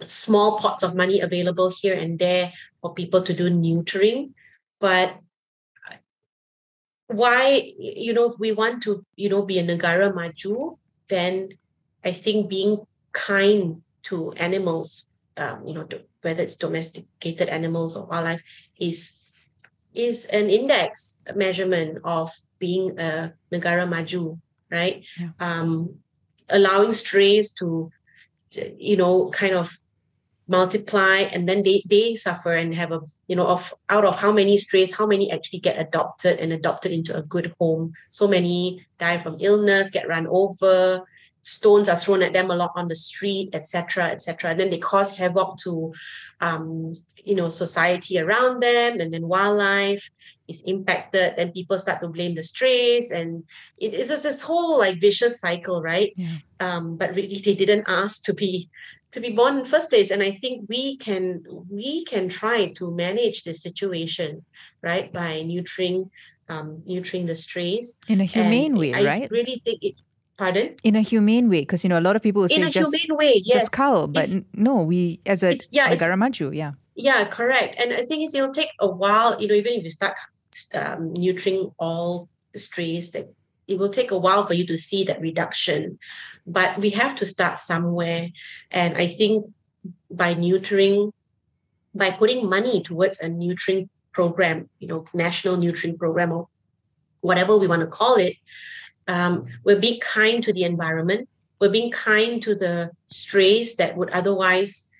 small 0.00 0.58
pots 0.58 0.82
of 0.82 0.96
money 0.96 1.20
available 1.20 1.70
here 1.70 1.94
and 1.94 2.18
there 2.18 2.52
for 2.80 2.94
people 2.94 3.22
to 3.22 3.32
do 3.32 3.48
neutering. 3.48 4.30
But 4.80 5.18
why 7.08 7.72
you 7.78 8.12
know 8.12 8.30
if 8.30 8.38
we 8.38 8.52
want 8.52 8.82
to 8.82 9.04
you 9.16 9.28
know 9.28 9.42
be 9.42 9.58
a 9.58 9.64
negara 9.64 10.14
maju 10.14 10.76
then 11.08 11.48
i 12.04 12.12
think 12.12 12.48
being 12.48 12.78
kind 13.12 13.82
to 14.02 14.32
animals 14.32 15.06
um, 15.38 15.66
you 15.66 15.74
know 15.74 15.84
to, 15.84 16.00
whether 16.22 16.42
it's 16.42 16.56
domesticated 16.56 17.48
animals 17.48 17.96
or 17.96 18.06
wildlife 18.06 18.42
is 18.78 19.24
is 19.94 20.26
an 20.26 20.50
index 20.50 21.22
measurement 21.34 21.98
of 22.04 22.30
being 22.58 22.98
a 22.98 23.32
negara 23.50 23.88
maju 23.88 24.38
right 24.70 25.02
yeah. 25.18 25.30
um, 25.40 25.94
allowing 26.50 26.92
strays 26.92 27.52
to, 27.52 27.90
to 28.50 28.74
you 28.78 28.96
know 28.96 29.30
kind 29.30 29.54
of 29.54 29.72
multiply 30.48 31.18
and 31.18 31.48
then 31.48 31.62
they 31.62 31.82
they 31.86 32.14
suffer 32.14 32.54
and 32.54 32.74
have 32.74 32.90
a 32.90 33.00
you 33.26 33.36
know 33.36 33.46
of 33.46 33.74
out 33.90 34.04
of 34.04 34.16
how 34.16 34.32
many 34.32 34.56
strays 34.56 34.96
how 34.96 35.06
many 35.06 35.30
actually 35.30 35.60
get 35.60 35.78
adopted 35.78 36.40
and 36.40 36.52
adopted 36.52 36.90
into 36.90 37.16
a 37.16 37.22
good 37.22 37.54
home. 37.60 37.92
So 38.10 38.26
many 38.26 38.86
die 38.98 39.18
from 39.18 39.36
illness 39.40 39.90
get 39.90 40.08
run 40.08 40.26
over 40.26 41.04
stones 41.42 41.88
are 41.88 41.96
thrown 41.96 42.22
at 42.22 42.32
them 42.32 42.50
a 42.50 42.56
lot 42.56 42.72
on 42.74 42.88
the 42.88 42.94
street 42.94 43.48
etc 43.52 44.04
etc 44.04 44.50
and 44.50 44.60
then 44.60 44.70
they 44.70 44.78
cause 44.78 45.16
havoc 45.16 45.56
to 45.56 45.92
um, 46.40 46.92
you 47.24 47.34
know 47.34 47.48
society 47.48 48.18
around 48.18 48.60
them 48.62 49.00
and 49.00 49.14
then 49.14 49.26
wildlife 49.26 50.10
is 50.48 50.62
impacted 50.62 51.34
and 51.36 51.54
people 51.54 51.78
start 51.78 52.00
to 52.00 52.08
blame 52.08 52.34
the 52.34 52.42
strays 52.42 53.10
and 53.10 53.44
it 53.78 53.94
is 53.94 54.08
just 54.08 54.24
this 54.24 54.42
whole 54.42 54.78
like 54.78 55.00
vicious 55.00 55.40
cycle 55.40 55.82
right? 55.82 56.12
Yeah. 56.16 56.36
um, 56.60 56.96
but 56.96 57.14
really 57.14 57.40
they 57.40 57.54
didn't 57.54 57.84
ask 57.86 58.24
to 58.24 58.34
be 58.34 58.68
to 59.12 59.20
be 59.20 59.30
born 59.30 59.58
in 59.58 59.64
first 59.64 59.88
place. 59.90 60.10
And 60.10 60.22
i 60.22 60.30
think 60.30 60.68
we 60.68 60.96
can 60.96 61.42
we 61.70 62.04
can 62.04 62.28
try 62.28 62.66
to 62.78 62.90
manage 62.94 63.42
this 63.44 63.62
situation 63.62 64.44
right 64.82 65.12
by 65.12 65.42
neutering 65.42 66.10
um 66.48 66.82
neutering 66.88 67.26
the 67.26 67.36
strays. 67.36 67.96
In 68.08 68.20
a 68.20 68.24
humane 68.24 68.72
and 68.72 68.78
way 68.78 68.92
I 68.94 69.02
right? 69.04 69.30
really 69.30 69.60
think 69.64 69.82
it 69.82 69.94
pardon? 70.36 70.76
In 70.84 70.94
a 70.96 71.00
humane 71.02 71.48
way 71.48 71.60
because 71.60 71.84
you 71.84 71.90
know 71.90 71.98
a 71.98 72.06
lot 72.08 72.16
of 72.16 72.22
people 72.22 72.42
will 72.42 72.52
in 72.52 72.62
say 72.62 72.68
a 72.68 72.70
just 72.70 72.94
humane 72.94 73.16
way 73.18 73.42
yes. 73.44 73.54
just 73.62 73.72
cull 73.72 74.06
but 74.06 74.24
It's- 74.24 74.42
no 74.54 74.82
we 74.82 75.20
as 75.26 75.42
a 75.42 75.56
yeah, 75.72 75.90
it's- 75.92 76.00
yeah. 76.52 76.72
Yeah 76.94 77.24
correct. 77.24 77.76
And 77.80 77.92
i 77.92 78.04
think 78.06 78.24
it's, 78.24 78.34
it'll 78.34 78.52
take 78.52 78.70
a 78.80 78.90
while 78.90 79.40
you 79.40 79.48
know 79.48 79.54
even 79.54 79.72
if 79.74 79.84
you 79.84 79.90
start 79.90 80.14
um, 80.74 81.12
neutering 81.14 81.72
all 81.78 82.28
the 82.52 82.58
strays 82.58 83.10
that 83.12 83.26
it 83.68 83.78
will 83.78 83.90
take 83.90 84.10
a 84.10 84.18
while 84.18 84.46
for 84.46 84.54
you 84.54 84.66
to 84.66 84.78
see 84.78 85.04
that 85.04 85.20
reduction 85.20 85.98
but 86.46 86.78
we 86.78 86.88
have 86.88 87.14
to 87.14 87.26
start 87.26 87.58
somewhere. 87.58 88.28
And 88.70 88.96
i 88.96 89.06
think 89.06 89.46
by 90.10 90.34
neutering 90.34 91.12
by 91.94 92.10
putting 92.10 92.48
money 92.48 92.82
towards 92.82 93.20
a 93.20 93.28
neutering 93.28 93.88
program 94.12 94.68
you 94.78 94.88
know 94.88 95.04
national 95.14 95.56
neutering 95.56 95.98
program 95.98 96.32
or 96.32 96.48
whatever 97.20 97.56
we 97.56 97.66
want 97.66 97.80
to 97.80 97.86
call 97.86 98.16
it 98.16 98.36
um, 99.08 99.46
we're 99.64 99.80
being 99.80 99.98
kind 100.00 100.42
to 100.44 100.52
the 100.52 100.64
environment. 100.64 101.28
We're 101.60 101.70
being 101.70 101.90
kind 101.90 102.40
to 102.42 102.54
the 102.54 102.92
strays 103.06 103.76
that 103.76 103.96
would 103.96 104.10
otherwise 104.10 104.90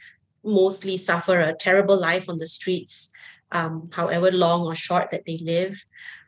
mostly 0.43 0.97
suffer 0.97 1.39
a 1.39 1.55
terrible 1.55 2.01
life 2.01 2.29
on 2.29 2.39
the 2.39 2.47
streets 2.47 3.11
um, 3.53 3.91
however 3.93 4.33
long 4.33 4.67
or 4.67 4.75
short 4.75 5.11
that 5.11 5.25
they 5.27 5.39
live. 5.39 5.85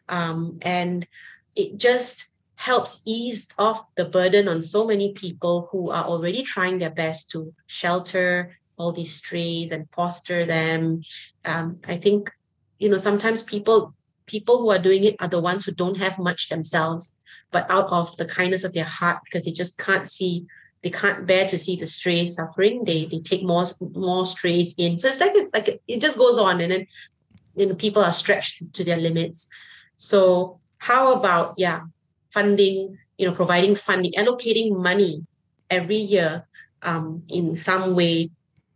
Um, 0.09 0.59
and 0.62 1.07
it 1.57 1.78
just 1.78 2.28
helps 2.61 3.00
ease 3.06 3.48
off 3.58 3.82
the 3.94 4.04
burden 4.04 4.46
on 4.46 4.61
so 4.61 4.86
many 4.86 5.14
people 5.14 5.66
who 5.72 5.90
are 5.90 6.04
already 6.04 6.42
trying 6.42 6.76
their 6.76 6.90
best 6.90 7.30
to 7.30 7.54
shelter 7.66 8.54
all 8.76 8.92
these 8.92 9.16
strays 9.16 9.72
and 9.72 9.88
foster 9.92 10.44
them. 10.44 11.00
Um, 11.46 11.78
I 11.88 11.96
think, 11.96 12.30
you 12.78 12.90
know, 12.90 12.98
sometimes 12.98 13.42
people 13.42 13.94
people 14.26 14.58
who 14.58 14.70
are 14.70 14.78
doing 14.78 15.04
it 15.04 15.16
are 15.20 15.28
the 15.28 15.40
ones 15.40 15.64
who 15.64 15.72
don't 15.72 15.96
have 15.96 16.18
much 16.18 16.50
themselves, 16.50 17.16
but 17.50 17.64
out 17.70 17.88
of 17.90 18.14
the 18.18 18.26
kindness 18.26 18.62
of 18.62 18.74
their 18.74 18.84
heart, 18.84 19.20
because 19.24 19.46
they 19.46 19.52
just 19.52 19.78
can't 19.78 20.06
see, 20.06 20.44
they 20.82 20.90
can't 20.90 21.26
bear 21.26 21.48
to 21.48 21.56
see 21.56 21.76
the 21.76 21.86
strays 21.86 22.34
suffering. 22.34 22.84
They 22.84 23.06
they 23.06 23.20
take 23.20 23.42
more 23.42 23.64
more 23.94 24.26
strays 24.26 24.74
in. 24.76 24.98
So 24.98 25.08
it's 25.08 25.20
like 25.20 25.34
like 25.54 25.80
it 25.88 26.00
just 26.02 26.18
goes 26.18 26.36
on, 26.36 26.61
and 26.61 26.70
then 26.70 26.86
you 27.56 27.66
know 27.66 27.74
people 27.74 28.04
are 28.04 28.12
stretched 28.12 28.74
to 28.74 28.84
their 28.84 28.98
limits. 28.98 29.48
So 29.96 30.61
how 30.76 31.12
about 31.14 31.54
yeah, 31.56 31.80
funding, 32.31 32.99
you 33.18 33.26
know, 33.26 33.35
providing 33.35 33.74
funding, 33.74 34.12
allocating 34.12 34.76
money 34.76 35.26
every 35.68 35.97
year 35.97 36.47
um, 36.83 37.22
in 37.28 37.55
some 37.55 37.95
way 37.95 38.31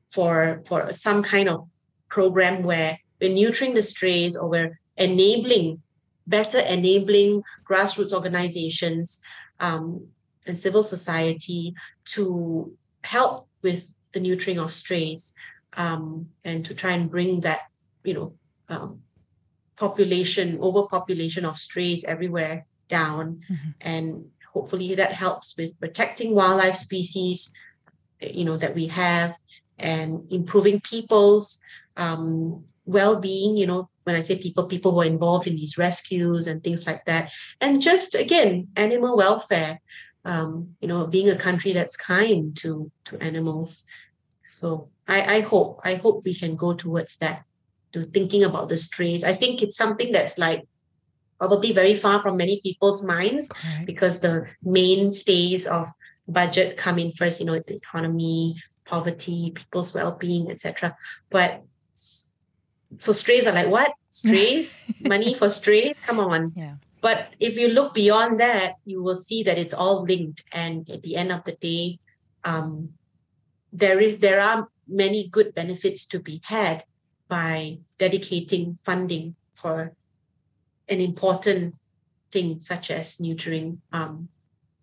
for 0.09 0.63
for 0.67 0.93
some 0.93 1.23
kind 1.23 1.49
of 1.49 1.67
program 2.09 2.63
where 2.63 2.99
we're 3.21 3.35
nurturing 3.35 3.75
the 3.75 3.83
strays 3.83 4.37
or 4.37 4.49
we're 4.49 4.79
enabling 4.97 5.83
better 6.27 6.61
enabling 6.61 7.43
grassroots 7.69 8.13
organizations 8.13 9.23
um, 9.61 10.07
and 10.47 10.59
civil 10.59 10.83
society 10.83 11.75
to 12.05 12.73
help 13.03 13.49
with 13.63 13.93
the 14.13 14.21
nurturing 14.21 14.59
of 14.59 14.73
strays 14.73 15.35
um, 15.77 16.29
and 16.45 16.65
to 16.65 16.75
try 16.75 16.93
and 16.93 17.11
bring 17.11 17.41
that 17.41 17.63
you 18.05 18.15
know 18.15 18.33
um, 18.69 19.01
population 19.77 20.59
overpopulation 20.61 21.45
of 21.45 21.57
strays 21.57 22.05
everywhere 22.05 22.65
down. 22.89 23.41
Mm-hmm. 23.51 23.71
and 23.81 24.25
hopefully 24.53 24.95
that 24.95 25.13
helps 25.13 25.57
with 25.59 25.79
protecting 25.81 26.35
wildlife 26.35 26.77
species 26.77 27.53
you 28.21 28.45
know 28.45 28.57
that 28.57 28.75
we 28.75 28.87
have 28.87 29.35
and 29.79 30.31
improving 30.31 30.81
people's 30.81 31.61
um, 31.97 32.65
well-being 32.87 33.57
you 33.57 33.67
know 33.67 33.89
when 34.05 34.17
i 34.17 34.21
say 34.21 34.39
people 34.39 34.67
people 34.67 34.93
who 34.93 35.01
are 35.01 35.07
involved 35.07 35.47
in 35.47 35.57
these 35.57 35.79
rescues 35.79 36.47
and 36.47 36.63
things 36.63 36.87
like 36.87 37.05
that. 37.07 37.33
And 37.61 37.81
just 37.81 38.15
again 38.15 38.69
animal 38.77 39.17
welfare 39.17 39.81
um, 40.25 40.77
you 40.81 40.89
know 40.89 41.07
being 41.07 41.31
a 41.31 41.37
country 41.37 41.73
that's 41.73 41.97
kind 41.97 42.57
to 42.59 42.91
to 43.07 43.19
animals. 43.23 43.85
So 44.45 44.89
i 45.09 45.37
i 45.37 45.41
hope 45.41 45.81
i 45.85 45.95
hope 45.95 46.25
we 46.25 46.35
can 46.35 46.57
go 46.57 46.75
towards 46.75 47.17
that 47.19 47.45
to 47.93 48.05
thinking 48.05 48.45
about 48.45 48.69
the 48.69 48.79
strays. 48.79 49.25
I 49.25 49.33
think 49.33 49.63
it's 49.63 49.77
something 49.77 50.13
that's 50.13 50.39
like 50.39 50.67
probably 51.39 51.73
very 51.73 51.95
far 51.95 52.21
from 52.21 52.37
many 52.37 52.61
people's 52.63 53.05
minds 53.05 53.51
right. 53.77 53.87
because 53.87 54.21
the 54.21 54.47
mainstays 54.63 55.67
of 55.67 55.89
budget 56.29 56.77
come 56.77 56.99
in 56.99 57.11
first 57.11 57.41
you 57.41 57.47
know 57.47 57.59
the 57.67 57.77
economy 57.77 58.55
poverty 58.85 59.53
people's 59.55 59.95
well-being 59.95 60.51
etc 60.51 60.97
but 61.31 61.63
so 62.99 63.13
strays 63.13 63.47
are 63.47 63.53
like 63.53 63.69
what? 63.69 63.93
Strays? 64.11 64.81
Money 65.01 65.35
for 65.35 65.49
strays? 65.49 66.01
Come 66.01 66.21
on. 66.21 66.53
Yeah. 66.57 66.75
But 67.01 67.35
if 67.41 67.59
you 67.59 67.69
look 67.69 67.95
beyond 67.95 68.41
that 68.41 68.75
you 68.85 69.03
will 69.03 69.17
see 69.17 69.43
that 69.43 69.59
it's 69.59 69.75
all 69.75 70.03
linked. 70.03 70.45
And 70.53 70.89
at 70.91 71.03
the 71.03 71.17
end 71.17 71.33
of 71.33 71.45
the 71.45 71.53
day 71.53 71.99
um, 72.45 72.91
there 73.73 73.99
is 73.99 74.19
there 74.19 74.41
are 74.41 74.69
many 74.87 75.29
good 75.29 75.55
benefits 75.55 76.07
to 76.07 76.21
be 76.21 76.41
had 76.45 76.85
by 77.29 77.79
dedicating 77.99 78.77
funding 78.85 79.35
for 79.55 79.93
an 80.89 81.01
important 81.01 81.75
thing 82.31 82.61
such 82.61 82.91
as 82.91 83.21
nurturing 83.21 83.81
um, 83.93 84.29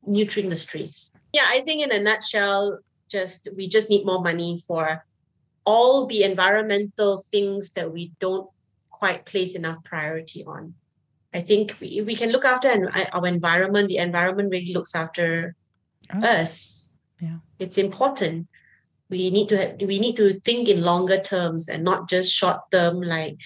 nurturing 0.05 0.49
the 0.49 0.55
strays. 0.55 1.11
Yeah, 1.33 1.45
I 1.47 1.61
think 1.61 1.83
in 1.83 1.91
a 1.91 2.01
nutshell, 2.01 2.79
just 3.09 3.49
we 3.55 3.67
just 3.67 3.89
need 3.89 4.05
more 4.05 4.21
money 4.21 4.57
for 4.65 5.05
all 5.65 6.05
the 6.05 6.23
environmental 6.23 7.23
things 7.31 7.71
that 7.73 7.91
we 7.91 8.11
don't 8.19 8.49
quite 8.89 9.25
place 9.25 9.55
enough 9.55 9.83
priority 9.83 10.43
on. 10.45 10.73
I 11.33 11.41
think 11.41 11.77
we, 11.79 12.01
we 12.01 12.15
can 12.15 12.31
look 12.31 12.45
after 12.45 12.91
our 13.13 13.27
environment. 13.27 13.87
The 13.87 13.97
environment 13.97 14.51
really 14.51 14.73
looks 14.73 14.95
after 14.95 15.55
oh. 16.13 16.19
us. 16.19 16.89
Yeah, 17.19 17.37
it's 17.59 17.77
important. 17.77 18.47
We 19.09 19.29
need 19.29 19.49
to 19.49 19.57
have, 19.57 19.75
we 19.81 19.99
need 19.99 20.15
to 20.17 20.39
think 20.41 20.67
in 20.67 20.81
longer 20.81 21.19
terms 21.19 21.69
and 21.69 21.83
not 21.83 22.09
just 22.09 22.33
short 22.33 22.59
term, 22.71 23.01
like 23.01 23.37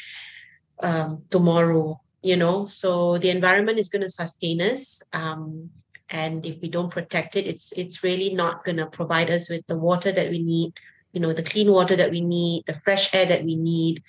um, 0.80 1.24
tomorrow. 1.30 1.99
You 2.26 2.36
know, 2.36 2.66
so 2.66 3.18
the 3.20 3.30
environment 3.30 3.80
is 3.80 3.90
going 3.90 4.02
to 4.02 4.10
sustain 4.10 4.62
us. 4.62 5.04
Um, 5.14 5.70
and 6.10 6.46
if 6.46 6.62
we 6.62 6.70
don't 6.70 6.92
protect 6.92 7.36
it 7.36 7.48
it's 7.48 7.74
it's 7.76 8.04
really 8.04 8.34
not 8.34 8.64
going 8.64 8.78
to 8.78 8.86
provide 8.86 9.30
us 9.30 9.50
with 9.50 9.66
the 9.68 9.78
water 9.78 10.12
that 10.12 10.30
we 10.30 10.42
need 10.42 10.74
you 11.14 11.20
know 11.20 11.34
the 11.34 11.44
clean 11.44 11.72
water 11.72 11.96
that 11.96 12.12
we 12.12 12.22
need 12.22 12.64
the 12.68 12.74
fresh 12.74 13.14
air 13.14 13.26
that 13.26 13.44
we 13.44 13.56
need 13.56 14.04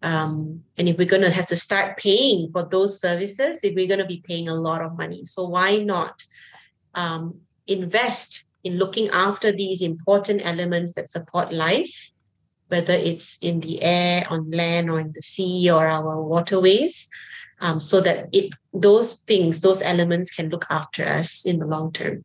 um, 0.00 0.62
and 0.76 0.88
if 0.88 0.96
we're 0.96 1.08
going 1.08 1.22
to 1.22 1.30
have 1.30 1.48
to 1.48 1.56
start 1.56 1.98
paying 1.98 2.50
for 2.52 2.62
those 2.64 3.00
services 3.00 3.60
if 3.62 3.74
we're 3.74 3.88
going 3.88 3.98
to 3.98 4.06
be 4.06 4.22
paying 4.26 4.48
a 4.48 4.54
lot 4.54 4.82
of 4.82 4.96
money 4.96 5.24
so 5.26 5.46
why 5.46 5.76
not 5.78 6.22
um, 6.94 7.40
invest 7.66 8.44
in 8.64 8.78
looking 8.78 9.08
after 9.10 9.52
these 9.52 9.82
important 9.82 10.44
elements 10.44 10.94
that 10.94 11.10
support 11.10 11.52
life 11.52 12.10
whether 12.68 12.92
it's 12.92 13.38
in 13.40 13.60
the 13.60 13.82
air 13.82 14.26
on 14.30 14.46
land 14.48 14.88
or 14.88 15.00
in 15.00 15.12
the 15.12 15.22
sea 15.22 15.70
or 15.70 15.86
our 15.86 16.22
waterways 16.22 17.10
um, 17.60 17.80
so 17.80 18.00
that 18.00 18.28
it 18.32 18.52
those 18.72 19.16
things, 19.16 19.60
those 19.60 19.82
elements 19.82 20.34
can 20.34 20.48
look 20.48 20.66
after 20.70 21.06
us 21.06 21.44
in 21.46 21.58
the 21.58 21.66
long 21.66 21.92
term. 21.92 22.24